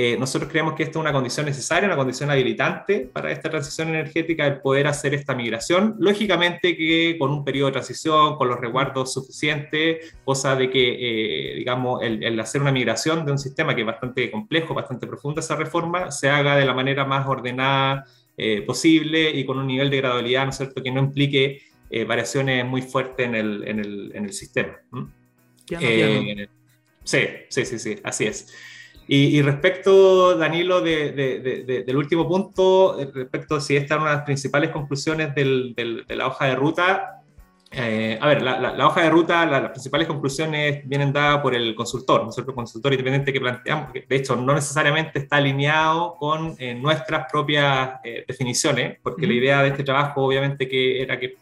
eh, 0.02 0.16
nosotros 0.18 0.50
creemos 0.50 0.76
que 0.76 0.84
esta 0.84 0.98
es 0.98 1.02
una 1.02 1.12
condición 1.12 1.46
necesaria, 1.46 1.86
una 1.86 1.98
condición 1.98 2.32
habilitante 2.32 3.02
para 3.02 3.34
esta 3.34 3.50
transición 3.50 3.90
energética, 3.90 4.48
el 4.48 4.62
poder 4.62 4.88
hacer 4.88 5.14
esta 5.14 5.36
migración. 5.36 5.98
Lógicamente 6.00 6.78
que 6.78 7.18
con 7.20 7.32
un 7.32 7.44
periodo 7.44 7.66
de 7.66 7.74
transición, 7.74 8.38
con 8.38 8.48
los 8.48 8.62
resguardos 8.62 9.14
suficientes, 9.14 10.16
cosa 10.24 10.56
de 10.56 10.70
que, 10.70 11.52
eh, 11.52 11.56
digamos, 11.56 12.02
el, 12.02 12.40
hacer 12.40 12.62
una 12.62 12.72
migración 12.72 13.26
de 13.26 13.34
un 13.34 13.40
sistema 13.40 13.76
que 13.76 13.82
es 13.82 13.88
bastante 13.88 14.32
complejo, 14.32 14.74
bastante 14.74 15.06
profunda 15.06 15.42
esa 15.42 15.58
reforma, 15.58 16.12
se 16.12 16.30
haga 16.30 16.56
de 16.56 16.66
la 16.66 16.74
manera 16.74 17.04
más 17.04 17.28
ordenada 17.28 18.06
eh, 18.38 18.62
posible 18.62 19.30
y 19.32 19.44
con 19.46 19.58
un 19.60 19.68
nivel 19.68 19.90
de 19.90 19.98
gradualidad, 19.98 20.46
¿no 20.46 20.52
es 20.52 20.56
cierto?, 20.56 20.82
que 20.82 20.92
no 20.92 21.02
implique 21.02 21.62
variaciones 22.08 22.64
muy 22.66 22.84
fuertes 22.84 23.26
en 23.26 23.36
el, 23.36 23.68
en 23.68 23.80
el, 23.80 24.12
en 24.14 24.26
el 24.26 24.32
sistema. 24.32 24.78
sí, 27.04 27.20
sí, 27.50 27.66
sí, 27.66 27.80
sí, 27.80 28.00
así 28.02 28.28
es. 28.28 28.48
Y, 29.12 29.42
respecto, 29.42 30.38
Danilo, 30.38 30.82
del 30.82 31.98
último 31.98 32.28
punto, 32.28 33.00
eh, 33.00 33.10
respecto 33.12 33.56
a 33.56 33.60
si 33.60 33.76
esta 33.76 33.96
es 33.96 34.02
una 34.02 34.12
de 34.12 34.16
las 34.18 34.26
principales 34.26 34.70
conclusiones 34.70 35.34
de 35.34 36.06
la 36.10 36.28
hoja 36.28 36.46
de 36.46 36.56
ruta, 36.56 37.24
eh, 37.72 38.20
a 38.22 38.28
ver, 38.28 38.44
la, 38.44 38.86
hoja 38.86 39.02
de 39.02 39.10
ruta, 39.10 39.48
las 39.48 39.72
principales 39.72 40.08
conclusiones 40.08 40.88
vienen 40.88 41.12
dadas 41.12 41.42
por 41.42 41.56
el 41.56 41.74
consultor, 41.74 42.24
nosotros 42.24 42.54
consultor 42.54 42.94
independiente 42.94 43.34
que 43.34 43.42
planteamos, 43.42 43.92
que 43.92 44.06
de 44.08 44.16
hecho 44.16 44.36
no 44.36 44.54
necesariamente 44.54 45.18
está 45.18 45.38
alineado 45.38 46.14
con 46.20 46.56
eh, 46.60 46.76
nuestras 46.76 47.26
propias 47.32 48.00
definiciones, 48.28 49.00
porque 49.02 49.26
la 49.26 49.34
idea 49.34 49.64
de 49.64 49.70
este 49.70 49.84
trabajo 49.84 50.24
obviamente 50.24 50.68
que 50.68 51.02
era 51.02 51.20
que 51.20 51.36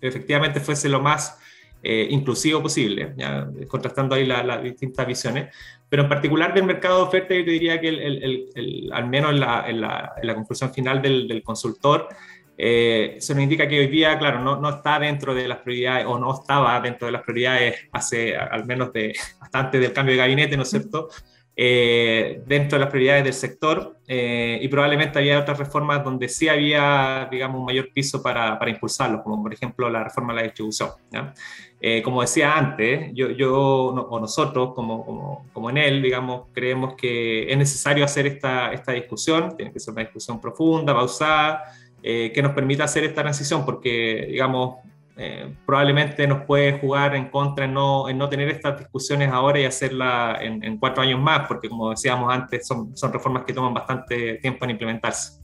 efectivamente 0.00 0.58
fuese 0.58 0.88
lo 0.88 1.00
más 1.00 1.38
inclusivo 1.84 2.62
posible, 2.62 3.12
ya, 3.16 3.48
contrastando 3.66 4.14
ahí 4.14 4.24
las 4.24 4.62
distintas 4.62 5.04
visiones, 5.04 5.52
pero 5.92 6.04
en 6.04 6.08
particular 6.08 6.54
del 6.54 6.64
mercado 6.64 6.96
de 6.96 7.02
oferta, 7.02 7.34
yo 7.34 7.44
te 7.44 7.50
diría 7.50 7.78
que 7.78 7.88
el, 7.88 8.48
el, 8.54 8.90
al 8.94 9.08
menos 9.10 9.32
en 9.32 9.40
la, 9.40 9.68
en, 9.68 9.82
la, 9.82 10.14
en 10.16 10.26
la, 10.26 10.34
conclusión 10.34 10.72
final 10.72 11.02
del, 11.02 11.28
del 11.28 11.42
consultor, 11.42 12.08
eh, 12.56 13.16
se 13.20 13.34
nos 13.34 13.42
indica 13.42 13.68
que 13.68 13.78
hoy 13.78 13.88
día, 13.88 14.18
claro, 14.18 14.40
no, 14.40 14.58
no, 14.58 14.70
está 14.70 14.98
dentro 14.98 15.34
de 15.34 15.46
las 15.46 15.58
prioridades 15.58 16.06
o 16.06 16.18
no 16.18 16.32
estaba 16.32 16.80
dentro 16.80 17.04
de 17.04 17.12
las 17.12 17.20
prioridades 17.20 17.90
hace 17.92 18.34
al 18.34 18.64
menos 18.64 18.90
de 18.94 19.12
bastante 19.38 19.78
del 19.78 19.92
cambio 19.92 20.14
de 20.14 20.20
gabinete, 20.22 20.56
¿no 20.56 20.62
es 20.62 20.70
cierto? 20.70 21.10
Eh, 21.54 22.42
dentro 22.46 22.78
de 22.78 22.84
las 22.86 22.90
prioridades 22.90 23.24
del 23.24 23.34
sector 23.34 23.98
eh, 24.08 24.60
y 24.62 24.68
probablemente 24.68 25.18
había 25.18 25.38
otras 25.38 25.58
reformas 25.58 26.02
donde 26.02 26.26
sí 26.30 26.48
había, 26.48 27.28
digamos, 27.30 27.58
un 27.60 27.66
mayor 27.66 27.92
piso 27.92 28.22
para, 28.22 28.58
para 28.58 28.70
impulsarlo, 28.70 29.22
como 29.22 29.42
por 29.42 29.52
ejemplo 29.52 29.90
la 29.90 30.04
reforma 30.04 30.32
de 30.32 30.36
la 30.38 30.44
distribución. 30.44 30.88
Eh, 31.84 32.00
como 32.00 32.20
decía 32.20 32.56
antes, 32.56 33.10
yo, 33.12 33.30
yo 33.30 33.52
o 33.56 34.20
nosotros, 34.20 34.72
como, 34.72 35.04
como, 35.04 35.46
como, 35.52 35.68
en 35.68 35.78
él, 35.78 36.00
digamos, 36.00 36.46
creemos 36.52 36.94
que 36.94 37.50
es 37.50 37.58
necesario 37.58 38.04
hacer 38.04 38.26
esta, 38.26 38.72
esta 38.72 38.92
discusión, 38.92 39.56
tiene 39.56 39.72
que 39.72 39.80
ser 39.80 39.92
una 39.92 40.02
discusión 40.02 40.40
profunda, 40.40 40.94
pausada, 40.94 41.64
que 42.00 42.40
nos 42.42 42.52
permita 42.52 42.84
hacer 42.84 43.04
esta 43.04 43.22
transición, 43.22 43.64
porque, 43.64 44.26
digamos, 44.30 44.76
eh, 45.14 45.54
probablemente 45.66 46.26
nos 46.26 46.46
puede 46.46 46.78
jugar 46.78 47.14
en 47.14 47.28
contra 47.28 47.66
en 47.66 47.74
no, 47.74 48.08
en 48.08 48.16
no 48.16 48.30
tener 48.30 48.48
estas 48.48 48.78
discusiones 48.78 49.30
ahora 49.30 49.60
y 49.60 49.64
hacerla 49.66 50.38
en, 50.40 50.78
cuatro 50.78 51.02
años 51.02 51.20
más, 51.20 51.46
porque 51.46 51.68
como 51.68 51.90
decíamos 51.90 52.32
antes, 52.32 52.66
son, 52.66 52.96
son 52.96 53.12
reformas 53.12 53.44
que 53.44 53.52
toman 53.52 53.74
bastante 53.74 54.38
tiempo 54.38 54.64
en 54.64 54.70
implementarse. 54.70 55.42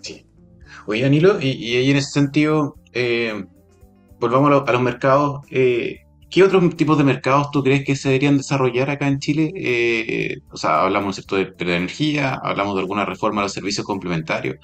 Sí. 0.00 0.26
Oye, 0.86 1.02
Danilo, 1.02 1.38
y, 1.38 1.50
y 1.50 1.76
ahí 1.76 1.90
en 1.90 1.98
ese 1.98 2.12
sentido, 2.12 2.76
eh, 2.94 3.44
volvamos 4.28 4.68
a, 4.68 4.72
los 4.72 4.82
mercados. 4.82 5.40
Eh, 5.50 6.00
¿Qué 6.30 6.42
otros 6.42 6.76
tipos 6.76 6.98
de 6.98 7.04
mercados 7.04 7.50
tú 7.52 7.62
crees 7.62 7.84
que 7.84 7.94
se 7.94 8.08
deberían 8.08 8.36
desarrollar 8.36 8.90
acá 8.90 9.06
en 9.06 9.20
Chile? 9.20 10.40
o 10.50 10.56
sea, 10.56 10.82
hablamos 10.82 11.14
¿cierto? 11.16 11.36
De, 11.36 11.44
de, 11.56 11.76
energía, 11.76 12.34
hablamos 12.42 12.74
de 12.74 12.80
alguna 12.80 13.04
reforma 13.04 13.40
a 13.40 13.44
los 13.44 13.52
servicios 13.52 13.86
complementarios, 13.86 14.56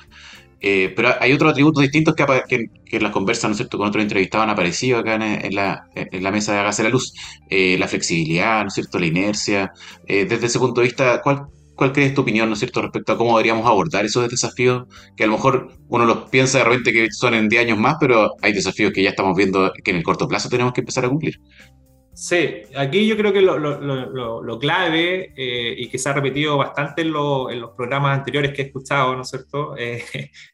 eh, 0.63 0.93
pero 0.95 1.15
hay 1.19 1.33
otros 1.33 1.53
atributos 1.53 1.83
distintos 1.83 2.15
que, 2.15 2.69
en 2.91 3.03
las 3.03 3.13
conversas, 3.13 3.51
¿no 3.51 3.57
cierto?, 3.57 3.79
con 3.79 3.89
otros 3.89 4.03
entrevistados 4.03 4.45
han 4.45 4.51
aparecido 4.51 4.99
acá 4.99 5.15
en, 5.15 5.55
la, 5.55 5.87
en 5.95 6.23
la, 6.23 6.31
mesa 6.31 6.53
de 6.53 6.59
Hágase 6.59 6.83
la 6.83 6.91
Luz. 6.91 7.15
Eh, 7.49 7.77
la 7.79 7.89
flexibilidad, 7.89 8.63
¿no 8.65 8.71
cierto?, 8.71 8.99
la 8.99 9.07
inercia. 9.07 9.73
Eh, 10.07 10.27
desde 10.27 10.47
ese 10.47 10.59
punto 10.59 10.83
de 10.83 10.89
vista, 10.89 11.21
¿cuál, 11.23 11.47
¿cuál 11.81 11.95
crees 11.95 12.13
tu 12.13 12.21
opinión, 12.21 12.47
¿no 12.47 12.53
es 12.53 12.59
cierto?, 12.59 12.83
respecto 12.83 13.13
a 13.13 13.17
cómo 13.17 13.39
deberíamos 13.39 13.67
abordar 13.67 14.05
esos 14.05 14.29
desafíos 14.29 14.85
que 15.17 15.25
a 15.25 15.27
lo 15.27 15.33
mejor 15.33 15.73
uno 15.89 16.05
los 16.05 16.29
piensa 16.29 16.59
de 16.59 16.65
repente 16.65 16.93
que 16.93 17.11
son 17.11 17.33
en 17.33 17.49
10 17.49 17.63
años 17.63 17.79
más, 17.79 17.97
pero 17.99 18.35
hay 18.43 18.53
desafíos 18.53 18.93
que 18.93 19.03
ya 19.03 19.09
estamos 19.09 19.35
viendo 19.35 19.73
que 19.83 19.91
en 19.91 19.97
el 19.97 20.03
corto 20.03 20.29
plazo 20.29 20.51
tenemos 20.51 20.75
que 20.75 20.83
empezar 20.83 21.07
a 21.07 21.09
cumplir. 21.09 21.41
Sí, 22.13 22.65
aquí 22.77 23.07
yo 23.07 23.17
creo 23.17 23.33
que 23.33 23.41
lo, 23.41 24.59
clave 24.59 25.33
eh, 25.35 25.75
y 25.79 25.89
que 25.89 25.97
se 25.97 26.11
ha 26.11 26.13
repetido 26.13 26.59
bastante 26.59 27.01
en, 27.01 27.13
los 27.13 27.71
programas 27.75 28.19
anteriores 28.19 28.53
que 28.53 28.61
he 28.61 28.65
escuchado, 28.67 29.17
¿no 29.17 29.23
es 29.23 29.31
cierto?, 29.31 29.75
eh, 29.79 30.05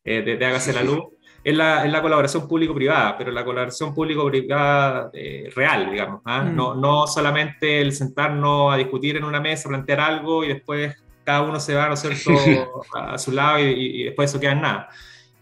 eh, 0.05 0.23
de, 0.23 0.47
Hágase 0.47 0.73
la 0.73 0.85
Luz, 0.85 1.07
es 1.43 1.57
la, 1.57 2.01
colaboración 2.03 2.47
público-privada, 2.47 3.19
pero 3.19 3.33
la 3.33 3.45
colaboración 3.45 3.93
público-privada 3.93 5.11
real, 5.57 5.91
digamos. 5.91 6.21
¿ah? 6.25 6.43
Mm. 6.43 6.55
No, 6.55 6.77
no 6.77 7.09
solamente 7.09 7.81
el 7.81 7.91
sentarnos 7.91 8.73
a 8.73 8.77
discutir 8.77 9.17
en 9.17 9.25
una 9.25 9.41
mesa, 9.41 9.69
plantear 9.69 9.99
algo 9.99 10.45
y 10.45 10.49
después 10.49 10.95
cada 11.27 11.43
uno 11.43 11.61
se 11.61 11.75
va, 11.75 11.89
¿no 11.89 11.95
es 11.95 12.01
cierto?, 12.01 12.33
a, 12.95 13.19
su 13.19 13.33
lado 13.33 13.59
y, 13.59 14.01
y 14.01 14.05
después 14.05 14.31
eso 14.31 14.41
queda 14.41 14.53
en 14.53 14.63
nada. 14.63 14.89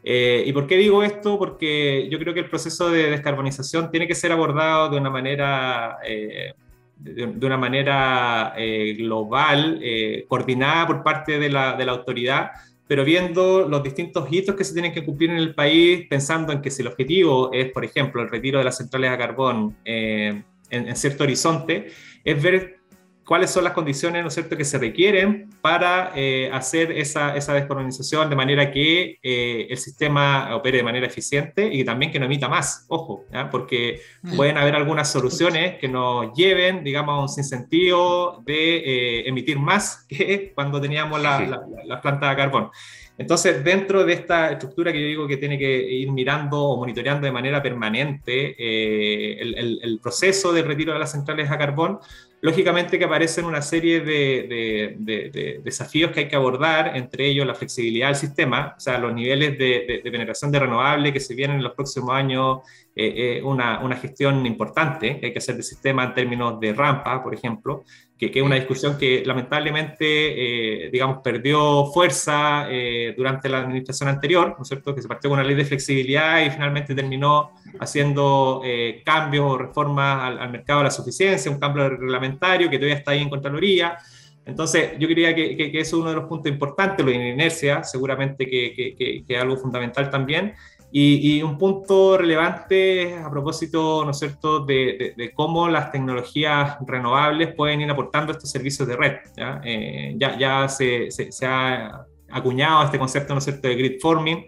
Eh, 0.06 0.44
¿Y 0.46 0.52
por 0.52 0.66
qué 0.66 0.76
digo 0.76 1.02
esto? 1.02 1.38
Porque 1.38 2.08
yo 2.10 2.18
creo 2.18 2.34
que 2.34 2.40
el 2.40 2.50
proceso 2.50 2.90
de 2.90 3.10
descarbonización 3.10 3.90
tiene 3.90 4.06
que 4.06 4.14
ser 4.14 4.32
abordado 4.32 4.90
de 4.90 4.98
una 4.98 5.08
manera, 5.08 5.96
eh, 6.06 6.52
de, 6.98 7.46
una 7.46 7.56
manera 7.56 8.52
eh, 8.56 8.94
global, 8.98 9.80
coordinada 10.28 10.86
por 10.86 11.02
parte 11.02 11.38
de 11.38 11.48
la, 11.48 11.74
de 11.74 11.86
la, 11.86 11.92
autoridad, 11.92 12.50
pero 12.86 13.02
viendo 13.02 13.66
los 13.66 13.82
distintos 13.82 14.30
hitos 14.30 14.54
que 14.54 14.64
se 14.64 14.74
tienen 14.74 14.92
que 14.92 15.06
cumplir 15.06 15.30
en 15.30 15.38
el 15.38 15.54
país, 15.54 16.06
pensando 16.08 16.52
en 16.52 16.60
que 16.60 16.70
si 16.70 16.82
el 16.82 16.88
objetivo 16.88 17.50
es, 17.50 17.72
por 17.72 17.82
ejemplo, 17.82 18.20
el 18.20 18.28
retiro 18.28 18.58
de 18.58 18.64
las 18.64 18.76
centrales 18.76 19.10
a 19.10 19.16
carbón 19.16 19.74
en, 19.86 20.44
en 20.68 20.96
cierto 20.96 21.24
horizonte, 21.24 21.88
es 22.22 22.42
ver 22.42 22.80
cuáles 23.24 23.50
son 23.50 23.64
las 23.64 23.72
condiciones 23.72 24.22
¿no 24.22 24.28
es 24.28 24.34
cierto? 24.34 24.56
que 24.56 24.64
se 24.64 24.78
requieren 24.78 25.50
para 25.60 26.12
eh, 26.14 26.50
hacer 26.52 26.92
esa, 26.92 27.36
esa, 27.36 27.54
descolonización 27.54 28.28
de 28.28 28.36
manera 28.36 28.70
que 28.70 29.18
eh, 29.22 29.66
el 29.70 29.78
sistema 29.78 30.54
opere 30.54 30.78
de 30.78 30.82
manera 30.84 31.06
eficiente 31.06 31.68
y 31.72 31.84
también 31.84 32.12
que 32.12 32.18
no 32.18 32.26
emita 32.26 32.48
más, 32.48 32.84
ojo, 32.88 33.24
porque 33.50 34.00
mm. 34.22 34.36
pueden 34.36 34.58
haber 34.58 34.74
algunas 34.74 35.10
soluciones 35.10 35.78
que 35.78 35.88
nos 35.88 36.34
lleven, 36.34 36.84
digamos, 36.84 37.18
a 37.18 37.22
un 37.22 37.28
sinsentido 37.28 38.42
de 38.44 38.76
eh, 38.76 39.28
emitir 39.28 39.58
más 39.58 40.04
que 40.08 40.52
cuando 40.54 40.80
teníamos 40.80 41.20
la, 41.20 41.64
la 41.84 42.00
planta 42.00 42.30
de 42.30 42.36
carbón. 42.36 42.70
Entonces, 43.16 43.62
dentro 43.62 44.04
de 44.04 44.12
esta 44.12 44.50
estructura 44.50 44.92
que 44.92 45.00
yo 45.00 45.06
digo 45.06 45.28
que 45.28 45.36
tiene 45.36 45.56
que 45.56 45.92
ir 45.92 46.10
mirando 46.10 46.60
o 46.60 46.76
monitoreando 46.76 47.24
de 47.26 47.32
manera 47.32 47.62
permanente 47.62 48.56
eh, 48.58 49.40
el, 49.40 50.00
proceso 50.02 50.52
de 50.52 50.62
retiro 50.62 50.92
de 50.92 50.98
las 50.98 51.12
centrales 51.12 51.50
a 51.50 51.56
carbón, 51.56 52.00
lógicamente 52.44 52.98
que 52.98 53.06
aparecen 53.06 53.46
una 53.46 53.62
serie 53.62 54.00
de, 54.00 55.60
desafíos 55.64 56.12
que 56.12 56.20
hay 56.20 56.28
que 56.28 56.36
abordar, 56.36 56.94
entre 56.94 57.26
ellos 57.26 57.46
la 57.46 57.54
flexibilidad 57.54 58.08
del 58.08 58.16
sistema, 58.16 58.74
o 58.76 58.80
sea, 58.80 58.98
los 58.98 59.14
niveles 59.14 59.56
de, 59.56 60.02
penetración 60.04 60.52
de 60.52 60.58
renovable 60.58 61.10
que 61.10 61.20
se 61.20 61.34
vienen 61.34 61.56
en 61.56 61.62
los 61.62 61.72
próximos 61.72 62.10
años, 62.10 62.58
eh, 62.96 63.38
eh, 63.38 63.42
una, 63.42 63.80
una, 63.80 63.96
gestión 63.96 64.46
importante 64.46 65.18
que 65.18 65.26
hay 65.26 65.32
que 65.32 65.38
hacer 65.38 65.56
del 65.56 65.64
sistema 65.64 66.04
en 66.04 66.14
términos 66.14 66.60
de 66.60 66.72
rampa, 66.72 67.22
por 67.22 67.34
ejemplo, 67.34 67.84
que, 68.32 68.38
es 68.38 68.44
una 68.44 68.56
discusión 68.56 68.96
que 68.98 69.22
lamentablemente, 69.24 70.86
eh, 70.86 70.90
digamos, 70.90 71.18
perdió 71.22 71.86
fuerza 71.86 72.66
eh, 72.70 73.14
durante 73.16 73.48
la 73.48 73.58
administración 73.58 74.08
anterior, 74.08 74.54
¿no 74.56 74.62
es 74.62 74.68
cierto?, 74.68 74.94
que 74.94 75.02
se 75.02 75.08
partió 75.08 75.30
con 75.30 75.38
una 75.38 75.46
ley 75.46 75.56
de 75.56 75.64
flexibilidad 75.64 76.44
y 76.44 76.50
finalmente 76.50 76.94
terminó 76.94 77.50
haciendo 77.80 78.62
eh, 78.64 79.02
cambios 79.04 79.44
o 79.50 79.58
reformas 79.58 80.38
al, 80.38 80.50
mercado 80.50 80.80
de 80.80 80.84
la 80.84 80.90
suficiencia, 80.90 81.50
un 81.50 81.58
cambio 81.58 81.88
reglamentario 81.88 82.70
que 82.70 82.78
todavía 82.78 82.96
está 82.96 83.12
ahí 83.12 83.22
en 83.22 83.30
Contraloría. 83.30 83.98
Entonces, 84.46 84.92
yo 84.98 85.08
creía 85.08 85.34
que, 85.34 85.56
que, 85.56 85.80
eso 85.80 85.96
es 85.96 86.02
uno 86.02 86.10
de 86.10 86.16
los 86.16 86.26
puntos 86.26 86.52
importantes, 86.52 87.04
lo 87.04 87.10
de 87.10 87.30
inercia, 87.30 87.82
seguramente 87.82 88.46
que, 88.46 88.94
que 88.96 89.24
es 89.26 89.40
algo 89.40 89.56
fundamental 89.56 90.10
también, 90.10 90.54
y, 90.96 91.42
un 91.42 91.58
punto 91.58 92.16
relevante 92.16 93.16
a 93.18 93.28
propósito, 93.28 94.04
¿no 94.04 94.12
es 94.12 94.18
cierto?, 94.20 94.64
de, 94.64 95.32
cómo 95.34 95.68
las 95.68 95.90
tecnologías 95.90 96.76
renovables 96.86 97.52
pueden 97.52 97.80
ir 97.80 97.90
aportando 97.90 98.30
estos 98.30 98.48
servicios 98.48 98.86
de 98.86 98.96
red. 98.96 99.16
Ya, 99.36 99.60
eh, 99.64 100.14
ya, 100.16 100.68
se, 100.68 101.10
se, 101.10 101.46
ha 101.46 102.06
acuñado 102.30 102.84
este 102.84 103.00
concepto, 103.00 103.34
¿no 103.34 103.38
es 103.38 103.44
cierto?, 103.44 103.66
de 103.66 103.74
grid 103.74 104.00
forming, 104.00 104.46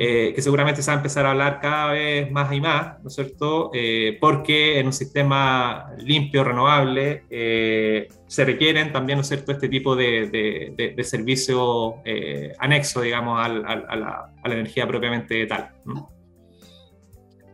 eh, 0.00 0.32
que 0.32 0.42
seguramente 0.42 0.80
se 0.80 0.92
va 0.92 0.94
a 0.94 0.98
empezar 0.98 1.26
a 1.26 1.32
hablar 1.32 1.58
cada 1.60 1.90
vez 1.90 2.30
más 2.30 2.52
y 2.52 2.60
más, 2.60 3.02
¿no 3.02 3.08
es 3.08 3.14
cierto?, 3.16 3.72
eh, 3.74 4.16
porque 4.20 4.78
en 4.78 4.86
un 4.86 4.92
sistema 4.92 5.90
limpio, 5.98 6.44
renovable, 6.44 7.24
se 8.28 8.44
requieren 8.44 8.92
también, 8.92 9.16
¿no 9.16 9.22
es 9.22 9.26
cierto?, 9.26 9.50
este 9.50 9.68
tipo 9.68 9.96
de, 9.96 10.28
de, 10.30 10.94
de, 10.94 11.04
servicio 11.04 11.96
eh, 12.04 12.52
anexo, 12.60 13.00
digamos, 13.00 13.44
al, 13.44 13.64
a, 13.66 13.96
la, 13.96 14.32
energía 14.44 14.86
propiamente 14.86 15.44
tal. 15.46 15.70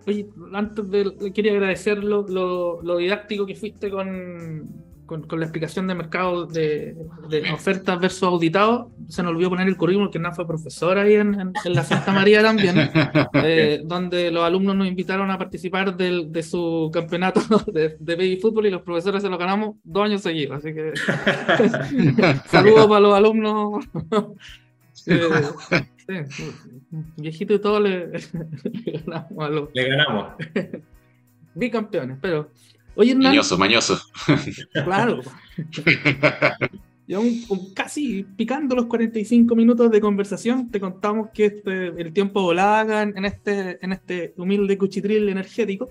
Oye, 0.07 0.29
antes 0.53 0.91
de, 0.91 1.33
quería 1.33 1.53
agradecer 1.53 2.05
lo, 2.05 2.99
didáctico 2.99 3.47
que 3.47 3.55
fuiste 3.55 3.89
con, 3.89 4.84
con, 5.23 5.41
la 5.41 5.47
explicación 5.47 5.87
de 5.87 5.95
mercado 5.95 6.47
de, 6.47 6.97
de 7.29 7.53
ofertas 7.53 8.01
versus 8.01 8.23
auditados, 8.25 8.87
se 9.09 9.23
nos 9.23 9.33
olvidó 9.33 9.51
poner 9.51 9.69
el 9.69 9.77
currículum, 9.77 10.11
que 10.11 10.19
nada 10.19 10.35
fue 10.35 10.47
profesor 10.47 10.99
ahí 10.99 11.15
en, 11.15 11.53
en, 11.65 11.75
la 11.75 11.85
Santa 11.85 12.13
María 12.13 12.43
también, 12.43 12.77
eh, 13.35 13.83
donde 13.85 14.31
los 14.31 14.45
alumnos 14.45 14.77
nos 14.77 14.87
invitaron 14.87 15.31
a 15.31 15.39
participar 15.39 15.97
del, 15.97 16.33
de 16.33 16.43
su 16.43 16.91
campeonato 16.93 17.41
de, 17.73 17.97
de 17.99 18.17
baby 18.17 18.37
fútbol 18.37 18.67
y 18.67 18.71
los 18.71 18.83
profesores 18.83 19.23
se 19.23 19.29
lo 19.29 19.39
ganamos 19.39 19.77
dos 19.85 20.05
años 20.05 20.23
seguidos. 20.23 20.59
Así 20.59 20.75
que 20.75 20.93
saludos 22.49 22.87
para 22.87 23.01
los 23.01 23.15
alumnos. 23.15 23.85
Eh, 25.07 26.25
sí, 26.29 26.51
viejito 27.17 27.55
y 27.55 27.59
todo 27.59 27.81
le, 27.81 28.09
le 28.09 28.93
ganamos 29.05 29.45
a 29.45 29.49
los. 29.49 29.69
Le 29.75 29.89
ganamos. 29.89 30.35
Bicampeones, 31.55 32.19
pero. 32.21 32.51
Oye, 32.97 33.15
mañoso, 33.15 33.59
mañoso. 33.59 34.01
Claro. 34.73 35.21
Ya 37.07 37.19
un, 37.19 37.45
casi 37.75 38.25
picando 38.37 38.75
los 38.75 38.87
45 38.87 39.55
minutos 39.55 39.91
de 39.91 40.01
conversación, 40.01 40.71
te 40.71 40.81
contamos 40.81 41.29
que 41.35 41.47
este, 41.47 41.89
el 41.89 42.15
tiempo 42.15 42.41
volaba 42.41 43.03
en, 43.03 43.25
este, 43.27 43.79
en 43.85 43.93
este 43.93 44.33
humilde 44.39 44.79
cuchitril 44.79 45.29
energético 45.29 45.91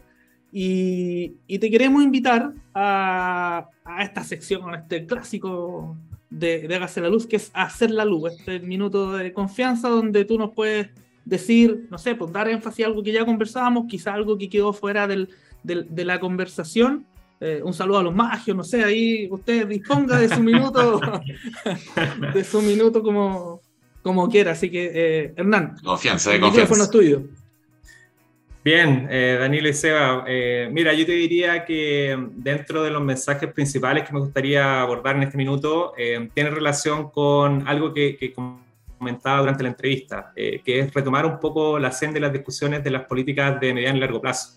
y, 0.51 1.33
y 1.45 1.59
te 1.59 1.69
queremos 1.69 2.03
invitar 2.03 2.53
a, 2.73 3.69
a, 3.85 4.03
esta 4.03 4.23
sección, 4.23 4.73
a 4.73 4.77
este 4.77 5.05
clásico 5.05 5.95
de, 6.31 6.67
de 6.67 6.75
Hágase 6.75 6.99
la 6.99 7.09
Luz, 7.09 7.27
que 7.27 7.35
es 7.35 7.51
Hacer 7.53 7.91
la 7.91 8.05
Luz, 8.05 8.31
este 8.31 8.59
minuto 8.59 9.13
de 9.13 9.33
confianza 9.33 9.89
donde 9.89 10.25
tú 10.25 10.39
nos 10.39 10.51
puedes 10.51 10.89
decir, 11.25 11.87
no 11.91 11.99
sé, 11.99 12.15
pues 12.15 12.31
dar 12.31 12.49
énfasis 12.49 12.85
a 12.85 12.87
algo 12.87 13.03
que 13.03 13.11
ya 13.11 13.23
conversábamos, 13.23 13.85
quizá 13.87 14.15
algo 14.15 14.35
que 14.35 14.49
quedó 14.49 14.73
fuera 14.73 15.07
del, 15.07 15.29
de, 15.63 16.05
la 16.05 16.19
conversación. 16.19 17.05
Eh, 17.39 17.61
un 17.63 17.73
saludo 17.73 17.99
a 17.99 18.03
los 18.03 18.15
magios, 18.15 18.55
no 18.55 18.63
sé, 18.63 18.83
ahí 18.83 19.27
usted 19.29 19.67
disponga 19.67 20.17
de 20.17 20.29
su 20.29 20.39
minuto, 20.43 21.01
de 22.33 22.43
su 22.43 22.61
minuto 22.61 23.03
como, 23.03 23.61
como 24.01 24.29
quiera. 24.29 24.51
Así 24.51 24.69
que, 24.69 24.91
eh, 24.93 25.33
Hernán, 25.35 25.75
confianza, 25.83 26.31
de 26.31 26.39
confianza. 26.39 26.89
tuyo. 26.89 27.23
Bien, 28.63 29.09
eh, 29.11 29.35
Danilo 29.37 29.67
y 29.67 29.73
Seba, 29.73 30.23
mira, 30.71 30.93
yo 30.93 31.05
te 31.05 31.11
diría 31.11 31.65
que 31.65 32.17
dentro 32.35 32.81
de 32.81 32.91
los 32.91 33.03
mensajes 33.03 33.51
principales 33.51 34.07
que 34.07 34.13
me 34.13 34.21
gustaría 34.21 34.81
abordar 34.81 35.17
en 35.17 35.23
este 35.23 35.35
minuto, 35.35 35.91
tiene 36.33 36.49
relación 36.49 37.09
con 37.09 37.67
algo 37.67 37.93
que, 37.93 38.15
que 38.15 38.33
comentaba 38.97 39.41
durante 39.41 39.63
la 39.63 39.69
entrevista, 39.69 40.31
que 40.33 40.79
es 40.79 40.93
retomar 40.93 41.25
un 41.25 41.41
poco 41.41 41.77
la 41.77 41.91
senda 41.91 42.13
de 42.13 42.19
las 42.21 42.31
discusiones 42.31 42.81
de 42.85 42.91
las 42.91 43.03
políticas 43.03 43.59
de 43.59 43.73
mediano 43.73 43.97
y 43.97 43.99
largo 43.99 44.21
plazo. 44.21 44.53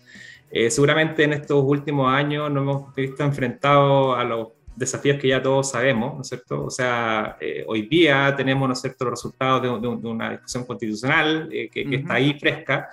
Eh, 0.51 0.71
seguramente 0.71 1.25
en 1.25 1.33
estos 1.33 1.63
últimos 1.65 2.13
años 2.13 2.51
nos 2.51 2.63
hemos 2.63 2.95
visto 2.95 3.25
enfrentados 3.25 4.17
a 4.17 4.25
los 4.25 4.49
desafíos 4.77 5.19
que 5.19 5.29
ya 5.29 5.43
todos 5.43 5.71
sabemos, 5.71 6.15
¿no 6.15 6.21
es 6.21 6.29
cierto? 6.29 6.67
O 6.67 6.71
sea, 6.71 7.37
eh, 7.41 7.65
hoy 7.67 7.89
día 7.89 8.35
tenemos, 8.37 8.69
¿no 8.69 8.75
es 8.75 8.81
cierto?, 8.81 9.07
los 9.07 9.13
resultados 9.13 9.81
de, 9.81 9.89
una 9.89 10.31
discusión 10.31 10.65
constitucional 10.65 11.49
eh, 11.51 11.69
que, 11.71 11.83
está 11.91 12.15
ahí 12.15 12.39
fresca 12.39 12.89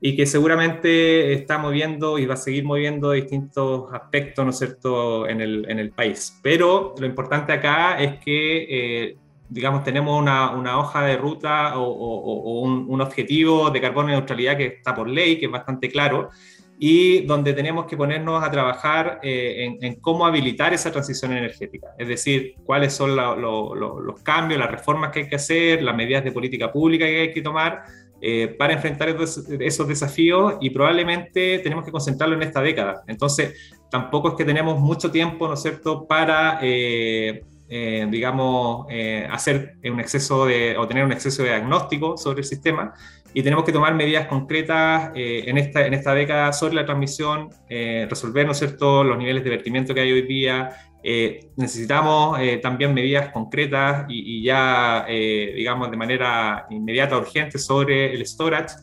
y 0.00 0.16
que 0.16 0.26
seguramente 0.26 1.32
está 1.32 1.58
moviendo 1.58 2.18
y 2.18 2.26
va 2.26 2.34
a 2.34 2.38
seguir 2.38 2.64
moviendo 2.64 3.12
distintos 3.12 3.92
aspectos, 3.92 4.44
¿no 4.44 4.50
es 4.50 4.58
cierto?, 4.58 5.28
en 5.28 5.40
el, 5.40 5.66
en 5.68 5.78
el 5.78 5.90
país. 5.90 6.38
Pero 6.42 6.94
lo 6.98 7.06
importante 7.06 7.52
acá 7.52 7.98
es 7.98 8.18
que, 8.18 9.16
digamos, 9.48 9.84
tenemos 9.84 10.20
una, 10.20 10.50
una, 10.50 10.78
hoja 10.78 11.04
de 11.04 11.16
ruta 11.16 11.78
o, 11.78 12.60
un, 12.60 12.86
un 12.88 13.00
objetivo 13.00 13.70
de 13.70 13.80
carbono 13.80 14.08
neutralidad 14.08 14.56
que 14.56 14.66
está 14.66 14.94
por 14.94 15.08
ley, 15.08 15.38
que 15.38 15.46
es 15.46 15.52
bastante 15.52 15.88
claro, 15.88 16.30
y 16.78 17.24
donde 17.24 17.54
tenemos 17.54 17.86
que 17.86 17.96
ponernos 17.96 18.42
a 18.44 18.50
trabajar 18.50 19.20
eh, 19.22 19.78
en, 19.80 19.94
cómo 20.00 20.26
habilitar 20.26 20.74
esa 20.74 20.92
transición 20.92 21.32
energética, 21.32 21.94
es 21.98 22.08
decir, 22.08 22.54
cuáles 22.64 22.92
son 22.92 23.16
los 23.16 24.20
cambios, 24.22 24.60
las 24.60 24.70
reformas 24.70 25.10
que 25.10 25.20
hay 25.20 25.28
que 25.28 25.36
hacer, 25.36 25.82
las 25.82 25.96
medidas 25.96 26.22
de 26.24 26.32
política 26.32 26.70
pública 26.70 27.06
que 27.06 27.20
hay 27.20 27.32
que 27.32 27.42
tomar 27.42 27.84
eh, 28.20 28.48
para 28.58 28.74
enfrentar 28.74 29.08
esos, 29.08 29.88
desafíos 29.88 30.54
y 30.60 30.70
probablemente 30.70 31.60
tenemos 31.60 31.84
que 31.84 31.92
concentrarlo 31.92 32.36
en 32.36 32.42
esta 32.42 32.60
década. 32.60 33.02
Entonces, 33.06 33.72
tampoco 33.90 34.28
es 34.28 34.34
que 34.34 34.44
tenemos 34.44 34.78
mucho 34.78 35.10
tiempo, 35.10 35.48
¿no 35.48 35.54
es 35.54 35.62
cierto?, 35.62 36.06
para... 36.06 36.58
Eh, 36.62 37.42
digamos, 37.68 38.86
hacer 39.28 39.74
un 39.82 39.98
exceso 39.98 40.46
de, 40.46 40.76
o 40.78 40.86
tener 40.86 41.04
un 41.04 41.10
exceso 41.10 41.42
de 41.42 41.48
diagnóstico 41.48 42.16
sobre 42.16 42.42
el 42.42 42.44
sistema, 42.44 42.94
y 43.36 43.42
tenemos 43.42 43.66
que 43.66 43.72
tomar 43.72 43.94
medidas 43.94 44.28
concretas 44.28 45.10
eh, 45.14 45.44
en, 45.46 45.58
esta, 45.58 45.86
en 45.86 45.92
esta 45.92 46.14
década 46.14 46.54
sobre 46.54 46.74
la 46.74 46.86
transmisión, 46.86 47.50
eh, 47.68 48.06
resolver, 48.08 48.46
¿no 48.46 48.52
es 48.52 48.58
cierto?, 48.58 49.04
los 49.04 49.18
niveles 49.18 49.44
de 49.44 49.50
vertimiento 49.50 49.92
que 49.92 50.00
hay 50.00 50.10
hoy 50.10 50.22
día. 50.22 50.70
Eh, 51.02 51.50
necesitamos 51.54 52.38
también 52.62 52.94
medidas 52.94 53.30
concretas 53.32 54.06
y, 54.08 54.42
ya, 54.42 55.04
digamos, 55.06 55.90
de 55.90 55.98
manera 55.98 56.66
inmediata, 56.70 57.18
urgente 57.18 57.58
sobre 57.58 58.14
el 58.14 58.24
storage. 58.24 58.74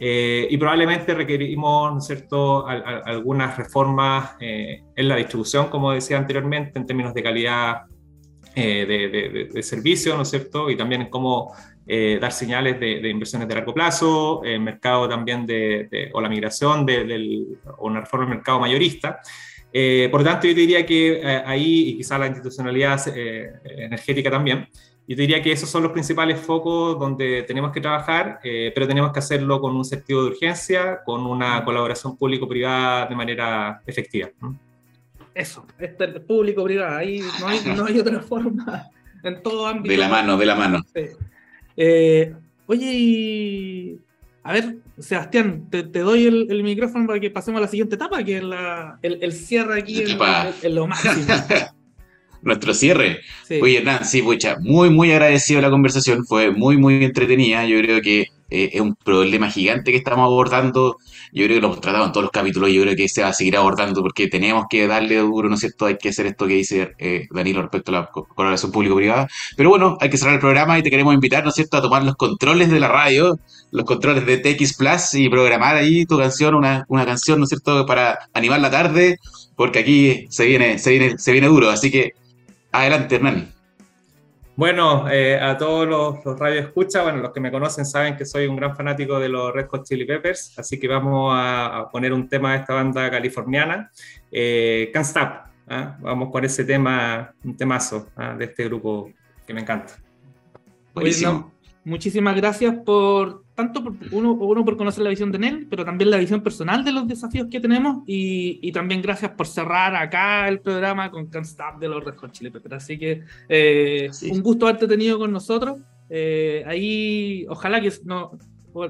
y 0.00 0.56
probablemente 0.56 1.14
requerimos, 1.14 1.92
¿no 1.92 1.98
es 1.98 2.06
cierto?, 2.06 2.66
algunas 2.66 3.56
reformas 3.56 4.32
en 4.40 5.08
la 5.08 5.14
distribución, 5.14 5.68
como 5.68 5.92
decía 5.92 6.18
anteriormente, 6.18 6.80
en 6.80 6.84
términos 6.84 7.14
de 7.14 7.22
calidad 7.22 7.82
de, 8.56 9.48
de, 9.54 9.62
servicio, 9.62 10.16
¿no 10.16 10.22
es 10.22 10.30
cierto? 10.30 10.68
Y 10.68 10.76
también 10.76 11.02
en 11.02 11.10
cómo 11.10 11.54
eh, 11.86 12.18
dar 12.20 12.32
señales 12.32 12.78
de, 12.78 13.08
inversiones 13.08 13.48
de 13.48 13.54
largo 13.54 13.74
plazo, 13.74 14.42
el 14.44 14.60
mercado 14.60 15.08
también 15.08 15.46
de, 15.46 16.10
o 16.12 16.20
la 16.20 16.28
migración 16.28 16.86
del, 16.86 17.58
o 17.78 17.86
una 17.86 18.00
reforma 18.00 18.26
del 18.26 18.36
mercado 18.36 18.60
mayorista. 18.60 19.20
Eh, 19.72 20.08
por 20.10 20.20
lo 20.20 20.26
tanto, 20.26 20.46
yo 20.46 20.54
diría 20.54 20.84
que 20.84 21.20
eh, 21.20 21.42
ahí, 21.44 21.88
y 21.88 21.96
quizá 21.96 22.18
la 22.18 22.26
institucionalidad 22.26 23.00
energética 23.64 24.30
también, 24.30 24.68
yo 25.08 25.16
diría 25.16 25.42
que 25.42 25.50
esos 25.50 25.68
son 25.68 25.82
los 25.82 25.90
principales 25.90 26.38
focos 26.38 26.96
donde 26.96 27.42
tenemos 27.42 27.72
que 27.72 27.80
trabajar, 27.80 28.38
pero 28.42 28.86
tenemos 28.86 29.12
que 29.12 29.18
hacerlo 29.18 29.60
con 29.60 29.74
un 29.74 29.84
sentido 29.84 30.22
de 30.22 30.30
urgencia, 30.30 31.00
con 31.04 31.26
una 31.26 31.64
colaboración 31.64 32.16
público-privada 32.16 33.06
de 33.06 33.16
manera 33.16 33.82
efectiva. 33.84 34.28
Eso, 35.34 35.66
este 35.80 36.06
público-privada, 36.20 36.98
ahí 36.98 37.22
no 37.40 37.48
hay, 37.48 37.60
no 37.74 37.86
hay, 37.86 37.98
otra 37.98 38.20
forma 38.20 38.88
en 39.24 39.42
todo 39.42 39.66
ámbito. 39.66 39.90
De 39.90 39.98
la 39.98 40.08
mano, 40.08 40.36
de 40.36 40.46
la 40.46 40.54
mano. 40.54 40.84
Sí. 40.94 41.08
Eh, 41.82 42.34
oye, 42.66 43.96
a 44.42 44.52
ver, 44.52 44.76
Sebastián, 44.98 45.66
te, 45.70 45.82
doy 45.82 46.26
el, 46.26 46.62
micrófono 46.62 47.06
para 47.06 47.18
que 47.18 47.30
pasemos 47.30 47.58
a 47.58 47.62
la 47.62 47.68
siguiente 47.68 47.94
etapa, 47.94 48.22
que 48.22 48.36
es 48.36 48.44
el, 49.02 49.32
cierre 49.32 49.80
aquí 49.80 50.02
en, 50.02 50.74
lo 50.74 50.86
máximo. 50.86 51.24
Nuestro 52.42 52.74
cierre. 52.74 53.20
Oye, 53.62 53.78
Hernán, 53.78 54.04
sí, 54.04 54.20
pucha, 54.20 54.58
muy, 54.60 54.90
muy 54.90 55.10
agradecido 55.10 55.62
la 55.62 55.70
conversación, 55.70 56.26
fue 56.26 56.50
muy, 56.50 56.76
muy 56.76 57.02
entretenida. 57.02 57.64
Yo 57.64 57.78
creo 57.78 58.02
que 58.02 58.26
eh, 58.50 58.70
es 58.72 58.80
un 58.80 58.94
problema 58.96 59.50
gigante 59.50 59.90
que 59.92 59.98
estamos 59.98 60.24
abordando. 60.24 60.96
Yo 61.32 61.44
creo 61.44 61.56
que 61.56 61.60
lo 61.60 61.68
hemos 61.68 61.80
tratado 61.80 62.06
en 62.06 62.12
todos 62.12 62.24
los 62.24 62.32
capítulos. 62.32 62.70
Yo 62.70 62.82
creo 62.82 62.96
que 62.96 63.08
se 63.08 63.22
va 63.22 63.28
a 63.28 63.32
seguir 63.32 63.56
abordando 63.56 64.02
porque 64.02 64.28
tenemos 64.28 64.66
que 64.68 64.86
darle 64.86 65.16
duro, 65.18 65.48
¿no 65.48 65.54
es 65.54 65.60
cierto? 65.60 65.86
Hay 65.86 65.96
que 65.96 66.10
hacer 66.10 66.26
esto 66.26 66.46
que 66.46 66.54
dice 66.54 66.92
eh, 66.98 67.26
Danilo 67.30 67.62
respecto 67.62 67.92
a 67.92 68.00
la 68.00 68.06
colaboración 68.06 68.72
público-privada. 68.72 69.28
Pero 69.56 69.70
bueno, 69.70 69.96
hay 70.00 70.10
que 70.10 70.18
cerrar 70.18 70.34
el 70.34 70.40
programa 70.40 70.78
y 70.78 70.82
te 70.82 70.90
queremos 70.90 71.14
invitar, 71.14 71.44
¿no 71.44 71.50
es 71.50 71.54
cierto?, 71.54 71.76
a 71.76 71.82
tomar 71.82 72.02
los 72.04 72.16
controles 72.16 72.70
de 72.70 72.80
la 72.80 72.88
radio, 72.88 73.38
los 73.70 73.84
controles 73.84 74.26
de 74.26 74.38
TX 74.38 74.76
Plus 74.76 75.14
y 75.14 75.28
programar 75.28 75.76
ahí 75.76 76.04
tu 76.06 76.18
canción, 76.18 76.54
una, 76.54 76.84
una 76.88 77.06
canción, 77.06 77.38
¿no 77.38 77.44
es 77.44 77.50
cierto?, 77.50 77.86
para 77.86 78.18
animar 78.34 78.60
la 78.60 78.70
tarde, 78.70 79.18
porque 79.56 79.80
aquí 79.80 80.26
se 80.30 80.46
viene, 80.46 80.78
se 80.78 80.90
viene, 80.90 81.18
se 81.18 81.32
viene 81.32 81.46
duro. 81.46 81.70
Así 81.70 81.90
que 81.90 82.12
adelante, 82.72 83.16
Hernán. 83.16 83.59
Bueno, 84.56 85.08
eh, 85.10 85.38
a 85.40 85.56
todos 85.56 85.88
los, 85.88 86.24
los 86.24 86.40
escucha, 86.54 87.02
bueno, 87.02 87.18
los 87.18 87.32
que 87.32 87.40
me 87.40 87.50
conocen 87.50 87.86
saben 87.86 88.16
que 88.16 88.26
soy 88.26 88.46
un 88.46 88.56
gran 88.56 88.76
fanático 88.76 89.18
de 89.18 89.28
los 89.28 89.52
Red 89.54 89.68
Hot 89.68 89.84
Chili 89.84 90.04
Peppers, 90.04 90.58
así 90.58 90.78
que 90.78 90.86
vamos 90.88 91.32
a, 91.34 91.88
poner 91.90 92.12
un 92.12 92.28
tema 92.28 92.52
de 92.52 92.58
esta 92.58 92.74
banda 92.74 93.10
californiana, 93.10 93.90
eh, 94.30 94.90
Can't 94.92 95.06
Stop. 95.06 95.32
¿ah? 95.68 95.96
Vamos 96.00 96.30
con 96.30 96.44
ese 96.44 96.64
tema, 96.64 97.32
un 97.44 97.56
temazo 97.56 98.08
¿ah? 98.16 98.34
de 98.36 98.44
este 98.44 98.64
grupo 98.64 99.10
que 99.46 99.54
me 99.54 99.60
encanta. 99.60 99.94
Buenísimo. 100.94 101.59
Muchísimas 101.84 102.36
gracias 102.36 102.74
por 102.84 103.44
tanto 103.54 103.82
por 103.82 103.94
uno, 104.12 104.32
uno 104.32 104.64
por 104.64 104.76
conocer 104.76 105.04
la 105.04 105.10
visión 105.10 105.30
de 105.32 105.38
Nel, 105.38 105.66
pero 105.68 105.84
también 105.84 106.10
la 106.10 106.16
visión 106.16 106.42
personal 106.42 106.84
de 106.84 106.92
los 106.92 107.06
desafíos 107.06 107.48
que 107.50 107.60
tenemos 107.60 108.02
y, 108.06 108.58
y 108.62 108.72
también 108.72 109.02
gracias 109.02 109.32
por 109.32 109.46
cerrar 109.46 109.94
acá 109.94 110.48
el 110.48 110.60
programa 110.60 111.10
con 111.10 111.26
Can't 111.26 111.46
Stop 111.46 111.78
de 111.78 111.88
los 111.88 112.04
Red 112.04 112.16
Hot 112.16 112.32
Chili 112.32 112.50
Peppers. 112.50 112.76
Así 112.76 112.98
que 112.98 113.22
eh, 113.48 114.10
un 114.30 114.42
gusto 114.42 114.66
haberte 114.66 114.88
tenido 114.88 115.18
con 115.18 115.32
nosotros. 115.32 115.78
Eh, 116.08 116.64
ahí, 116.66 117.46
ojalá 117.48 117.80
que 117.80 117.92
no, 118.04 118.32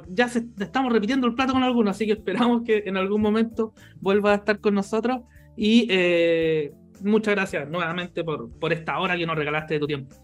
ya 0.09 0.29
se, 0.29 0.47
estamos 0.59 0.93
repitiendo 0.93 1.27
el 1.27 1.35
plato 1.35 1.53
con 1.53 1.63
algunos, 1.63 1.97
así 1.97 2.07
que 2.07 2.13
esperamos 2.13 2.63
que 2.63 2.85
en 2.87 2.97
algún 2.97 3.21
momento 3.21 3.75
vuelva 4.01 4.33
a 4.33 4.37
estar 4.37 4.61
con 4.61 4.75
nosotros 4.75 5.21
y 5.57 5.87
eh, 5.91 6.73
muchas 7.03 7.35
gracias 7.35 7.69
nuevamente 7.69 8.25
por, 8.25 8.51
por 8.59 8.73
esta 8.73 8.99
hora 8.99 9.17
que 9.17 9.27
nos 9.27 9.37
regalaste 9.37 9.75
de 9.75 9.81
tu 9.81 9.87
tiempo. 9.87 10.17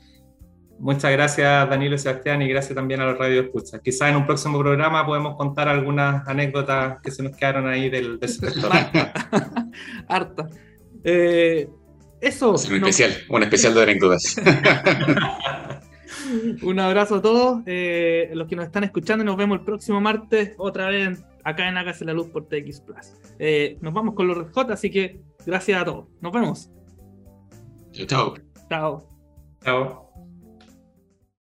Muchas 0.79 1.11
gracias 1.11 1.70
Danilo 1.70 1.95
y 1.95 1.99
Sebastián 1.99 2.43
y 2.43 2.49
gracias 2.49 2.74
también 2.74 3.01
a 3.01 3.07
los 3.07 3.18
Radio 3.18 3.43
Escuchas. 3.43 3.81
Quizás 3.83 4.11
en 4.11 4.16
un 4.16 4.27
próximo 4.27 4.59
programa 4.59 5.07
podemos 5.07 5.37
contar 5.37 5.68
algunas 5.68 6.27
anécdotas 6.29 7.01
que 7.03 7.11
se 7.11 7.22
nos 7.22 7.37
quedaron 7.37 7.66
ahí 7.66 7.89
del, 7.89 8.18
del 8.18 8.31
Harta. 10.09 10.49
Eh, 11.09 11.68
eso. 12.20 12.51
un 12.51 12.57
especial, 12.57 13.12
un 13.29 13.43
especial 13.45 13.74
de 13.74 13.83
anécdotas. 13.83 14.37
un 16.62 16.81
abrazo 16.81 17.16
a 17.16 17.22
todos 17.22 17.62
eh, 17.66 18.31
los 18.33 18.49
que 18.49 18.57
nos 18.57 18.66
están 18.66 18.83
escuchando 18.83 19.22
y 19.22 19.27
nos 19.27 19.37
vemos 19.37 19.61
el 19.61 19.64
próximo 19.64 20.01
martes 20.01 20.55
otra 20.59 20.89
vez 20.89 21.24
acá 21.45 21.68
en 21.68 21.77
Hágase 21.77 22.05
la 22.05 22.12
Luz 22.12 22.29
por 22.29 22.49
TX 22.49 22.81
Plus. 22.81 23.12
Eh, 23.39 23.79
nos 23.81 23.95
vamos 23.95 24.14
con 24.14 24.27
los 24.27 24.37
Red 24.37 24.70
así 24.72 24.91
que 24.91 25.20
gracias 25.47 25.81
a 25.81 25.85
todos. 25.85 26.07
Nos 26.20 26.33
vemos. 26.33 26.70
Chao. 27.93 28.35
Chao. 28.68 29.07
Chao. 29.62 30.05